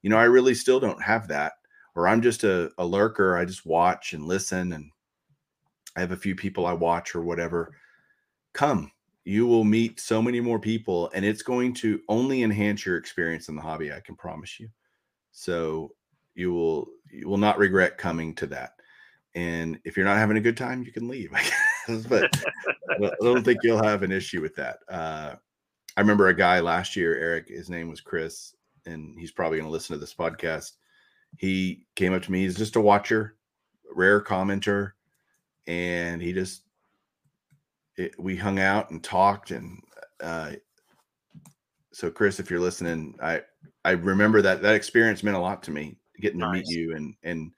you 0.00 0.08
know, 0.08 0.16
I 0.16 0.24
really 0.24 0.54
still 0.54 0.80
don't 0.80 1.02
have 1.02 1.28
that. 1.28 1.52
Or 1.94 2.08
I'm 2.08 2.22
just 2.22 2.42
a, 2.44 2.70
a 2.78 2.86
lurker. 2.86 3.36
I 3.36 3.44
just 3.44 3.66
watch 3.66 4.14
and 4.14 4.24
listen 4.24 4.72
and 4.72 4.90
I 5.94 6.00
have 6.00 6.12
a 6.12 6.16
few 6.16 6.34
people 6.34 6.64
I 6.64 6.72
watch 6.72 7.14
or 7.14 7.22
whatever. 7.22 7.74
Come, 8.54 8.90
you 9.24 9.46
will 9.46 9.64
meet 9.64 10.00
so 10.00 10.22
many 10.22 10.40
more 10.40 10.58
people, 10.58 11.10
and 11.14 11.24
it's 11.24 11.42
going 11.42 11.74
to 11.74 12.00
only 12.08 12.42
enhance 12.42 12.86
your 12.86 12.96
experience 12.96 13.48
in 13.48 13.56
the 13.56 13.62
hobby. 13.62 13.92
I 13.92 14.00
can 14.00 14.16
promise 14.16 14.58
you. 14.58 14.68
So 15.32 15.94
you 16.34 16.52
will 16.52 16.88
you 17.10 17.28
will 17.28 17.38
not 17.38 17.58
regret 17.58 17.98
coming 17.98 18.34
to 18.36 18.46
that. 18.48 18.74
And 19.34 19.80
if 19.84 19.96
you're 19.96 20.06
not 20.06 20.18
having 20.18 20.36
a 20.36 20.42
good 20.42 20.56
time, 20.56 20.82
you 20.82 20.92
can 20.92 21.08
leave. 21.08 21.32
I 21.34 21.42
guess. 21.42 22.06
but 22.06 22.30
I 22.90 23.10
don't 23.20 23.44
think 23.44 23.60
you'll 23.62 23.82
have 23.82 24.02
an 24.02 24.12
issue 24.12 24.40
with 24.40 24.54
that. 24.56 24.78
Uh, 24.88 25.34
I 25.96 26.00
remember 26.00 26.28
a 26.28 26.36
guy 26.36 26.60
last 26.60 26.96
year, 26.96 27.16
Eric. 27.16 27.48
His 27.48 27.68
name 27.68 27.88
was 27.88 28.00
Chris, 28.00 28.54
and 28.86 29.18
he's 29.18 29.32
probably 29.32 29.58
going 29.58 29.68
to 29.68 29.72
listen 29.72 29.94
to 29.94 30.00
this 30.00 30.14
podcast. 30.14 30.72
He 31.36 31.86
came 31.96 32.12
up 32.12 32.22
to 32.22 32.32
me. 32.32 32.42
He's 32.42 32.56
just 32.56 32.76
a 32.76 32.80
watcher, 32.80 33.36
rare 33.94 34.20
commenter, 34.22 34.92
and 35.66 36.20
he 36.20 36.32
just 36.32 36.62
it, 37.96 38.18
we 38.18 38.36
hung 38.36 38.58
out 38.58 38.90
and 38.90 39.02
talked. 39.02 39.50
And 39.50 39.82
uh, 40.22 40.52
so, 41.92 42.10
Chris, 42.10 42.40
if 42.40 42.50
you're 42.50 42.60
listening, 42.60 43.14
I 43.22 43.42
I 43.84 43.92
remember 43.92 44.42
that 44.42 44.62
that 44.62 44.74
experience 44.74 45.22
meant 45.22 45.36
a 45.36 45.40
lot 45.40 45.62
to 45.64 45.70
me, 45.70 45.96
getting 46.20 46.40
nice. 46.40 46.50
to 46.50 46.58
meet 46.58 46.68
you 46.68 46.96
and 46.96 47.14
and 47.22 47.52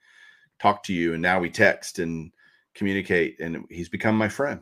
talk 0.59 0.83
to 0.83 0.93
you. 0.93 1.13
And 1.13 1.21
now 1.21 1.39
we 1.39 1.49
text 1.49 1.99
and 1.99 2.31
communicate, 2.73 3.39
and 3.39 3.65
he's 3.69 3.89
become 3.89 4.17
my 4.17 4.29
friend. 4.29 4.61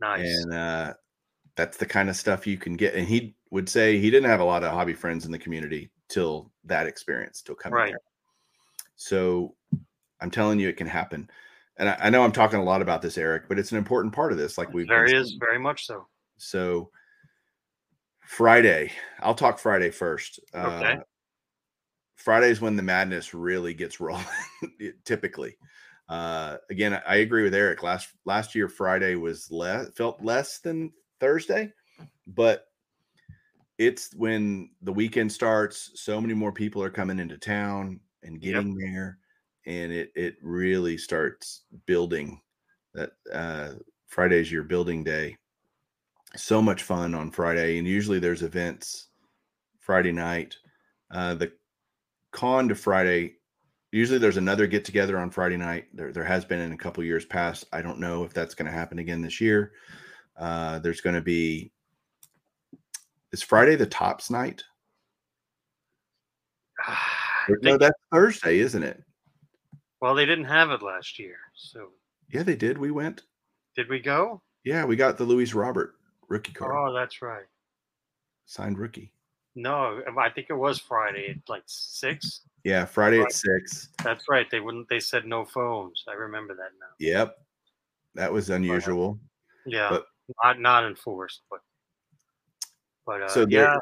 Nice. 0.00 0.24
And 0.24 0.54
uh, 0.54 0.94
that's 1.56 1.76
the 1.76 1.86
kind 1.86 2.08
of 2.08 2.16
stuff 2.16 2.46
you 2.46 2.56
can 2.56 2.76
get. 2.76 2.94
And 2.94 3.06
he 3.08 3.34
would 3.50 3.68
say 3.68 3.98
he 3.98 4.10
didn't 4.10 4.30
have 4.30 4.40
a 4.40 4.44
lot 4.44 4.62
of 4.62 4.72
hobby 4.72 4.94
friends 4.94 5.26
in 5.26 5.32
the 5.32 5.38
community 5.38 5.90
till 6.08 6.52
that 6.64 6.86
experience, 6.86 7.42
till 7.42 7.56
coming 7.56 7.76
right. 7.76 7.90
there. 7.90 8.00
So 8.94 9.54
I'm 10.20 10.30
telling 10.30 10.60
you, 10.60 10.68
it 10.68 10.76
can 10.76 10.86
happen. 10.86 11.28
And 11.78 11.88
I, 11.88 11.96
I, 12.02 12.10
know 12.10 12.22
I'm 12.22 12.32
talking 12.32 12.58
a 12.58 12.64
lot 12.64 12.82
about 12.82 13.02
this, 13.02 13.18
Eric, 13.18 13.44
but 13.48 13.58
it's 13.58 13.70
an 13.72 13.78
important 13.78 14.12
part 14.12 14.32
of 14.32 14.38
this. 14.38 14.58
Like 14.58 14.72
we 14.72 14.84
there 14.84 15.04
is 15.04 15.36
very 15.38 15.58
much 15.58 15.86
so. 15.86 16.06
So 16.36 16.90
Friday, 18.28 18.92
I'll 19.20 19.34
talk 19.34 19.58
Friday 19.58 19.90
first. 19.90 20.38
Okay. 20.54 20.92
Uh, 20.92 20.96
Friday 22.14 22.50
is 22.50 22.60
when 22.60 22.76
the 22.76 22.82
madness 22.82 23.32
really 23.32 23.72
gets 23.72 24.00
rolling. 24.00 24.26
typically, 25.06 25.56
uh, 26.10 26.58
again, 26.68 27.00
I 27.06 27.16
agree 27.16 27.42
with 27.42 27.54
Eric. 27.54 27.82
Last 27.82 28.10
last 28.26 28.54
year, 28.54 28.68
Friday 28.68 29.14
was 29.14 29.50
less 29.50 29.88
felt 29.96 30.22
less 30.22 30.58
than 30.58 30.92
Thursday, 31.20 31.72
but 32.26 32.66
it's 33.78 34.14
when 34.14 34.70
the 34.82 34.92
weekend 34.92 35.32
starts. 35.32 35.92
So 35.94 36.20
many 36.20 36.34
more 36.34 36.52
people 36.52 36.82
are 36.82 36.90
coming 36.90 37.18
into 37.18 37.38
town 37.38 37.98
and 38.22 38.42
getting 38.42 38.78
yep. 38.78 38.92
there, 38.92 39.18
and 39.64 39.90
it 39.90 40.12
it 40.14 40.36
really 40.42 40.98
starts 40.98 41.62
building. 41.86 42.42
That 42.92 43.12
uh, 43.32 43.70
Friday's 44.06 44.52
your 44.52 44.64
building 44.64 45.02
day. 45.02 45.38
So 46.38 46.62
much 46.62 46.84
fun 46.84 47.14
on 47.14 47.32
Friday, 47.32 47.78
and 47.78 47.86
usually 47.86 48.20
there's 48.20 48.42
events 48.42 49.08
Friday 49.80 50.12
night. 50.12 50.56
Uh, 51.10 51.34
the 51.34 51.52
con 52.30 52.68
to 52.68 52.76
Friday. 52.76 53.34
Usually 53.90 54.20
there's 54.20 54.36
another 54.36 54.68
get 54.68 54.84
together 54.84 55.18
on 55.18 55.30
Friday 55.30 55.56
night. 55.56 55.86
There, 55.92 56.12
there 56.12 56.24
has 56.24 56.44
been 56.44 56.60
in 56.60 56.72
a 56.72 56.76
couple 56.76 57.02
years 57.02 57.24
past. 57.24 57.64
I 57.72 57.82
don't 57.82 57.98
know 57.98 58.22
if 58.22 58.32
that's 58.32 58.54
going 58.54 58.66
to 58.66 58.72
happen 58.72 59.00
again 59.00 59.20
this 59.20 59.40
year. 59.40 59.72
Uh, 60.36 60.78
there's 60.78 61.00
going 61.00 61.16
to 61.16 61.22
be 61.22 61.72
is 63.32 63.42
Friday 63.42 63.74
the 63.74 63.86
Topps 63.86 64.30
night? 64.30 64.62
no, 67.62 67.76
that's 67.76 67.98
Thursday, 68.12 68.60
isn't 68.60 68.84
it? 68.84 69.02
Well, 70.00 70.14
they 70.14 70.24
didn't 70.24 70.44
have 70.44 70.70
it 70.70 70.82
last 70.82 71.18
year, 71.18 71.36
so 71.56 71.88
yeah, 72.32 72.44
they 72.44 72.54
did. 72.54 72.78
We 72.78 72.92
went. 72.92 73.22
Did 73.74 73.88
we 73.88 73.98
go? 73.98 74.40
Yeah, 74.62 74.84
we 74.84 74.94
got 74.94 75.18
the 75.18 75.24
Luis 75.24 75.52
Robert 75.52 75.97
rookie 76.28 76.52
card. 76.52 76.72
Oh, 76.74 76.92
that's 76.92 77.22
right. 77.22 77.46
Signed 78.46 78.78
rookie. 78.78 79.12
No, 79.54 80.00
I 80.16 80.30
think 80.30 80.48
it 80.50 80.54
was 80.54 80.78
Friday 80.78 81.30
at 81.30 81.48
like 81.48 81.64
six. 81.66 82.42
Yeah, 82.64 82.84
Friday 82.84 83.20
at 83.20 83.32
six. 83.32 83.88
That's 84.04 84.28
right. 84.28 84.48
They 84.50 84.60
wouldn't. 84.60 84.88
They 84.88 85.00
said 85.00 85.24
no 85.24 85.44
phones. 85.44 86.04
I 86.08 86.12
remember 86.12 86.54
that 86.54 86.70
now. 86.78 86.86
Yep, 87.00 87.36
that 88.14 88.32
was 88.32 88.50
unusual. 88.50 89.18
yeah, 89.66 89.88
but, 89.90 90.04
not 90.44 90.60
not 90.60 90.84
enforced, 90.84 91.42
but 91.50 91.60
but 93.04 93.22
uh, 93.22 93.28
so 93.28 93.46
there, 93.46 93.64
yeah. 93.64 93.76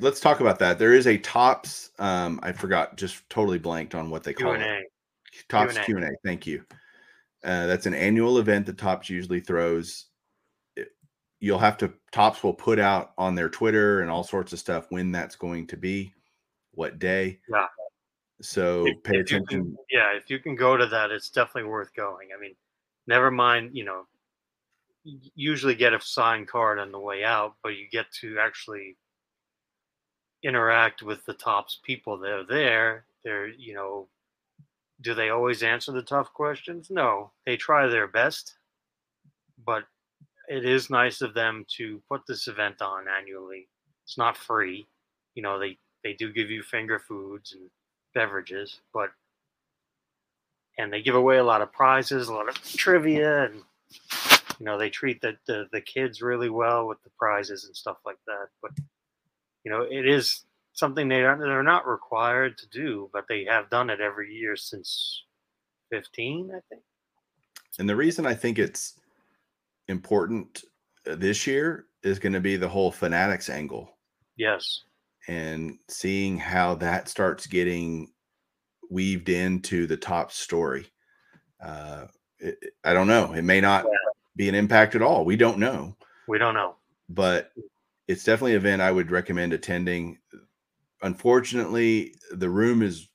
Let's 0.00 0.20
talk 0.20 0.40
about 0.40 0.60
that. 0.60 0.78
There 0.78 0.94
is 0.94 1.06
a 1.06 1.18
Topps. 1.18 1.90
Um, 1.98 2.38
I 2.42 2.52
forgot. 2.52 2.96
Just 2.96 3.28
totally 3.28 3.58
blanked 3.58 3.94
on 3.94 4.10
what 4.10 4.22
they 4.22 4.32
call 4.32 4.54
Q&A. 4.54 4.78
it. 4.78 4.86
Topps 5.48 5.76
Q 5.78 5.96
and 5.96 6.04
A. 6.04 6.10
Thank 6.24 6.46
you. 6.46 6.64
Uh, 7.44 7.66
that's 7.66 7.86
an 7.86 7.94
annual 7.94 8.38
event 8.38 8.66
that 8.66 8.78
Topps 8.78 9.10
usually 9.10 9.40
throws. 9.40 10.06
You'll 11.40 11.58
have 11.58 11.76
to 11.78 11.92
Topps 12.10 12.42
will 12.42 12.54
put 12.54 12.78
out 12.78 13.12
on 13.16 13.34
their 13.34 13.48
Twitter 13.48 14.00
and 14.00 14.10
all 14.10 14.24
sorts 14.24 14.52
of 14.52 14.58
stuff 14.58 14.86
when 14.90 15.12
that's 15.12 15.36
going 15.36 15.66
to 15.68 15.76
be, 15.76 16.12
what 16.72 16.98
day. 16.98 17.38
Yeah. 17.48 17.66
So 18.40 18.86
if, 18.86 19.02
pay 19.02 19.18
if 19.18 19.26
attention. 19.26 19.46
Can, 19.46 19.76
yeah, 19.90 20.16
if 20.16 20.30
you 20.30 20.38
can 20.38 20.54
go 20.54 20.76
to 20.76 20.86
that, 20.86 21.10
it's 21.10 21.30
definitely 21.30 21.70
worth 21.70 21.94
going. 21.94 22.28
I 22.36 22.40
mean, 22.40 22.54
never 23.06 23.30
mind, 23.30 23.70
you 23.72 23.84
know, 23.84 24.06
usually 25.34 25.74
get 25.74 25.94
a 25.94 26.00
signed 26.00 26.48
card 26.48 26.78
on 26.78 26.92
the 26.92 26.98
way 26.98 27.24
out, 27.24 27.54
but 27.62 27.70
you 27.70 27.86
get 27.90 28.06
to 28.20 28.38
actually 28.38 28.96
interact 30.42 31.02
with 31.02 31.24
the 31.24 31.34
Topps 31.34 31.80
people 31.82 32.18
that 32.18 32.30
are 32.30 32.46
there. 32.46 33.04
They're, 33.24 33.48
you 33.48 33.74
know, 33.74 34.08
do 35.00 35.14
they 35.14 35.30
always 35.30 35.62
answer 35.62 35.92
the 35.92 36.02
tough 36.02 36.32
questions? 36.32 36.90
No, 36.90 37.32
they 37.46 37.56
try 37.56 37.86
their 37.86 38.06
best, 38.08 38.56
but 39.64 39.84
it 40.48 40.64
is 40.64 40.90
nice 40.90 41.20
of 41.20 41.34
them 41.34 41.64
to 41.76 42.02
put 42.08 42.22
this 42.26 42.48
event 42.48 42.80
on 42.82 43.04
annually. 43.08 43.68
It's 44.04 44.18
not 44.18 44.36
free, 44.36 44.86
you 45.34 45.42
know. 45.42 45.58
They 45.58 45.78
they 46.04 46.14
do 46.14 46.32
give 46.32 46.50
you 46.50 46.62
finger 46.62 46.98
foods 46.98 47.52
and 47.52 47.70
beverages, 48.14 48.80
but 48.92 49.10
and 50.78 50.92
they 50.92 51.02
give 51.02 51.14
away 51.14 51.38
a 51.38 51.44
lot 51.44 51.62
of 51.62 51.72
prizes, 51.72 52.28
a 52.28 52.32
lot 52.32 52.48
of 52.48 52.54
trivia, 52.62 53.44
and 53.44 53.62
you 54.58 54.66
know 54.66 54.78
they 54.78 54.90
treat 54.90 55.20
the, 55.20 55.36
the 55.46 55.66
the 55.72 55.80
kids 55.80 56.22
really 56.22 56.50
well 56.50 56.86
with 56.86 57.02
the 57.02 57.10
prizes 57.18 57.64
and 57.64 57.76
stuff 57.76 57.98
like 58.04 58.18
that 58.26 58.48
but 58.60 58.72
you 59.64 59.70
know 59.70 59.82
it 59.82 60.06
is 60.06 60.44
something 60.72 61.08
they 61.08 61.22
are 61.22 61.38
they're 61.38 61.62
not 61.62 61.86
required 61.86 62.56
to 62.58 62.68
do 62.68 63.08
but 63.12 63.24
they 63.28 63.44
have 63.44 63.70
done 63.70 63.90
it 63.90 64.00
every 64.00 64.32
year 64.32 64.56
since 64.56 65.24
15 65.90 66.50
i 66.50 66.60
think 66.68 66.82
and 67.78 67.88
the 67.88 67.96
reason 67.96 68.26
i 68.26 68.34
think 68.34 68.58
it's 68.58 68.94
important 69.88 70.64
uh, 71.10 71.14
this 71.16 71.46
year 71.46 71.86
is 72.02 72.18
going 72.18 72.32
to 72.32 72.40
be 72.40 72.56
the 72.56 72.68
whole 72.68 72.90
fanatics 72.90 73.48
angle 73.48 73.90
yes 74.36 74.84
and 75.28 75.78
seeing 75.88 76.38
how 76.38 76.74
that 76.74 77.08
starts 77.08 77.46
getting 77.46 78.10
weaved 78.90 79.28
into 79.28 79.86
the 79.86 79.96
Topps 79.96 80.36
story 80.36 80.86
uh, 81.62 82.06
it, 82.38 82.58
I 82.84 82.92
don't 82.92 83.06
know. 83.06 83.32
It 83.32 83.42
may 83.42 83.60
not 83.60 83.86
be 84.36 84.48
an 84.48 84.54
impact 84.54 84.94
at 84.94 85.02
all. 85.02 85.24
We 85.24 85.36
don't 85.36 85.58
know. 85.58 85.96
We 86.26 86.38
don't 86.38 86.54
know. 86.54 86.76
But 87.08 87.52
it's 88.06 88.24
definitely 88.24 88.52
an 88.52 88.58
event 88.58 88.82
I 88.82 88.92
would 88.92 89.10
recommend 89.10 89.52
attending. 89.52 90.18
Unfortunately, 91.02 92.14
the 92.32 92.50
room 92.50 92.82
is 92.82 93.08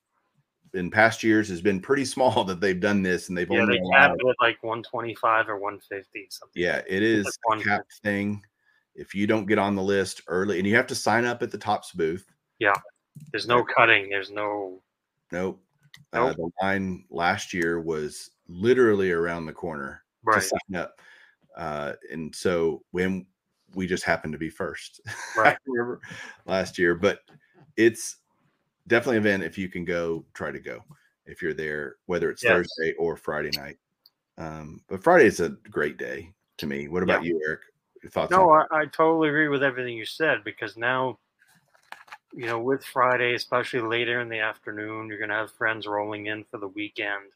in 0.74 0.90
past 0.90 1.22
years 1.22 1.48
has 1.48 1.60
been 1.60 1.80
pretty 1.80 2.04
small 2.04 2.44
that 2.44 2.60
they've 2.60 2.80
done 2.80 3.02
this 3.02 3.28
and 3.28 3.38
they've 3.38 3.50
yeah, 3.50 3.60
only 3.60 3.78
they 3.78 3.90
capped 3.90 4.20
it 4.20 4.36
like 4.40 4.62
125 4.62 5.48
or 5.48 5.58
150 5.58 6.26
something. 6.30 6.62
Yeah, 6.62 6.82
it 6.86 7.02
is 7.02 7.26
like 7.48 7.60
a 7.60 7.64
cap 7.64 7.82
thing. 8.02 8.42
If 8.94 9.14
you 9.14 9.26
don't 9.26 9.46
get 9.46 9.58
on 9.58 9.74
the 9.74 9.82
list 9.82 10.22
early 10.28 10.58
and 10.58 10.66
you 10.66 10.76
have 10.76 10.86
to 10.88 10.94
sign 10.94 11.24
up 11.24 11.42
at 11.42 11.50
the 11.50 11.58
Topps 11.58 11.92
booth. 11.92 12.26
Yeah. 12.60 12.74
There's 13.32 13.46
no 13.46 13.64
cutting. 13.64 14.08
There's 14.08 14.30
no 14.30 14.82
Nope. 15.32 15.60
Uh, 16.12 16.18
nope. 16.18 16.30
Uh, 16.30 16.34
the 16.34 16.50
line 16.62 17.04
last 17.10 17.52
year 17.52 17.80
was 17.80 18.30
literally 18.48 19.10
around 19.10 19.46
the 19.46 19.52
corner 19.52 20.02
right. 20.22 20.40
to 20.40 20.40
sign 20.40 20.80
up. 20.80 21.00
Uh, 21.56 21.92
and 22.10 22.34
so 22.34 22.82
when 22.92 23.26
we 23.74 23.86
just 23.86 24.04
happened 24.04 24.32
to 24.32 24.38
be 24.38 24.50
first 24.50 25.00
right. 25.36 25.56
last 26.46 26.78
year, 26.78 26.94
but 26.94 27.20
it's 27.76 28.18
definitely 28.86 29.18
an 29.18 29.26
event 29.26 29.42
if 29.44 29.58
you 29.58 29.68
can 29.68 29.84
go, 29.84 30.24
try 30.34 30.50
to 30.50 30.60
go 30.60 30.80
if 31.26 31.42
you're 31.42 31.54
there, 31.54 31.96
whether 32.06 32.30
it's 32.30 32.42
yes. 32.42 32.52
Thursday 32.52 32.94
or 32.98 33.16
Friday 33.16 33.50
night. 33.56 33.78
Um, 34.36 34.80
but 34.88 35.02
Friday 35.02 35.26
is 35.26 35.40
a 35.40 35.50
great 35.70 35.96
day 35.96 36.32
to 36.58 36.66
me. 36.66 36.88
What 36.88 37.02
about 37.02 37.24
yeah. 37.24 37.30
you, 37.30 37.40
Eric? 37.46 37.60
Your 38.02 38.10
thoughts? 38.10 38.30
No, 38.30 38.50
I, 38.50 38.64
I 38.70 38.84
totally 38.86 39.28
agree 39.28 39.48
with 39.48 39.62
everything 39.62 39.96
you 39.96 40.04
said 40.04 40.44
because 40.44 40.76
now, 40.76 41.18
you 42.34 42.46
know, 42.46 42.58
with 42.58 42.84
Friday, 42.84 43.34
especially 43.34 43.80
later 43.80 44.20
in 44.20 44.28
the 44.28 44.40
afternoon, 44.40 45.08
you're 45.08 45.18
going 45.18 45.30
to 45.30 45.36
have 45.36 45.52
friends 45.52 45.86
rolling 45.86 46.26
in 46.26 46.44
for 46.50 46.58
the 46.58 46.68
weekend. 46.68 47.30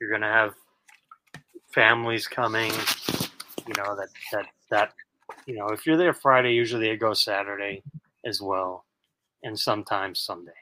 You're 0.00 0.10
going 0.10 0.22
to 0.22 0.26
have 0.26 0.54
families 1.72 2.26
coming, 2.26 2.72
you 3.66 3.74
know, 3.76 3.94
that, 3.94 4.08
that, 4.32 4.46
that, 4.70 4.92
you 5.46 5.54
know, 5.54 5.68
if 5.68 5.86
you're 5.86 5.96
there 5.96 6.14
Friday, 6.14 6.54
usually 6.54 6.88
it 6.88 6.96
goes 6.96 7.22
Saturday 7.22 7.82
as 8.24 8.40
well, 8.40 8.84
and 9.42 9.58
sometimes 9.58 10.18
Sunday. 10.20 10.52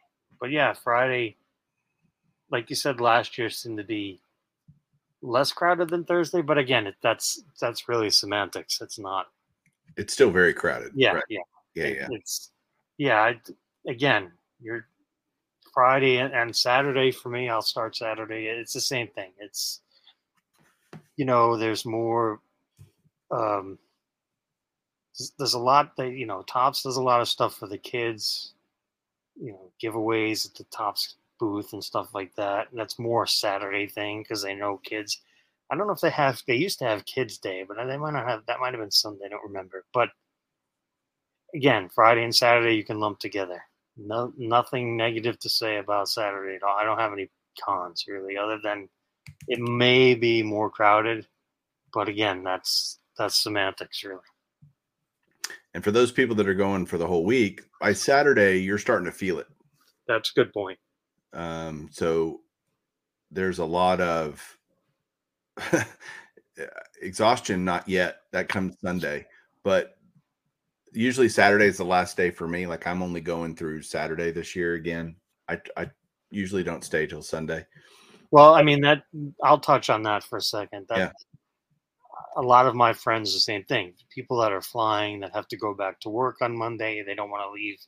But 0.41 0.51
yeah, 0.51 0.73
Friday, 0.73 1.37
like 2.51 2.71
you 2.71 2.77
said 2.77 3.01
last 3.01 3.37
year, 3.39 3.51
seemed 3.51 3.79
to 3.79 3.85
be 3.85 4.21
less 5.23 5.53
crowded 5.53 5.91
than 5.91 6.05
Thursday, 6.05 6.41
but 6.41 6.59
again, 6.59 6.87
it, 6.87 6.95
that's 7.03 7.43
that's 7.61 7.89
really 7.89 8.11
semantics. 8.11 8.81
It's 8.81 8.99
not. 8.99 9.27
It's 9.97 10.15
still 10.15 10.31
very 10.31 10.55
crowded. 10.55 10.93
Yeah, 10.95 11.13
right? 11.15 11.25
yeah, 11.29 11.41
yeah, 11.75 11.85
it- 11.85 11.97
yeah. 11.97 12.09
It's 12.11 12.51
yeah. 12.97 13.21
I, 13.21 13.41
again, 13.87 14.33
you're 14.63 14.87
Friday 15.75 16.17
and, 16.19 16.33
and 16.33 16.57
Saturday 16.57 17.11
for 17.11 17.29
me. 17.29 17.49
I'll 17.49 17.61
start 17.63 17.97
Saturday. 17.97 18.47
It's 18.47 18.73
the 18.73 18.81
same 18.81 19.09
thing. 19.09 19.31
It's 19.39 19.81
you 21.17 21.25
know, 21.27 21.57
there's 21.57 21.85
more. 21.85 22.41
Um, 23.31 23.79
there's- 25.19 25.33
there's 25.39 25.55
a 25.55 25.59
lot 25.59 25.97
that 25.97 26.13
you 26.13 26.25
know. 26.25 26.43
Topps 26.43 26.83
does 26.83 26.97
a 26.97 27.03
lot 27.03 27.21
of 27.21 27.29
stuff 27.29 27.55
for 27.57 27.67
the 27.67 27.79
kids. 27.79 28.55
You 29.37 29.53
know, 29.53 29.71
giveaways 29.83 30.47
at 30.47 30.55
the 30.55 30.65
Topps 30.65 31.17
booth 31.39 31.73
and 31.73 31.83
stuff 31.83 32.15
like 32.15 32.35
that. 32.37 32.71
And 32.71 32.79
that's 32.79 32.99
more 32.99 33.25
a 33.25 33.29
Saturday 33.29 33.87
thing 33.87 34.23
because 34.23 34.43
they 34.43 34.55
know 34.55 34.81
kids. 34.85 35.21
I 35.71 35.77
don't 35.77 35.87
know 35.87 35.93
if 35.93 36.01
they 36.01 36.11
have. 36.11 36.43
They 36.47 36.57
used 36.57 36.79
to 36.81 36.85
have 36.85 37.05
Kids 37.07 37.39
Day, 37.39 37.65
but 37.67 37.77
they 37.87 37.97
might 37.97 38.13
not 38.13 38.29
have. 38.29 38.45
That 38.47 38.61
might 38.61 38.75
have 38.75 38.83
been 38.83 38.91
Sunday. 38.91 39.27
I 39.27 39.29
don't 39.29 39.47
remember. 39.47 39.85
But 39.95 40.11
again, 41.55 41.89
Friday 41.89 42.25
and 42.25 42.35
Saturday 42.35 42.75
you 42.75 42.85
can 42.85 43.01
lump 43.01 43.19
together. 43.19 43.63
No, 43.97 44.33
nothing 44.37 44.97
negative 44.97 45.39
to 45.41 45.49
say 45.49 45.79
about 45.79 46.09
Saturday 46.09 46.57
at 46.57 46.63
all. 46.63 46.77
I 46.77 46.85
don't 46.85 46.99
have 46.99 47.13
any 47.13 47.31
cons 47.63 48.05
really, 48.09 48.37
other 48.37 48.59
than 48.63 48.89
it 49.49 49.59
may 49.59 50.15
be 50.15 50.43
more 50.43 50.71
crowded. 50.71 51.27
But 51.93 52.09
again, 52.09 52.43
that's 52.43 52.99
that's 53.17 53.43
semantics, 53.43 54.05
really. 54.05 54.21
And 55.75 55.85
for 55.85 55.91
those 55.91 56.11
people 56.11 56.35
that 56.37 56.49
are 56.49 56.55
going 56.55 56.87
for 56.87 56.99
the 56.99 57.07
whole 57.07 57.25
week, 57.25 57.63
by 57.81 57.93
Saturday, 57.93 58.59
you're 58.59 58.79
starting 58.79 59.07
to 59.07 59.13
feel 59.13 59.39
it. 59.39 59.47
That's 60.09 60.31
a 60.31 60.35
good 60.35 60.53
point. 60.53 60.79
Um, 61.33 61.89
so 61.93 62.41
there's 63.31 63.61
a 63.61 63.65
lot 63.65 64.01
of 64.01 64.59
exhaustion, 67.03 67.65
not 67.65 67.89
yet. 67.89 68.23
That 68.33 68.49
comes 68.49 68.77
Sunday, 68.81 69.27
but 69.63 69.97
usually 70.93 71.29
Saturday 71.29 71.67
is 71.67 71.77
the 71.77 71.85
last 71.85 72.17
day 72.17 72.31
for 72.31 72.49
me. 72.49 72.67
Like 72.67 72.87
I'm 72.87 73.03
only 73.03 73.21
going 73.21 73.55
through 73.55 73.83
Saturday 73.83 74.31
this 74.33 74.57
year 74.57 74.75
again. 74.75 75.17
I, 75.49 75.61
I 75.77 75.91
usually 76.31 76.65
don't 76.65 76.85
stay 76.85 77.07
till 77.07 77.23
Sunday. 77.23 77.65
Well, 78.33 78.55
I 78.55 78.63
mean 78.63 78.81
that 78.83 79.03
I'll 79.43 79.59
touch 79.59 79.91
on 79.91 80.03
that 80.05 80.23
for 80.23 80.39
a 80.39 80.43
second. 80.43 80.87
That 80.89 80.99
Yeah. 80.99 81.13
A 82.37 82.43
lot 82.43 82.67
of 82.67 82.75
my 82.75 82.93
friends 82.93 83.33
the 83.33 83.41
same 83.41 83.65
thing. 83.65 83.95
People 84.15 84.41
that 84.41 84.53
are 84.53 84.63
flying 84.63 85.21
that 85.21 85.35
have 85.35 85.49
to 85.49 85.57
go 85.57 85.75
back 85.75 86.01
to 86.01 86.09
work 86.09 86.37
on 86.41 86.57
Monday, 86.57 87.03
they 87.03 87.15
don't 87.15 87.31
want 87.31 87.43
to 87.45 87.53
leave 87.53 87.79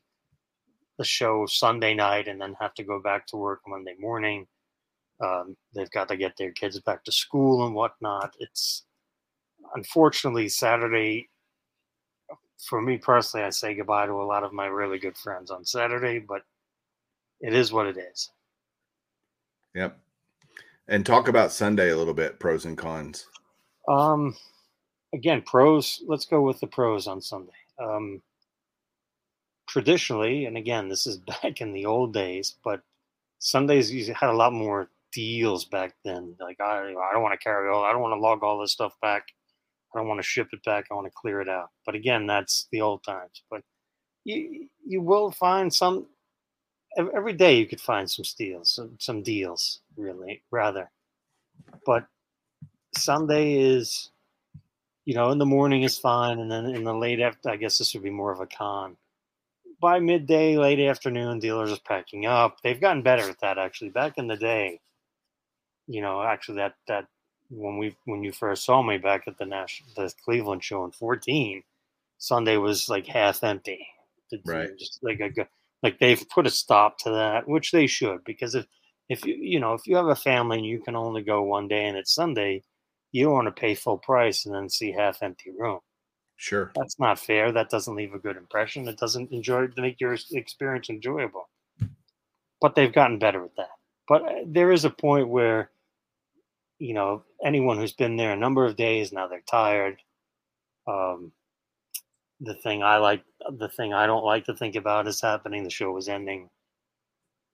the 0.98 1.04
show 1.04 1.46
Sunday 1.46 1.94
night 1.94 2.28
and 2.28 2.40
then 2.40 2.54
have 2.60 2.74
to 2.74 2.84
go 2.84 3.00
back 3.00 3.26
to 3.28 3.36
work 3.36 3.60
Monday 3.66 3.94
morning. 3.98 4.46
Um, 5.22 5.56
they've 5.74 5.90
got 5.90 6.08
to 6.08 6.16
get 6.16 6.36
their 6.36 6.52
kids 6.52 6.78
back 6.80 7.04
to 7.04 7.12
school 7.12 7.66
and 7.66 7.74
whatnot. 7.74 8.34
It's 8.40 8.84
unfortunately 9.74 10.48
Saturday. 10.48 11.28
For 12.68 12.80
me 12.80 12.98
personally, 12.98 13.46
I 13.46 13.50
say 13.50 13.74
goodbye 13.74 14.06
to 14.06 14.12
a 14.12 14.22
lot 14.22 14.44
of 14.44 14.52
my 14.52 14.66
really 14.66 14.98
good 14.98 15.16
friends 15.16 15.50
on 15.50 15.64
Saturday, 15.64 16.18
but 16.18 16.42
it 17.40 17.54
is 17.54 17.72
what 17.72 17.86
it 17.86 17.96
is. 17.96 18.30
Yep. 19.74 19.98
And 20.88 21.06
talk 21.06 21.28
about 21.28 21.52
Sunday 21.52 21.90
a 21.90 21.96
little 21.96 22.14
bit, 22.14 22.38
pros 22.38 22.64
and 22.64 22.76
cons. 22.76 23.26
Um, 23.88 24.36
again, 25.14 25.42
pros. 25.42 26.02
Let's 26.06 26.26
go 26.26 26.42
with 26.42 26.60
the 26.60 26.66
pros 26.66 27.06
on 27.06 27.20
Sunday. 27.20 27.52
Um, 27.78 28.22
traditionally, 29.68 30.46
and 30.46 30.56
again, 30.56 30.88
this 30.88 31.06
is 31.06 31.16
back 31.42 31.60
in 31.60 31.72
the 31.72 31.86
old 31.86 32.12
days, 32.12 32.56
but 32.64 32.82
Sundays 33.38 33.90
you 33.90 34.12
had 34.14 34.30
a 34.30 34.36
lot 34.36 34.52
more 34.52 34.88
deals 35.12 35.64
back 35.64 35.94
then. 36.04 36.34
Like 36.40 36.60
I, 36.60 36.78
I 36.78 37.12
don't 37.12 37.22
want 37.22 37.38
to 37.38 37.44
carry 37.44 37.68
all, 37.68 37.84
I 37.84 37.92
don't 37.92 38.02
want 38.02 38.12
to 38.12 38.20
log 38.20 38.42
all 38.42 38.60
this 38.60 38.72
stuff 38.72 38.94
back. 39.02 39.24
I 39.94 39.98
don't 39.98 40.08
want 40.08 40.20
to 40.20 40.26
ship 40.26 40.48
it 40.52 40.64
back. 40.64 40.86
I 40.90 40.94
want 40.94 41.06
to 41.06 41.12
clear 41.14 41.40
it 41.40 41.48
out. 41.48 41.68
But 41.84 41.94
again, 41.94 42.26
that's 42.26 42.66
the 42.72 42.80
old 42.80 43.04
times. 43.04 43.42
But 43.50 43.62
you 44.24 44.68
you 44.86 45.00
will 45.02 45.30
find 45.30 45.72
some 45.72 46.06
every 46.96 47.32
day. 47.32 47.56
You 47.58 47.66
could 47.66 47.80
find 47.80 48.10
some 48.10 48.24
steals, 48.24 48.70
some, 48.70 48.96
some 48.98 49.22
deals, 49.22 49.80
really, 49.96 50.42
rather. 50.50 50.90
But 51.84 52.06
Sunday 52.94 53.54
is, 53.54 54.10
you 55.04 55.14
know, 55.14 55.30
in 55.30 55.38
the 55.38 55.46
morning 55.46 55.82
is 55.82 55.98
fine, 55.98 56.38
and 56.38 56.50
then 56.50 56.66
in 56.66 56.84
the 56.84 56.94
late 56.94 57.20
after, 57.20 57.50
I 57.50 57.56
guess 57.56 57.78
this 57.78 57.94
would 57.94 58.02
be 58.02 58.10
more 58.10 58.32
of 58.32 58.40
a 58.40 58.46
con. 58.46 58.96
By 59.80 59.98
midday, 59.98 60.56
late 60.56 60.78
afternoon, 60.80 61.40
dealers 61.40 61.72
are 61.72 61.80
packing 61.84 62.26
up. 62.26 62.58
They've 62.62 62.80
gotten 62.80 63.02
better 63.02 63.28
at 63.28 63.40
that 63.40 63.58
actually. 63.58 63.90
Back 63.90 64.16
in 64.16 64.28
the 64.28 64.36
day, 64.36 64.80
you 65.88 66.00
know, 66.00 66.22
actually 66.22 66.58
that 66.58 66.76
that 66.86 67.06
when 67.50 67.78
we 67.78 67.96
when 68.04 68.22
you 68.22 68.32
first 68.32 68.64
saw 68.64 68.82
me 68.82 68.98
back 68.98 69.24
at 69.26 69.38
the 69.38 69.46
national 69.46 69.90
the 69.96 70.12
Cleveland 70.24 70.62
show 70.62 70.84
in 70.84 70.92
fourteen, 70.92 71.64
Sunday 72.18 72.56
was 72.56 72.88
like 72.88 73.06
half 73.06 73.42
empty. 73.42 73.86
Right. 74.44 74.70
Just 74.78 75.02
like 75.02 75.20
a, 75.20 75.28
go- 75.28 75.48
like 75.82 75.98
they've 75.98 76.28
put 76.30 76.46
a 76.46 76.50
stop 76.50 76.98
to 76.98 77.10
that, 77.10 77.48
which 77.48 77.72
they 77.72 77.86
should, 77.86 78.22
because 78.24 78.54
if 78.54 78.66
if 79.08 79.26
you 79.26 79.34
you 79.34 79.58
know 79.58 79.74
if 79.74 79.86
you 79.86 79.96
have 79.96 80.06
a 80.06 80.14
family 80.14 80.58
and 80.58 80.66
you 80.66 80.80
can 80.80 80.94
only 80.94 81.22
go 81.22 81.42
one 81.42 81.66
day 81.68 81.86
and 81.86 81.98
it's 81.98 82.14
Sunday, 82.14 82.62
you 83.12 83.24
don't 83.24 83.34
want 83.34 83.46
to 83.54 83.60
pay 83.60 83.74
full 83.74 83.98
price 83.98 84.46
and 84.46 84.54
then 84.54 84.68
see 84.68 84.90
half 84.90 85.22
empty 85.22 85.50
room. 85.56 85.80
Sure. 86.36 86.72
That's 86.74 86.98
not 86.98 87.18
fair. 87.18 87.52
That 87.52 87.70
doesn't 87.70 87.94
leave 87.94 88.14
a 88.14 88.18
good 88.18 88.36
impression. 88.36 88.88
It 88.88 88.98
doesn't 88.98 89.30
enjoy 89.30 89.68
make 89.76 90.00
your 90.00 90.16
experience 90.32 90.90
enjoyable. 90.90 91.48
But 92.60 92.74
they've 92.74 92.92
gotten 92.92 93.18
better 93.18 93.44
at 93.44 93.54
that. 93.56 93.70
But 94.08 94.22
uh, 94.22 94.34
there 94.46 94.72
is 94.72 94.84
a 94.84 94.90
point 94.90 95.28
where, 95.28 95.70
you 96.78 96.94
know, 96.94 97.22
anyone 97.44 97.76
who's 97.76 97.92
been 97.92 98.16
there 98.16 98.32
a 98.32 98.36
number 98.36 98.64
of 98.64 98.76
days 98.76 99.12
now 99.12 99.28
they're 99.28 99.42
tired. 99.48 99.98
Um, 100.88 101.32
the 102.40 102.54
thing 102.54 102.82
I 102.82 102.96
like, 102.96 103.22
the 103.50 103.68
thing 103.68 103.94
I 103.94 104.06
don't 104.06 104.24
like 104.24 104.46
to 104.46 104.56
think 104.56 104.74
about 104.74 105.06
is 105.06 105.20
happening. 105.20 105.62
The 105.62 105.70
show 105.70 105.96
is 105.96 106.08
ending. 106.08 106.50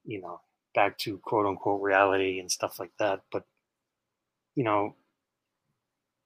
You 0.07 0.23
know, 0.23 0.41
back 0.75 0.97
to 0.99 1.19
quote 1.19 1.45
unquote 1.45 1.83
reality 1.83 2.39
and 2.39 2.51
stuff 2.51 2.79
like 2.79 2.93
that. 2.99 3.21
But 3.31 3.45
you 4.55 4.65
know, 4.65 4.97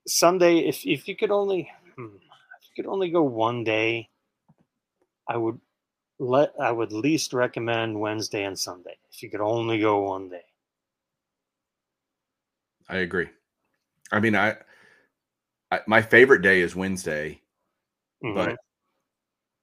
Sunday, 0.07 0.59
if 0.59 0.85
if 0.85 1.07
you 1.07 1.15
could 1.15 1.31
only, 1.31 1.71
hmm, 1.95 2.15
if 2.15 2.69
you 2.75 2.83
could 2.83 2.89
only 2.89 3.09
go 3.09 3.23
one 3.23 3.63
day, 3.63 4.09
I 5.27 5.37
would 5.37 5.59
let 6.19 6.53
I 6.59 6.71
would 6.71 6.91
least 6.91 7.33
recommend 7.33 7.99
Wednesday 7.99 8.43
and 8.43 8.57
Sunday. 8.57 8.97
If 9.11 9.23
you 9.23 9.29
could 9.29 9.41
only 9.41 9.79
go 9.79 10.01
one 10.01 10.29
day, 10.29 10.43
I 12.89 12.97
agree. 12.97 13.29
I 14.11 14.19
mean, 14.19 14.35
I, 14.35 14.57
I 15.71 15.79
my 15.87 16.01
favorite 16.01 16.41
day 16.41 16.61
is 16.61 16.75
Wednesday, 16.75 17.41
Mhm. 18.23 18.35
but 18.35 18.57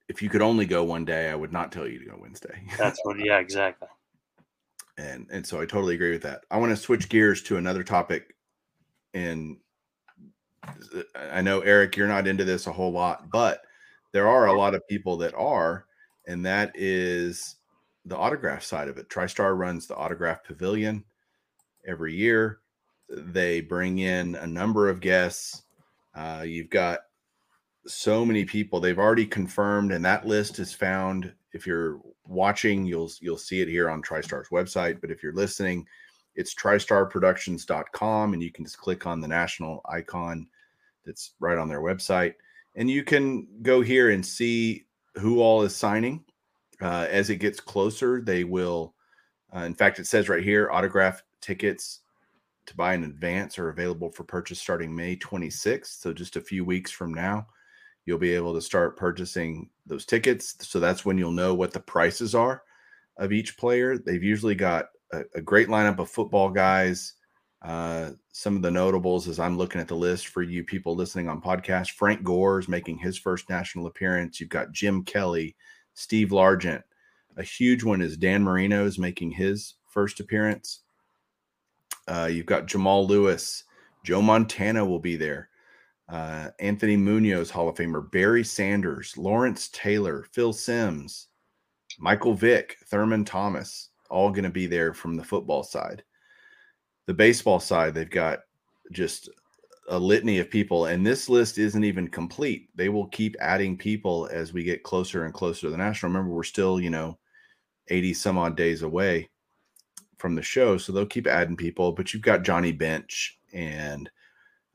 if 0.08 0.22
you 0.22 0.28
could 0.28 0.42
only 0.42 0.66
go 0.66 0.82
one 0.82 1.04
day, 1.04 1.30
I 1.30 1.34
would 1.34 1.52
not 1.52 1.70
tell 1.70 1.86
you 1.86 1.98
to 2.00 2.04
go 2.06 2.16
Wednesday. 2.20 2.62
that's 2.78 2.98
what. 3.04 3.18
Yeah, 3.18 3.38
exactly. 3.38 3.88
and 4.98 5.26
and 5.30 5.46
so 5.46 5.60
I 5.60 5.66
totally 5.66 5.94
agree 5.94 6.10
with 6.12 6.22
that. 6.22 6.44
I 6.50 6.56
want 6.58 6.70
to 6.70 6.76
switch 6.76 7.08
gears 7.08 7.42
to 7.44 7.56
another 7.58 7.84
topic, 7.84 8.34
and 9.14 9.58
I 11.16 11.40
know 11.40 11.60
Eric, 11.60 11.96
you're 11.96 12.08
not 12.08 12.26
into 12.26 12.44
this 12.44 12.66
a 12.66 12.72
whole 12.72 12.92
lot, 12.92 13.30
but 13.30 13.62
there 14.12 14.28
are 14.28 14.46
a 14.46 14.58
lot 14.58 14.74
of 14.74 14.86
people 14.88 15.16
that 15.18 15.34
are, 15.34 15.86
and 16.26 16.44
that 16.44 16.72
is 16.74 17.56
the 18.04 18.16
autograph 18.16 18.62
side 18.62 18.88
of 18.88 18.98
it. 18.98 19.08
TriStar 19.08 19.56
runs 19.56 19.86
the 19.86 19.96
autograph 19.96 20.44
pavilion 20.44 21.04
every 21.86 22.14
year. 22.14 22.60
They 23.08 23.60
bring 23.60 23.98
in 23.98 24.36
a 24.36 24.46
number 24.46 24.88
of 24.88 25.00
guests. 25.00 25.62
Uh, 26.14 26.44
you've 26.46 26.70
got 26.70 27.00
so 27.86 28.24
many 28.24 28.44
people 28.44 28.80
they've 28.80 28.98
already 28.98 29.26
confirmed, 29.26 29.92
and 29.92 30.04
that 30.04 30.26
list 30.26 30.58
is 30.58 30.72
found. 30.72 31.32
If 31.52 31.66
you're 31.66 32.00
watching, 32.26 32.84
you'll 32.84 33.10
you'll 33.20 33.38
see 33.38 33.60
it 33.60 33.68
here 33.68 33.90
on 33.90 34.02
TriStar's 34.02 34.48
website. 34.50 35.00
But 35.00 35.10
if 35.10 35.22
you're 35.22 35.32
listening, 35.34 35.86
it's 36.34 36.54
tristarproductions.com, 36.54 38.32
and 38.32 38.42
you 38.42 38.52
can 38.52 38.64
just 38.64 38.78
click 38.78 39.06
on 39.06 39.20
the 39.20 39.28
national 39.28 39.80
icon 39.88 40.46
that's 41.04 41.32
right 41.40 41.58
on 41.58 41.68
their 41.68 41.80
website, 41.80 42.34
and 42.76 42.90
you 42.90 43.02
can 43.02 43.46
go 43.62 43.80
here 43.80 44.10
and 44.10 44.24
see 44.24 44.86
who 45.16 45.40
all 45.40 45.62
is 45.62 45.74
signing. 45.74 46.24
Uh, 46.80 47.06
as 47.10 47.28
it 47.28 47.36
gets 47.36 47.60
closer, 47.60 48.22
they 48.22 48.44
will. 48.44 48.94
Uh, 49.54 49.60
in 49.60 49.74
fact, 49.74 49.98
it 49.98 50.06
says 50.06 50.28
right 50.28 50.42
here, 50.42 50.70
autograph 50.70 51.22
tickets 51.40 52.00
to 52.66 52.76
buy 52.76 52.94
in 52.94 53.04
advance 53.04 53.58
are 53.58 53.68
available 53.68 54.10
for 54.10 54.24
purchase 54.24 54.60
starting 54.60 54.94
May 54.94 55.16
26th. 55.16 56.00
So 56.00 56.12
just 56.12 56.36
a 56.36 56.40
few 56.40 56.64
weeks 56.64 56.90
from 56.90 57.12
now, 57.12 57.48
you'll 58.06 58.18
be 58.18 58.34
able 58.34 58.54
to 58.54 58.62
start 58.62 58.96
purchasing 58.96 59.68
those 59.86 60.06
tickets. 60.06 60.54
So 60.60 60.78
that's 60.78 61.04
when 61.04 61.18
you'll 61.18 61.32
know 61.32 61.54
what 61.54 61.72
the 61.72 61.80
prices 61.80 62.34
are 62.34 62.62
of 63.16 63.32
each 63.32 63.58
player. 63.58 63.98
They've 63.98 64.22
usually 64.22 64.54
got 64.54 64.86
a, 65.12 65.22
a 65.34 65.40
great 65.40 65.68
lineup 65.68 65.98
of 65.98 66.10
football 66.10 66.50
guys. 66.50 67.14
Uh, 67.62 68.10
some 68.32 68.56
of 68.56 68.62
the 68.62 68.70
notables, 68.70 69.28
as 69.28 69.38
I'm 69.38 69.58
looking 69.58 69.80
at 69.80 69.88
the 69.88 69.94
list 69.94 70.28
for 70.28 70.42
you 70.42 70.64
people 70.64 70.94
listening 70.94 71.28
on 71.28 71.42
podcast, 71.42 71.90
Frank 71.90 72.22
Gore 72.22 72.58
is 72.58 72.68
making 72.68 72.98
his 72.98 73.18
first 73.18 73.50
national 73.50 73.86
appearance. 73.86 74.40
You've 74.40 74.48
got 74.48 74.72
Jim 74.72 75.04
Kelly, 75.04 75.56
Steve 75.94 76.28
Largent. 76.28 76.82
A 77.36 77.42
huge 77.42 77.84
one 77.84 78.00
is 78.00 78.16
Dan 78.16 78.42
Marino 78.42 78.86
is 78.86 78.98
making 78.98 79.32
his 79.32 79.74
first 79.86 80.20
appearance. 80.20 80.80
Uh, 82.08 82.28
you've 82.32 82.46
got 82.46 82.66
Jamal 82.66 83.06
Lewis, 83.06 83.64
Joe 84.04 84.22
Montana 84.22 84.84
will 84.84 84.98
be 84.98 85.16
there. 85.16 85.48
Uh, 86.08 86.48
Anthony 86.58 86.96
Munoz, 86.96 87.50
Hall 87.50 87.68
of 87.68 87.76
Famer, 87.76 88.10
Barry 88.10 88.42
Sanders, 88.42 89.16
Lawrence 89.16 89.68
Taylor, 89.68 90.26
Phil 90.32 90.52
Simms, 90.52 91.28
Michael 92.00 92.34
Vick, 92.34 92.78
Thurman 92.86 93.24
Thomas, 93.24 93.89
all 94.10 94.30
going 94.30 94.44
to 94.44 94.50
be 94.50 94.66
there 94.66 94.92
from 94.92 95.16
the 95.16 95.24
football 95.24 95.62
side. 95.62 96.02
The 97.06 97.14
baseball 97.14 97.60
side, 97.60 97.94
they've 97.94 98.08
got 98.08 98.40
just 98.92 99.28
a 99.88 99.98
litany 99.98 100.38
of 100.38 100.50
people, 100.50 100.86
and 100.86 101.06
this 101.06 101.28
list 101.28 101.58
isn't 101.58 101.84
even 101.84 102.08
complete. 102.08 102.68
They 102.74 102.88
will 102.88 103.06
keep 103.08 103.36
adding 103.40 103.76
people 103.76 104.28
as 104.30 104.52
we 104.52 104.62
get 104.62 104.82
closer 104.82 105.24
and 105.24 105.34
closer 105.34 105.62
to 105.62 105.70
the 105.70 105.76
national. 105.76 106.12
Remember, 106.12 106.34
we're 106.34 106.42
still, 106.44 106.80
you 106.80 106.90
know, 106.90 107.18
80 107.88 108.14
some 108.14 108.38
odd 108.38 108.56
days 108.56 108.82
away 108.82 109.28
from 110.18 110.34
the 110.34 110.42
show, 110.42 110.76
so 110.76 110.92
they'll 110.92 111.06
keep 111.06 111.26
adding 111.26 111.56
people. 111.56 111.92
But 111.92 112.12
you've 112.12 112.22
got 112.22 112.44
Johnny 112.44 112.72
Bench 112.72 113.38
and 113.52 114.10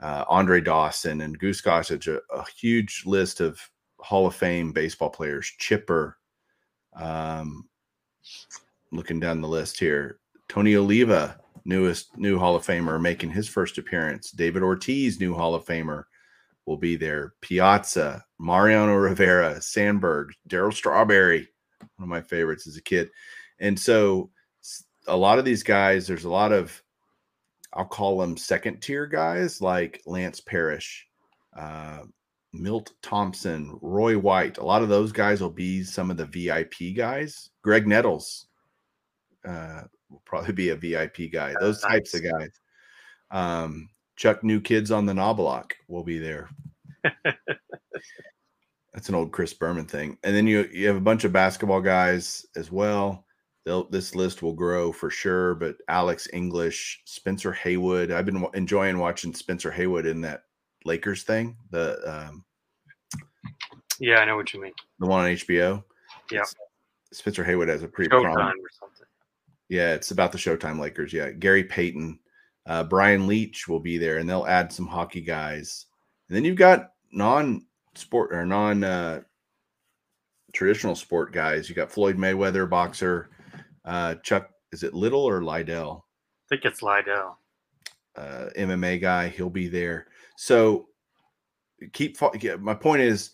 uh, 0.01 0.25
Andre 0.27 0.59
Dawson 0.59 1.21
and 1.21 1.39
Goose 1.39 1.61
Gossage, 1.61 2.07
a, 2.07 2.19
a, 2.33 2.45
huge 2.57 3.03
list 3.05 3.39
of 3.39 3.59
Hall 3.99 4.27
of 4.27 4.35
Fame 4.35 4.73
baseball 4.73 5.09
players. 5.09 5.49
Chipper, 5.57 6.17
um, 6.93 7.69
looking 8.95 9.19
down 9.19 9.41
the 9.41 9.47
list 9.47 9.79
here, 9.79 10.19
Tony 10.47 10.75
Oliva, 10.75 11.39
newest 11.65 12.17
new 12.17 12.37
Hall 12.37 12.55
of 12.55 12.65
Famer, 12.65 13.01
making 13.01 13.31
his 13.31 13.47
first 13.47 13.77
appearance. 13.77 14.31
David 14.31 14.63
Ortiz, 14.63 15.19
new 15.19 15.33
Hall 15.33 15.55
of 15.55 15.65
Famer, 15.65 16.03
will 16.65 16.77
be 16.77 16.95
there. 16.95 17.33
Piazza, 17.41 18.23
Mariano 18.39 18.95
Rivera, 18.95 19.61
Sandberg, 19.61 20.31
Darryl 20.47 20.73
Strawberry, 20.73 21.47
one 21.97 22.03
of 22.03 22.09
my 22.09 22.21
favorites 22.21 22.67
as 22.67 22.77
a 22.77 22.81
kid. 22.81 23.09
And 23.59 23.79
so 23.79 24.29
a 25.07 25.15
lot 25.15 25.39
of 25.39 25.45
these 25.45 25.63
guys, 25.63 26.07
there's 26.07 26.25
a 26.25 26.29
lot 26.29 26.51
of, 26.51 26.81
I'll 27.73 27.85
call 27.85 28.19
them 28.19 28.37
second 28.37 28.81
tier 28.81 29.05
guys 29.05 29.61
like 29.61 30.01
Lance 30.05 30.39
Parrish, 30.39 31.07
uh, 31.57 31.99
Milt 32.53 32.93
Thompson, 33.01 33.77
Roy 33.81 34.17
White. 34.17 34.57
A 34.57 34.65
lot 34.65 34.81
of 34.81 34.89
those 34.89 35.11
guys 35.11 35.41
will 35.41 35.49
be 35.49 35.83
some 35.83 36.09
of 36.09 36.17
the 36.17 36.25
VIP 36.25 36.95
guys. 36.95 37.49
Graig 37.65 37.85
Nettles 37.85 38.47
uh, 39.47 39.83
will 40.09 40.21
probably 40.25 40.53
be 40.53 40.69
a 40.69 40.75
VIP 40.75 41.31
guy. 41.31 41.53
Those 41.59 41.81
types 41.81 42.13
of 42.13 42.23
guys. 42.23 42.59
Um, 43.31 43.89
Chuck 44.15 44.43
New 44.43 44.61
Kids 44.61 44.91
on 44.91 45.05
the 45.05 45.13
Knoblauch 45.13 45.71
will 45.87 46.03
be 46.03 46.19
there. 46.19 46.49
That's 48.93 49.09
an 49.09 49.15
old 49.15 49.31
Chris 49.31 49.53
Berman 49.53 49.85
thing. 49.85 50.17
And 50.23 50.35
then 50.35 50.47
you 50.47 50.69
you 50.71 50.87
have 50.87 50.95
a 50.95 51.01
bunch 51.01 51.25
of 51.25 51.33
basketball 51.33 51.81
guys 51.81 52.45
as 52.55 52.71
well. 52.71 53.25
They'll, 53.65 53.89
this 53.89 54.15
list 54.15 54.43
will 54.43 54.53
grow 54.53 54.91
for 54.91 55.09
sure. 55.09 55.55
But 55.55 55.75
Alex 55.89 56.29
English, 56.31 57.01
Spencer 57.05 57.51
Haywood. 57.51 58.11
I've 58.11 58.25
been 58.25 58.45
enjoying 58.53 58.97
watching 58.97 59.33
Spencer 59.33 59.71
Haywood 59.71 60.05
in 60.05 60.21
that 60.21 60.43
Lakers 60.85 61.23
thing. 61.23 61.57
The 61.71 61.99
um, 62.05 62.45
yeah, 63.99 64.19
I 64.19 64.25
know 64.25 64.37
what 64.37 64.53
you 64.53 64.61
mean. 64.61 64.73
The 64.99 65.07
one 65.07 65.25
on 65.25 65.31
HBO. 65.31 65.83
Yeah. 66.31 66.43
Spencer 67.11 67.43
Haywood 67.43 67.67
has 67.67 67.83
a 67.83 67.87
pretty 67.87 68.09
Showtime 68.09 68.33
prominent. 68.33 68.59
Yeah, 69.69 69.93
it's 69.93 70.11
about 70.11 70.31
the 70.31 70.37
Showtime 70.37 70.79
Lakers. 70.79 71.11
Yeah, 71.11 71.31
Gary 71.31 71.63
Payton, 71.63 72.19
uh, 72.67 72.83
Brian 72.83 73.27
Leetch 73.27 73.67
will 73.67 73.79
be 73.79 73.97
there, 73.97 74.17
and 74.17 74.29
they'll 74.29 74.45
add 74.45 74.71
some 74.71 74.87
hockey 74.87 75.21
guys. 75.21 75.87
And 76.29 76.35
then 76.35 76.45
you've 76.45 76.55
got 76.55 76.91
non-sport 77.11 78.33
or 78.33 78.45
non 78.45 78.83
uh, 78.83 79.21
traditional 80.53 80.95
sport 80.95 81.33
guys. 81.33 81.69
You 81.69 81.75
got 81.75 81.91
Floyd 81.91 82.17
Mayweather, 82.17 82.69
boxer. 82.69 83.29
Uh, 83.83 84.15
Chuck, 84.23 84.49
is 84.71 84.83
it 84.83 84.93
Little 84.93 85.23
or 85.23 85.43
Liddell? 85.43 86.05
I 86.45 86.55
think 86.55 86.65
it's 86.65 86.81
Liddell. 86.81 87.37
Uh, 88.15 88.49
MMA 88.57 89.01
guy, 89.01 89.29
he'll 89.29 89.49
be 89.49 89.67
there. 89.67 90.07
So 90.37 90.87
keep. 91.93 92.17
My 92.59 92.73
point 92.73 93.01
is, 93.01 93.31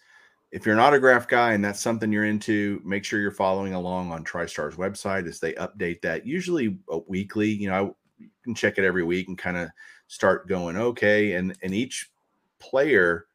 if 0.52 0.66
you're 0.66 0.76
an 0.76 0.82
autograph 0.82 1.28
guy 1.28 1.54
and 1.54 1.64
that's 1.64 1.80
something 1.80 2.12
you're 2.12 2.26
into, 2.26 2.82
make 2.84 3.06
sure 3.06 3.22
you're 3.22 3.32
following 3.32 3.74
along 3.74 4.12
on 4.12 4.24
TriStar's 4.24 4.76
website 4.76 5.28
as 5.28 5.40
they 5.40 5.54
update 5.54 6.02
that. 6.02 6.26
Usually 6.26 6.78
uh, 6.92 7.00
weekly. 7.08 7.50
You 7.50 7.70
know, 7.70 7.76
I, 7.76 7.82
you 8.20 8.30
can 8.44 8.54
check 8.54 8.78
it 8.78 8.84
every 8.84 9.04
week 9.04 9.28
and 9.28 9.38
kind 9.38 9.58
of 9.58 9.70
start 10.08 10.48
going 10.48 10.76
okay. 10.76 11.34
And 11.34 11.56
and 11.64 11.74
each 11.74 12.12
player 12.60 13.28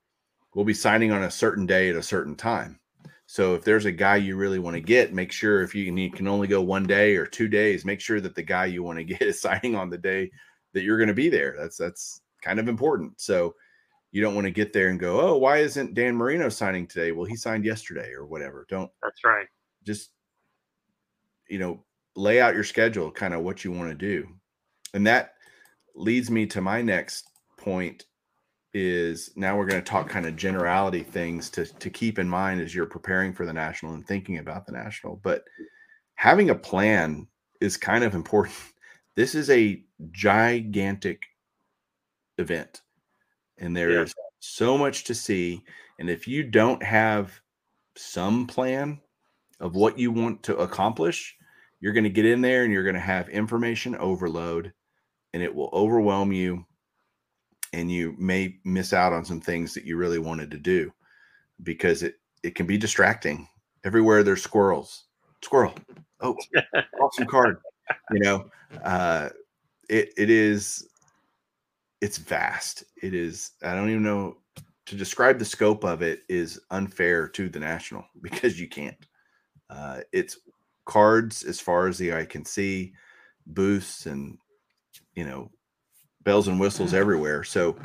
will 0.55 0.64
be 0.64 0.75
signing 0.75 1.11
on 1.11 1.25
a 1.25 1.31
certain 1.31 1.67
day 1.67 1.89
at 1.89 1.97
a 1.97 2.03
certain 2.03 2.37
time. 2.37 2.79
So 3.27 3.55
if 3.55 3.64
there's 3.64 3.87
a 3.87 3.93
guy 3.93 4.17
you 4.17 4.37
really 4.37 4.61
want 4.61 4.75
to 4.75 4.81
get, 4.81 5.12
make 5.12 5.33
sure 5.33 5.62
if 5.62 5.75
you 5.75 5.93
you 5.93 6.11
can 6.11 6.29
only 6.29 6.47
go 6.47 6.61
one 6.61 6.87
day 6.87 7.17
or 7.17 7.27
two 7.27 7.49
days, 7.49 7.85
make 7.85 8.01
sure 8.01 8.21
that 8.21 8.35
the 8.35 8.43
guy 8.43 8.67
you 8.67 8.83
want 8.83 8.99
to 8.99 9.05
get 9.14 9.23
is 9.23 9.41
signing 9.41 9.75
on 9.75 9.89
the 9.89 9.99
day 9.99 10.31
that 10.75 10.83
you're 10.83 10.99
going 10.99 11.09
to 11.09 11.14
be 11.14 11.31
there. 11.31 11.57
That's 11.59 11.79
that's 11.79 12.21
kind 12.43 12.61
of 12.61 12.69
important. 12.69 13.19
So 13.21 13.55
you 14.17 14.23
don't 14.23 14.35
want 14.35 14.47
to 14.47 14.51
get 14.51 14.73
there 14.73 14.89
and 14.89 14.99
go, 14.99 15.21
oh, 15.21 15.37
why 15.37 15.59
isn't 15.59 15.93
Dan 15.93 16.17
Marino 16.17 16.49
signing 16.49 16.87
today? 16.87 17.12
Well, 17.12 17.27
he 17.27 17.37
signed 17.37 17.67
yesterday 17.67 18.12
or 18.14 18.25
whatever. 18.25 18.64
Don't. 18.67 18.91
That's 19.03 19.23
right. 19.23 19.47
Just 19.85 20.12
you 21.51 21.59
know, 21.59 21.85
lay 22.17 22.41
out 22.41 22.55
your 22.55 22.64
schedule, 22.64 23.11
kind 23.11 23.35
of 23.35 23.43
what 23.43 23.62
you 23.62 23.73
want 23.73 23.91
to 23.91 23.95
do, 23.95 24.27
and 24.95 25.07
that 25.07 25.35
leads 25.95 26.31
me 26.31 26.47
to 26.47 26.62
my 26.62 26.81
next 26.81 27.29
point. 27.59 28.07
Is 28.73 29.33
now 29.37 29.59
we're 29.59 29.67
going 29.67 29.85
to 29.85 29.91
talk 29.91 30.09
kind 30.09 30.25
of 30.25 30.35
generality 30.35 31.03
things 31.03 31.51
to 31.51 31.67
to 31.67 31.91
keep 31.91 32.19
in 32.19 32.27
mind 32.27 32.62
as 32.62 32.75
you're 32.75 32.87
preparing 32.87 33.35
for 33.35 33.45
the 33.45 33.53
national 33.53 33.93
and 33.93 34.07
thinking 34.07 34.39
about 34.39 34.64
the 34.64 34.73
national, 34.73 35.21
but 35.23 35.45
having 36.14 36.49
a 36.49 36.55
plan 36.55 37.27
is 37.61 37.77
kind 37.77 38.03
of 38.03 38.14
important. 38.14 38.57
This 39.14 39.35
is 39.35 39.49
a 39.49 39.83
gigantic 40.11 41.23
event 42.37 42.83
and 43.59 43.77
there 43.77 43.91
yeah. 43.91 44.03
is 44.03 44.15
so 44.41 44.77
much 44.77 45.05
to 45.05 45.15
see 45.15 45.63
and 45.99 46.11
if 46.11 46.29
you 46.29 46.43
don't 46.43 46.83
have 46.83 47.41
some 47.97 48.47
plan 48.47 49.01
of 49.61 49.75
what 49.75 49.99
you 49.99 50.11
want 50.11 50.43
to 50.43 50.57
accomplish 50.57 51.37
you're 51.81 51.93
going 51.93 52.05
to 52.05 52.11
get 52.11 52.27
in 52.27 52.41
there 52.41 52.65
and 52.65 52.73
you're 52.73 52.83
going 52.83 52.95
to 52.95 53.01
have 53.01 53.29
information 53.29 53.97
overload 53.97 54.73
and 55.33 55.43
it 55.43 55.55
will 55.55 55.71
overwhelm 55.73 56.33
you 56.33 56.65
and 57.73 57.91
you 57.91 58.15
may 58.19 58.57
miss 58.65 58.93
out 58.93 59.13
on 59.13 59.25
some 59.25 59.41
things 59.41 59.75
that 59.75 59.85
you 59.85 59.97
really 59.97 60.19
wanted 60.19 60.51
to 60.51 60.59
do 60.59 60.93
because 61.63 62.03
it 62.03 62.15
it 62.43 62.55
can 62.55 62.67
be 62.67 62.79
distracting. 62.79 63.47
Everywhere 63.85 64.23
there's 64.23 64.43
squirrels. 64.43 65.05
Squirrel. 65.43 65.75
Oh 66.21 66.37
awesome 67.01 67.27
card. 67.27 67.59
You 68.11 68.21
know 68.21 68.51
uh 68.83 69.29
it 69.89 70.13
it 70.17 70.31
is 70.31 70.89
it's 72.07 72.19
vast. 72.19 72.85
It 73.03 73.15
is. 73.15 73.51
I 73.65 73.75
don't 73.75 73.91
even 73.91 74.05
know 74.05 74.37
to 74.87 74.95
describe 74.95 75.41
the 75.41 75.45
scope 75.45 75.83
of 75.83 76.03
it 76.03 76.21
is 76.29 76.61
unfair 76.71 77.27
to 77.27 77.49
the 77.49 77.59
national 77.59 78.05
because 78.23 78.61
you 78.61 78.69
can't. 78.69 78.97
Uh, 79.69 80.03
it's 80.13 80.39
cards 80.85 81.43
as 81.43 81.59
far 81.59 81.89
as 81.89 81.99
the 81.99 82.15
eye 82.15 82.25
can 82.25 82.45
see, 82.45 82.93
booths 83.49 84.07
and 84.07 84.39
you 85.17 85.25
know 85.25 85.51
bells 86.23 86.47
and 86.47 86.61
whistles 86.61 86.95
everywhere. 86.95 87.43
So 87.43 87.77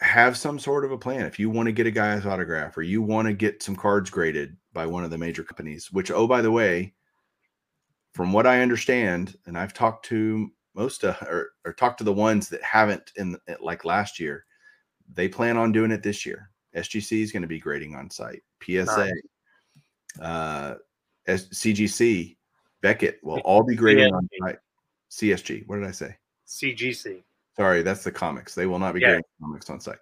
have 0.00 0.36
some 0.36 0.60
sort 0.60 0.84
of 0.84 0.92
a 0.92 0.98
plan. 0.98 1.26
If 1.26 1.40
you 1.40 1.50
want 1.50 1.66
to 1.66 1.72
get 1.72 1.88
a 1.88 1.90
guy's 1.90 2.26
autograph 2.26 2.78
or 2.78 2.82
you 2.82 3.02
want 3.02 3.26
to 3.26 3.34
get 3.34 3.60
some 3.60 3.74
cards 3.74 4.08
graded 4.08 4.56
by 4.72 4.86
one 4.86 5.02
of 5.02 5.10
the 5.10 5.18
major 5.18 5.42
companies, 5.42 5.90
which 5.90 6.12
oh 6.12 6.28
by 6.28 6.42
the 6.42 6.52
way, 6.52 6.94
from 8.14 8.32
what 8.32 8.46
I 8.46 8.60
understand, 8.60 9.36
and 9.46 9.58
I've 9.58 9.74
talked 9.74 10.04
to 10.06 10.48
most 10.76 11.04
uh, 11.04 11.14
or, 11.22 11.50
or 11.64 11.72
talk 11.72 11.96
to 11.96 12.04
the 12.04 12.12
ones 12.12 12.48
that 12.50 12.62
haven't 12.62 13.12
in 13.16 13.36
like 13.60 13.84
last 13.84 14.20
year. 14.20 14.44
They 15.12 15.28
plan 15.28 15.56
on 15.56 15.72
doing 15.72 15.90
it 15.90 16.02
this 16.02 16.26
year. 16.26 16.50
SGC 16.76 17.22
is 17.22 17.32
going 17.32 17.42
to 17.42 17.48
be 17.48 17.58
grading 17.58 17.94
on 17.94 18.10
site. 18.10 18.42
PSA, 18.62 18.84
nice. 18.84 19.12
uh, 20.20 20.74
CGC, 21.26 22.36
Beckett 22.82 23.18
will 23.22 23.38
all 23.40 23.62
be 23.62 23.74
grading 23.74 24.12
on 24.12 24.28
site. 24.42 24.58
CSG. 25.10 25.66
What 25.66 25.76
did 25.76 25.86
I 25.86 25.92
say? 25.92 26.16
CGC. 26.46 27.22
Sorry, 27.56 27.82
that's 27.82 28.04
the 28.04 28.12
comics. 28.12 28.54
They 28.54 28.66
will 28.66 28.78
not 28.78 28.92
be 28.92 29.00
yeah. 29.00 29.06
grading 29.06 29.24
comics 29.40 29.70
on 29.70 29.80
site. 29.80 29.98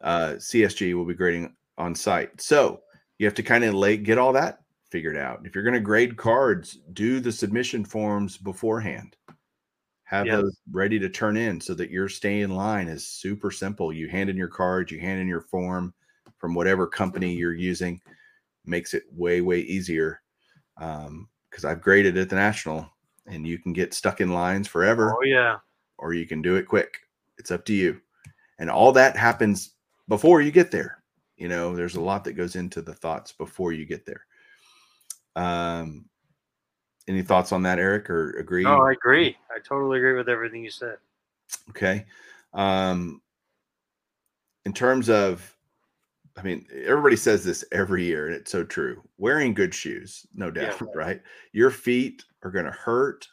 Uh, 0.00 0.34
CSG 0.38 0.94
will 0.94 1.04
be 1.04 1.14
grading 1.14 1.54
on 1.76 1.94
site. 1.94 2.40
So 2.40 2.80
you 3.18 3.26
have 3.26 3.34
to 3.34 3.42
kind 3.42 3.64
of 3.64 3.74
lay 3.74 3.96
get 3.96 4.18
all 4.18 4.32
that 4.32 4.60
figured 4.90 5.16
out. 5.16 5.44
If 5.44 5.54
you're 5.54 5.64
going 5.64 5.74
to 5.74 5.80
grade 5.80 6.16
cards, 6.16 6.78
do 6.92 7.20
the 7.20 7.32
submission 7.32 7.84
forms 7.84 8.38
beforehand 8.38 9.16
have 10.14 10.26
yes. 10.26 10.42
those 10.42 10.56
ready 10.70 10.98
to 10.98 11.08
turn 11.08 11.36
in 11.36 11.60
so 11.60 11.74
that 11.74 11.90
your 11.90 12.08
stay 12.08 12.40
in 12.40 12.54
line 12.54 12.88
is 12.88 13.06
super 13.06 13.50
simple. 13.50 13.92
You 13.92 14.08
hand 14.08 14.30
in 14.30 14.36
your 14.36 14.48
card, 14.48 14.90
you 14.90 15.00
hand 15.00 15.20
in 15.20 15.28
your 15.28 15.42
form 15.42 15.92
from 16.38 16.54
whatever 16.54 16.86
company 16.86 17.34
you're 17.34 17.54
using, 17.54 18.00
makes 18.64 18.94
it 18.94 19.04
way, 19.12 19.40
way 19.40 19.60
easier. 19.60 20.20
Um, 20.80 21.28
because 21.50 21.64
I've 21.64 21.82
graded 21.82 22.18
at 22.18 22.28
the 22.28 22.34
national 22.34 22.90
and 23.26 23.46
you 23.46 23.58
can 23.58 23.72
get 23.72 23.94
stuck 23.94 24.20
in 24.20 24.32
lines 24.32 24.66
forever. 24.66 25.14
Oh, 25.16 25.24
yeah. 25.24 25.58
Or 25.98 26.12
you 26.12 26.26
can 26.26 26.42
do 26.42 26.56
it 26.56 26.66
quick. 26.66 26.98
It's 27.38 27.52
up 27.52 27.64
to 27.66 27.72
you. 27.72 28.00
And 28.58 28.68
all 28.68 28.90
that 28.92 29.16
happens 29.16 29.74
before 30.08 30.42
you 30.42 30.50
get 30.50 30.72
there. 30.72 31.02
You 31.36 31.48
know, 31.48 31.74
there's 31.76 31.94
a 31.94 32.00
lot 32.00 32.24
that 32.24 32.32
goes 32.32 32.56
into 32.56 32.82
the 32.82 32.94
thoughts 32.94 33.32
before 33.32 33.72
you 33.72 33.86
get 33.86 34.04
there. 34.04 34.26
Um, 35.36 36.06
any 37.08 37.22
thoughts 37.22 37.52
on 37.52 37.62
that, 37.62 37.78
Eric, 37.78 38.08
or 38.10 38.30
agree? 38.38 38.64
No, 38.64 38.82
I 38.82 38.92
agree. 38.92 39.36
I 39.54 39.58
totally 39.58 39.98
agree 39.98 40.14
with 40.14 40.28
everything 40.28 40.64
you 40.64 40.70
said. 40.70 40.96
Okay. 41.70 42.06
Um, 42.52 43.20
in 44.64 44.72
terms 44.72 45.10
of, 45.10 45.54
I 46.36 46.42
mean, 46.42 46.66
everybody 46.84 47.16
says 47.16 47.44
this 47.44 47.64
every 47.72 48.04
year, 48.04 48.26
and 48.26 48.34
it's 48.34 48.50
so 48.50 48.64
true. 48.64 49.02
Wearing 49.18 49.54
good 49.54 49.74
shoes, 49.74 50.26
no 50.34 50.50
doubt, 50.50 50.80
Yeah. 50.80 50.86
right? 50.94 51.22
Your 51.52 51.70
feet 51.70 52.24
are 52.42 52.50
going 52.50 52.64
to 52.64 52.70
hurt. 52.70 53.28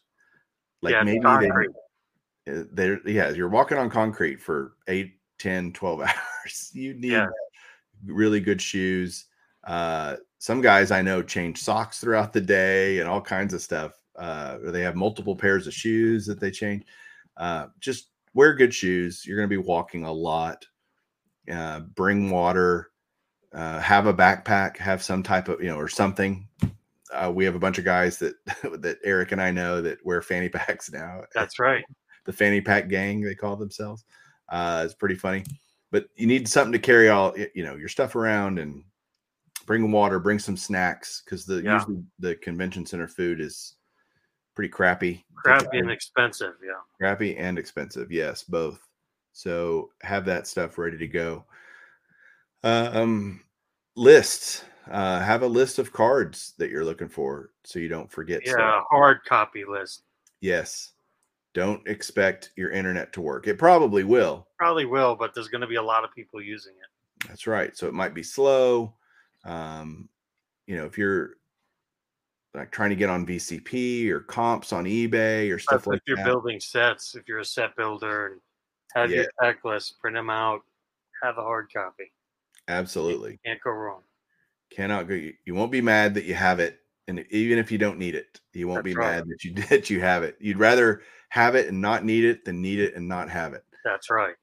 Like 0.82 0.94
Yeah, 0.94 1.04
maybe 1.04 1.20
they, 1.20 2.52
uh, 2.52 2.64
they're, 2.74 3.08
yeah, 3.08 3.30
you're 3.30 3.50
walking 3.50 3.78
on 3.78 3.90
concrete 3.90 4.42
for 4.42 4.74
8, 4.88 5.14
10, 5.40 5.74
12 5.74 6.02
hours. 6.02 6.72
You 6.74 6.94
need 6.94 7.12
Yeah. 7.14 7.28
really 8.06 8.40
good 8.40 8.62
shoes. 8.62 9.26
Uh, 9.64 10.18
some 10.42 10.60
guys 10.60 10.90
I 10.90 11.04
know 11.04 11.22
change 11.22 11.62
socks 11.62 12.00
throughout 12.00 12.34
the 12.34 12.42
day 12.42 12.98
and 12.98 13.08
all 13.08 13.22
kinds 13.22 13.54
of 13.54 13.62
stuff. 13.62 13.94
Uh, 14.16 14.58
or 14.64 14.72
they 14.72 14.82
have 14.82 14.96
multiple 14.96 15.36
pairs 15.36 15.68
of 15.68 15.74
shoes 15.74 16.26
that 16.26 16.40
they 16.40 16.50
change. 16.50 16.84
Uh, 17.38 17.68
just 17.80 18.08
wear 18.34 18.56
good 18.56 18.74
shoes. 18.74 19.24
You're 19.24 19.38
going 19.38 19.48
to 19.48 19.56
be 19.56 19.62
walking 19.62 20.04
a 20.04 20.12
lot. 20.12 20.66
Uh, 21.50 21.82
bring 21.82 22.32
water. 22.32 22.90
Uh, 23.54 23.80
have 23.82 24.08
a 24.08 24.14
backpack. 24.16 24.78
Have 24.78 25.04
some 25.04 25.22
type 25.22 25.48
of 25.48 25.62
you 25.62 25.70
know 25.70 25.78
or 25.78 25.88
something. 25.88 26.48
Uh, 27.14 27.32
we 27.32 27.46
have 27.46 27.56
a 27.56 27.60
bunch 27.60 27.78
of 27.78 27.86
guys 27.86 28.18
that 28.18 28.34
that 28.82 28.98
Eric 29.04 29.34
and 29.34 29.42
I 29.42 29.52
know 29.52 29.80
that 29.80 30.04
wear 30.04 30.24
fanny 30.24 30.50
packs 30.50 30.92
now. 30.92 31.22
That's 31.36 31.60
right. 31.60 31.86
the 32.26 32.34
fanny 32.34 32.62
pack 32.62 32.90
gang 32.90 33.22
they 33.22 33.36
call 33.36 33.58
themselves. 33.58 34.06
Uh, 34.50 34.82
it's 34.86 34.96
pretty 34.96 35.16
funny, 35.16 35.44
but 35.92 36.08
you 36.16 36.26
need 36.26 36.48
something 36.50 36.74
to 36.74 36.80
carry 36.80 37.10
all 37.10 37.36
you 37.54 37.64
know 37.64 37.76
your 37.76 37.90
stuff 37.90 38.16
around 38.16 38.58
and 38.58 38.84
bring 39.66 39.92
water, 39.92 40.20
bring 40.20 40.40
some 40.40 40.58
snacks 40.58 41.22
because 41.26 41.46
the 41.46 41.62
Yeah. 41.62 41.74
usually 41.76 42.04
the 42.20 42.36
convention 42.36 42.86
center 42.86 43.08
food 43.08 43.40
is 43.42 43.76
pretty 44.56 44.70
crappy, 44.70 45.24
Crappy 45.36 45.80
and 45.80 45.90
expensive. 45.92 46.56
Yeah. 46.64 46.80
crappy 46.98 47.38
and 47.38 47.58
expensive. 47.58 48.12
Yes, 48.12 48.44
both. 48.44 48.88
So 49.34 49.92
have 50.02 50.26
that 50.26 50.46
stuff 50.48 50.78
ready 50.78 50.98
to 50.98 51.08
go. 51.08 51.46
Uh, 52.64 52.90
um, 52.94 53.44
lists. 53.96 54.66
Uh, 54.90 55.20
have 55.22 55.44
a 55.44 55.48
list 55.48 55.78
of 55.80 55.94
cards 55.94 56.54
that 56.58 56.70
you're 56.70 56.84
looking 56.84 57.08
for 57.08 57.52
so 57.64 57.80
you 57.80 57.88
don't 57.88 58.12
forget. 58.12 58.42
stuff. 58.46 58.58
Yeah. 58.60 58.82
Hard 58.90 59.24
copy 59.26 59.64
list. 59.64 60.04
Yes. 60.42 60.94
Don't 61.54 61.86
expect 61.88 62.52
your 62.56 62.72
internet 62.72 63.14
to 63.14 63.22
work. 63.22 63.48
It 63.48 63.58
probably 63.58 64.04
will. 64.04 64.48
Probably 64.58 64.86
will, 64.86 65.16
but 65.16 65.34
there's 65.34 65.50
going 65.50 65.62
to 65.62 65.68
be 65.68 65.76
a 65.76 65.82
lot 65.84 66.04
of 66.04 66.14
people 66.14 66.42
using 66.42 66.74
it. 66.74 67.28
That's 67.28 67.46
right. 67.46 67.76
So 67.78 67.88
it 67.88 67.94
might 67.94 68.14
be 68.14 68.24
slow. 68.24 68.94
Um, 69.44 70.10
you 70.68 70.76
know, 70.76 70.86
if 70.86 70.98
you're 70.98 71.36
like 72.54 72.72
trying 72.72 72.90
to 72.90 72.96
get 72.96 73.10
on 73.10 73.26
VCP 73.26 74.10
or 74.10 74.22
comps 74.22 74.74
on 74.74 74.86
eBay 74.86 75.54
or 75.54 75.60
stuff 75.60 75.82
Stuff 75.82 75.88
like 75.88 75.98
if 75.98 76.04
you're 76.08 76.18
that. 76.18 76.26
building 76.26 76.60
sets, 76.60 77.16
if 77.16 77.28
you're 77.28 77.40
a 77.40 77.46
set 77.46 77.76
builder, 77.76 78.28
and 78.28 78.42
have 78.94 79.10
your 79.10 79.26
checklist, 79.42 80.00
print 80.00 80.16
them 80.16 80.30
out, 80.30 80.62
have 81.24 81.38
a 81.38 81.42
hard 81.42 81.68
copy. 81.74 82.12
Absolutely. 82.68 83.40
Can't 83.46 83.62
go 83.64 83.72
wrong. 83.72 84.02
Cannot 84.70 85.08
go. 85.08 85.16
You, 85.16 85.34
you 85.46 85.56
won't 85.56 85.72
be 85.72 85.82
mad 85.82 86.14
that 86.16 86.26
you 86.26 86.34
have 86.34 86.60
it. 86.60 86.80
And 87.08 87.26
even 87.30 87.58
if 87.58 87.72
you 87.72 87.78
don't 87.78 87.98
need 87.98 88.16
it, 88.16 88.40
you 88.54 88.68
won't 88.68 88.84
be 88.84 88.94
right. 88.94 89.18
mad 89.18 89.26
that 89.28 89.44
you 89.44 89.54
that 89.70 89.90
you 89.90 90.02
have 90.02 90.24
it. 90.24 90.38
You'd 90.40 90.60
rather 90.60 91.02
have 91.30 91.56
it 91.56 91.68
and 91.68 91.82
not 91.82 92.06
need 92.06 92.26
it 92.26 92.46
than 92.46 92.62
need 92.62 92.80
it 92.80 92.96
and 92.96 93.08
not 93.08 93.30
have 93.30 93.54
it. 93.54 93.64
That's 93.84 94.10
right. 94.10 94.36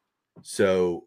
So 0.43 1.05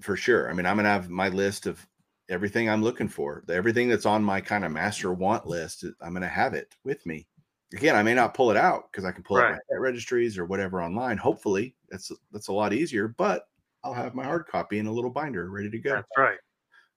for 0.00 0.16
sure. 0.16 0.48
I 0.48 0.52
mean, 0.52 0.66
I'm 0.66 0.76
gonna 0.76 0.88
have 0.88 1.10
my 1.10 1.28
list 1.28 1.66
of 1.66 1.84
everything 2.30 2.70
I'm 2.70 2.82
looking 2.82 3.08
for. 3.08 3.44
Everything 3.50 3.88
that's 3.88 4.06
on 4.06 4.22
my 4.22 4.40
kind 4.40 4.64
of 4.64 4.72
master 4.72 5.12
want 5.12 5.46
list, 5.46 5.84
I'm 6.00 6.14
gonna 6.14 6.28
have 6.28 6.54
it 6.54 6.74
with 6.84 7.04
me. 7.04 7.26
Again, 7.74 7.94
I 7.96 8.02
may 8.02 8.14
not 8.14 8.34
pull 8.34 8.50
it 8.50 8.56
out 8.56 8.90
because 8.90 9.04
I 9.04 9.12
can 9.12 9.22
pull 9.22 9.36
out 9.38 9.50
my 9.50 9.58
Right. 9.70 9.80
registries 9.80 10.38
or 10.38 10.44
whatever 10.44 10.82
online. 10.82 11.18
Hopefully, 11.18 11.74
that's 11.90 12.10
that's 12.32 12.48
a 12.48 12.52
lot 12.52 12.72
easier, 12.72 13.08
but 13.08 13.48
I'll 13.84 13.94
have 13.94 14.14
my 14.14 14.24
hard 14.24 14.46
copy 14.46 14.78
in 14.78 14.86
a 14.86 14.92
little 14.92 15.10
binder 15.10 15.50
ready 15.50 15.70
to 15.70 15.78
go. 15.78 15.94
That's 15.94 16.08
right. 16.16 16.38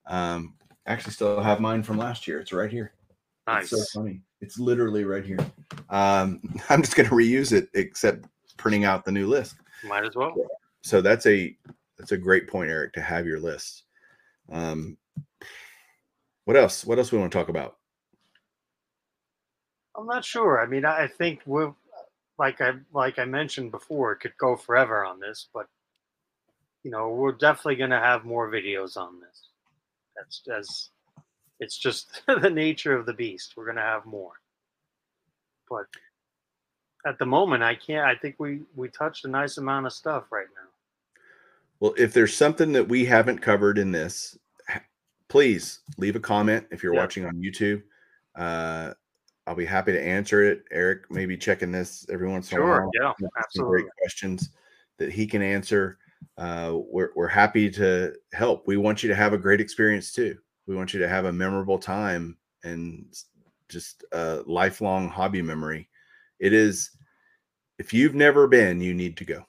Um, 0.05 0.55
actually, 0.85 1.13
still 1.13 1.41
have 1.41 1.59
mine 1.59 1.83
from 1.83 1.97
last 1.97 2.27
year. 2.27 2.39
It's 2.39 2.53
right 2.53 2.71
here. 2.71 2.93
Nice. 3.47 3.71
It's 3.71 3.93
so 3.93 3.99
funny. 3.99 4.21
It's 4.41 4.57
literally 4.59 5.03
right 5.03 5.25
here. 5.25 5.39
Um, 5.89 6.41
I'm 6.69 6.81
just 6.81 6.95
gonna 6.95 7.09
reuse 7.09 7.51
it, 7.51 7.69
except 7.73 8.25
printing 8.57 8.85
out 8.85 9.03
the 9.03 9.11
new 9.11 9.27
list 9.27 9.55
Might 9.83 10.05
as 10.05 10.15
well. 10.15 10.35
so 10.81 11.01
that's 11.01 11.25
a 11.25 11.57
that's 11.97 12.11
a 12.11 12.17
great 12.17 12.47
point 12.47 12.69
eric 12.69 12.93
to 12.93 13.01
have 13.01 13.25
your 13.25 13.39
list 13.39 13.83
um 14.51 14.95
what 16.45 16.57
else 16.57 16.85
what 16.85 16.97
else 16.97 17.11
we 17.11 17.17
want 17.17 17.31
to 17.31 17.37
talk 17.37 17.49
about 17.49 17.77
I'm 19.95 20.07
not 20.07 20.25
sure. 20.25 20.61
I 20.61 20.65
mean, 20.65 20.85
I 20.85 21.07
think 21.07 21.41
we'll, 21.45 21.75
like 22.39 22.61
I 22.61 22.73
like 22.93 23.19
I 23.19 23.25
mentioned 23.25 23.71
before, 23.71 24.11
it 24.11 24.19
could 24.19 24.35
go 24.37 24.55
forever 24.55 25.05
on 25.05 25.19
this, 25.19 25.49
but 25.53 25.67
you 26.83 26.91
know, 26.91 27.09
we're 27.09 27.31
definitely 27.31 27.75
going 27.75 27.91
to 27.91 27.99
have 27.99 28.25
more 28.25 28.49
videos 28.51 28.97
on 28.97 29.19
this. 29.19 29.49
That's 30.15 30.41
as 30.49 30.89
it's 31.59 31.77
just 31.77 32.23
the 32.27 32.49
nature 32.49 32.97
of 32.97 33.05
the 33.05 33.13
beast. 33.13 33.53
We're 33.55 33.65
going 33.65 33.77
to 33.77 33.83
have 33.83 34.05
more, 34.05 34.33
but 35.69 35.85
at 37.05 37.19
the 37.19 37.25
moment, 37.25 37.61
I 37.63 37.75
can't. 37.75 38.05
I 38.05 38.15
think 38.15 38.35
we 38.39 38.61
we 38.75 38.89
touched 38.89 39.25
a 39.25 39.29
nice 39.29 39.57
amount 39.57 39.85
of 39.85 39.93
stuff 39.93 40.25
right 40.31 40.47
now. 40.55 40.69
well 41.79 41.93
if 41.97 42.13
there's 42.13 42.35
something 42.35 42.71
that 42.73 42.89
we 42.89 43.05
haven't 43.05 43.39
covered 43.41 43.77
in 43.77 43.91
this 43.91 44.37
please 45.33 45.79
leave 45.97 46.15
a 46.15 46.19
comment 46.19 46.63
if 46.69 46.83
you're 46.83 46.93
Yeah. 46.93 46.99
watching 47.01 47.25
on 47.25 47.33
youtube 47.41 47.81
uh 48.35 48.93
i'll 49.47 49.55
be 49.55 49.65
happy 49.65 49.91
to 49.91 49.99
answer 49.99 50.43
it 50.43 50.63
eric 50.69 51.09
maybe 51.09 51.35
checking 51.35 51.71
this 51.71 52.05
every 52.09 52.29
once 52.29 52.51
in 52.51 52.59
a 52.59 52.61
Sure. 52.61 52.81
while 52.81 52.91
Yeah. 52.93 53.27
Absolutely. 53.39 53.81
great 53.81 53.91
questions 53.97 54.49
that 54.99 55.11
he 55.11 55.25
can 55.25 55.41
answer. 55.41 55.97
Uh, 56.37 56.77
we're, 56.87 57.09
we're 57.15 57.27
happy 57.27 57.67
to 57.71 58.13
help. 58.31 58.67
We 58.67 58.77
want 58.77 59.01
you 59.01 59.09
to 59.09 59.15
have 59.15 59.33
a 59.33 59.37
great 59.39 59.59
experience 59.59 60.11
too. 60.13 60.37
We 60.67 60.75
want 60.75 60.93
you 60.93 60.99
to 60.99 61.07
have 61.09 61.25
a 61.25 61.33
memorable 61.33 61.79
time 61.79 62.37
and 62.63 63.07
just 63.69 64.05
a 64.11 64.43
lifelong 64.45 65.09
hobby 65.09 65.41
memory. 65.41 65.89
It 66.39 66.53
is, 66.53 66.91
if 67.79 67.91
you've 67.91 68.13
never 68.13 68.47
been, 68.47 68.79
you 68.81 68.93
need 68.93 69.17
to 69.17 69.25
go. 69.25 69.45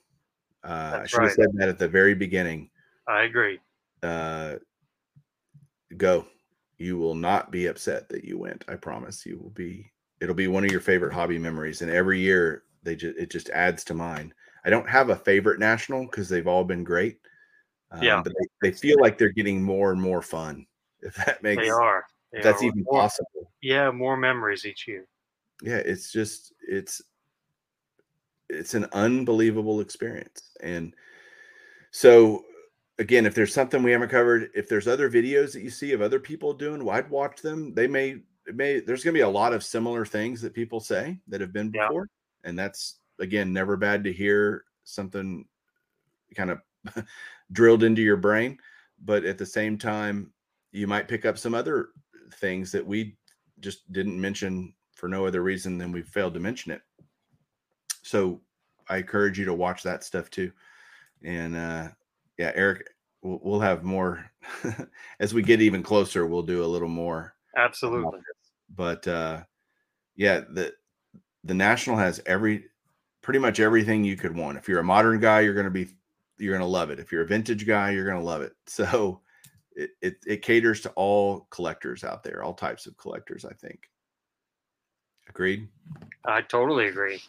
Uh, 0.65 1.01
I 1.03 1.07
should 1.07 1.23
have 1.25 1.33
said 1.33 1.51
that 1.57 1.69
at 1.69 1.79
the 1.79 1.89
very 1.89 2.15
beginning. 2.15 2.71
I 3.07 3.25
agree. 3.25 3.61
Uh, 4.03 4.55
go. 5.99 6.27
You 6.79 6.99
will 6.99 7.15
not 7.15 7.51
be 7.51 7.67
upset 7.67 8.09
that 8.09 8.25
you 8.25 8.39
went. 8.39 8.65
I 8.69 8.75
promise. 8.77 9.25
You 9.25 9.39
will 9.39 9.51
be. 9.51 9.91
It'll 10.21 10.35
be 10.35 10.49
one 10.49 10.65
of 10.65 10.71
your 10.73 10.81
favorite 10.81 11.13
hobby 11.13 11.39
memories, 11.39 11.83
and 11.83 11.91
every 11.91 12.21
year 12.21 12.65
they 12.83 12.97
just 12.97 13.17
it 13.19 13.31
just 13.31 13.49
adds 13.51 13.85
to 13.85 13.95
mine. 13.95 14.33
I 14.65 14.71
don't 14.71 14.89
have 14.89 15.11
a 15.11 15.17
favorite 15.17 15.61
national 15.61 16.07
because 16.07 16.29
they've 16.29 16.47
all 16.49 16.65
been 16.65 16.85
great. 16.85 17.19
Um, 17.91 18.03
Yeah. 18.03 18.23
but 18.23 18.33
they, 18.63 18.71
they 18.71 18.77
feel 18.77 18.97
like 19.01 19.19
they're 19.19 19.29
getting 19.29 19.63
more 19.63 19.93
and 19.93 20.01
more 20.01 20.23
fun. 20.23 20.67
If 21.03 21.15
that 21.17 21.43
makes 21.43 21.63
They 21.63 21.69
are. 21.71 22.05
They 22.33 22.41
that's 22.41 22.63
are. 22.63 22.67
even 22.67 22.83
More- 22.85 23.03
possible. 23.03 23.53
Yeah, 23.61 23.91
more 23.91 24.17
memories 24.17 24.65
each 24.65 24.89
year. 24.89 25.07
Yeah, 25.63 25.77
it's 25.77 26.11
just 26.11 26.53
it's 26.67 27.03
it's 28.49 28.75
an 28.75 28.87
unbelievable 28.93 29.81
experience. 29.81 30.51
And 30.61 30.95
so 31.91 32.45
again, 32.99 33.27
if 33.27 33.35
there's 33.35 33.53
something 33.53 33.83
we 33.83 33.93
haven't 33.93 34.09
covered, 34.11 34.51
if 34.55 34.69
there's 34.69 34.89
other 34.89 35.11
videos 35.11 35.53
that 35.53 35.63
you 35.63 35.71
see 35.71 35.93
of 35.93 36.03
other 36.03 36.21
people 36.21 36.53
doing, 36.53 36.85
well, 36.85 36.97
I'd 36.97 37.11
watch 37.11 37.41
them. 37.41 37.75
They 37.75 37.87
may 37.87 38.21
it 38.47 38.57
may 38.57 38.81
there's 38.81 39.03
gonna 39.03 39.15
be 39.15 39.21
a 39.21 39.29
lot 39.29 39.53
of 39.53 39.65
similar 39.65 40.05
things 40.05 40.41
that 40.43 40.55
people 40.55 40.81
say 40.81 41.19
that 41.29 41.41
have 41.41 41.53
been 41.53 41.73
Yeah. 41.75 41.89
before. 41.89 42.09
And 42.45 42.59
that's 42.59 43.01
again 43.19 43.53
never 43.53 43.77
bad 43.77 44.05
to 44.05 44.13
hear 44.13 44.65
something 44.85 45.47
kind 46.37 46.51
of 46.51 46.61
drilled 47.53 47.85
into 47.85 48.03
your 48.03 48.17
brain. 48.17 48.59
But 49.05 49.25
at 49.25 49.39
the 49.39 49.47
same 49.47 49.79
time, 49.79 50.33
you 50.73 50.87
might 50.87 51.09
pick 51.09 51.25
up 51.25 51.39
some 51.39 51.55
other 51.55 51.91
things 52.35 52.73
that 52.73 52.87
we 52.87 53.17
just 53.61 53.91
didn't 53.93 54.21
mention 54.21 54.75
for 54.93 55.09
no 55.09 55.27
other 55.27 55.43
reason 55.43 55.79
than 55.79 55.93
we 55.93 56.03
failed 56.03 56.35
to 56.35 56.41
mention 56.41 56.73
it. 56.73 56.83
So 58.03 58.41
I 58.89 58.99
encourage 58.99 59.39
you 59.39 59.45
to 59.47 59.55
watch 59.55 59.83
that 59.83 60.05
stuff 60.05 60.31
too. 60.31 60.53
And 61.23 61.57
uh, 61.57 61.89
yeah, 62.39 62.53
Eric, 62.55 62.89
we'll, 63.23 63.41
we'll 63.43 63.61
have 63.61 63.85
more 63.85 64.25
as 65.21 65.35
we 65.35 65.43
get 65.43 65.61
even 65.61 65.83
closer. 65.83 66.27
We'll 66.27 66.43
do 66.43 66.65
a 66.65 66.67
little 66.67 66.89
more. 66.89 67.35
Absolutely. 67.57 68.21
But 68.75 69.07
uh, 69.07 69.43
yeah, 70.17 70.41
the 70.51 70.73
the 71.45 71.55
national 71.55 71.97
has 71.97 72.21
every 72.27 72.67
pretty 73.23 73.39
much 73.39 73.61
everything 73.61 74.05
you 74.05 74.17
could 74.17 74.35
want. 74.37 74.59
If 74.59 74.69
you're 74.69 74.81
a 74.81 74.85
modern 74.85 75.21
guy, 75.21 75.41
you're 75.41 75.55
going 75.55 75.65
to 75.65 75.71
be 75.71 75.89
you're 76.39 76.53
going 76.53 76.67
to 76.67 76.67
love 76.67 76.91
it. 76.91 76.99
If 76.99 77.13
you're 77.13 77.23
a 77.23 77.27
vintage 77.27 77.67
guy, 77.67 77.91
you're 77.91 78.07
going 78.07 78.19
to 78.19 78.25
love 78.25 78.43
it. 78.43 78.53
So 78.67 79.21
it, 79.77 79.91
it 80.01 80.17
it 80.27 80.43
caters 80.43 80.81
to 80.83 80.91
all 80.91 81.49
collectors 81.51 82.05
out 82.05 82.23
there, 82.23 82.43
all 82.43 82.55
types 82.55 82.87
of 82.87 82.97
collectors. 82.97 83.45
I 83.45 83.53
think. 83.53 83.91
Agreed. 85.29 85.69
I 86.27 86.43
totally 86.43 86.87
agree. 86.87 87.21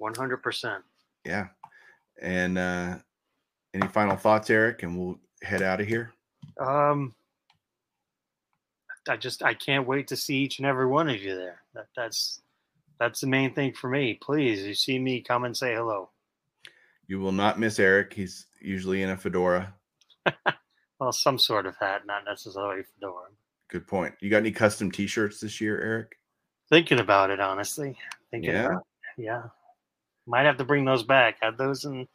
100%. 0.00 0.78
Yeah. 1.24 1.48
And 2.20 2.58
uh, 2.58 2.96
any 3.76 3.88
final 3.88 4.16
thoughts, 4.16 4.50
Eric? 4.50 4.82
And 4.82 4.98
we'll 4.98 5.18
head 5.42 5.62
out 5.62 5.80
of 5.80 5.86
here. 5.86 6.12
Um, 6.60 7.14
I 9.08 9.16
just 9.16 9.42
I 9.42 9.54
can't 9.54 9.86
wait 9.86 10.08
to 10.08 10.16
see 10.16 10.36
each 10.38 10.58
and 10.58 10.66
every 10.66 10.86
one 10.86 11.08
of 11.08 11.20
you 11.22 11.36
there. 11.36 11.62
That 11.74 11.86
that's 11.96 12.40
that's 12.98 13.20
the 13.20 13.26
main 13.26 13.54
thing 13.54 13.72
for 13.72 13.88
me. 13.88 14.14
Please, 14.14 14.64
you 14.66 14.74
see 14.74 14.98
me, 14.98 15.20
come 15.20 15.44
and 15.44 15.56
say 15.56 15.74
hello. 15.74 16.10
You 17.06 17.20
will 17.20 17.32
not 17.32 17.60
miss 17.60 17.78
Eric. 17.78 18.12
He's 18.14 18.46
usually 18.60 19.02
in 19.02 19.10
a 19.10 19.16
fedora. 19.16 19.74
Well, 20.98 21.12
some 21.12 21.38
sort 21.38 21.66
of 21.66 21.76
hat, 21.76 22.06
not 22.06 22.24
necessarily 22.24 22.82
fedora. 22.94 23.26
Good 23.68 23.86
point. 23.86 24.14
You 24.20 24.30
got 24.30 24.38
any 24.38 24.50
custom 24.50 24.90
T-shirts 24.90 25.40
this 25.40 25.60
year, 25.60 25.78
Eric? 25.78 26.16
Thinking 26.70 27.00
about 27.00 27.28
it, 27.28 27.38
honestly. 27.38 27.98
Thinking 28.30 28.52
Yeah? 28.52 28.64
about 28.64 28.86
it. 29.18 29.22
Yeah. 29.22 29.42
Might 30.26 30.46
have 30.46 30.56
to 30.56 30.64
bring 30.64 30.86
those 30.86 31.02
back. 31.02 31.36
Had 31.42 31.58
those 31.58 31.84
in 31.84 32.08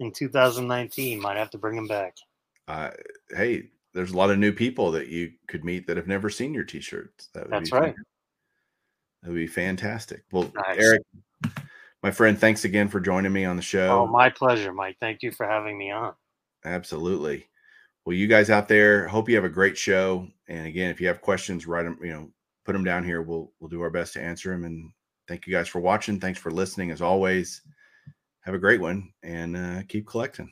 in 0.00 0.12
2019. 0.12 1.20
Might 1.20 1.36
have 1.36 1.50
to 1.50 1.58
bring 1.58 1.76
them 1.76 1.86
back. 1.86 2.16
Uh, 2.66 2.90
hey, 3.30 3.64
there's 3.94 4.12
a 4.12 4.16
lot 4.16 4.30
of 4.30 4.38
new 4.38 4.52
people 4.52 4.90
that 4.92 5.08
you 5.08 5.32
could 5.46 5.64
meet 5.64 5.86
that 5.86 5.96
have 5.96 6.06
never 6.06 6.30
seen 6.30 6.54
your 6.54 6.64
T-shirts. 6.64 7.28
That 7.34 7.44
would 7.44 7.52
That's 7.52 7.70
be 7.70 7.76
right. 7.76 7.94
That 9.22 9.30
would 9.30 9.36
be 9.36 9.46
fantastic. 9.46 10.22
Well, 10.30 10.52
Nice. 10.54 10.78
Eric, 10.78 11.02
my 12.02 12.10
friend, 12.10 12.38
thanks 12.38 12.64
again 12.64 12.88
for 12.88 13.00
joining 13.00 13.32
me 13.32 13.44
on 13.44 13.56
the 13.56 13.62
show. 13.62 14.02
Oh, 14.02 14.06
my 14.06 14.30
pleasure, 14.30 14.72
Mike. 14.72 14.96
Thank 15.00 15.22
you 15.22 15.32
for 15.32 15.46
having 15.46 15.76
me 15.76 15.90
on. 15.90 16.12
Absolutely. 16.64 17.48
Well, 18.04 18.14
you 18.14 18.26
guys 18.26 18.50
out 18.50 18.68
there, 18.68 19.08
hope 19.08 19.28
you 19.28 19.34
have 19.34 19.44
a 19.44 19.50
great 19.50 19.76
show. 19.76 20.28
And 20.48 20.66
again, 20.66 20.90
if 20.90 21.00
you 21.00 21.08
have 21.08 21.20
questions, 21.20 21.66
write 21.66 21.82
them. 21.82 21.98
You 22.02 22.12
know, 22.12 22.30
put 22.64 22.72
them 22.72 22.84
down 22.84 23.04
here. 23.04 23.22
We'll 23.22 23.52
we'll 23.60 23.68
do 23.68 23.82
our 23.82 23.90
best 23.90 24.12
to 24.14 24.22
answer 24.22 24.50
them. 24.50 24.64
And 24.64 24.90
thank 25.26 25.46
you 25.46 25.52
guys 25.52 25.68
for 25.68 25.80
watching. 25.80 26.20
Thanks 26.20 26.38
for 26.38 26.50
listening. 26.50 26.90
As 26.90 27.02
always, 27.02 27.62
have 28.48 28.54
a 28.54 28.58
great 28.58 28.80
one 28.80 29.12
and 29.22 29.54
uh, 29.58 29.82
keep 29.88 30.06
collecting. 30.06 30.50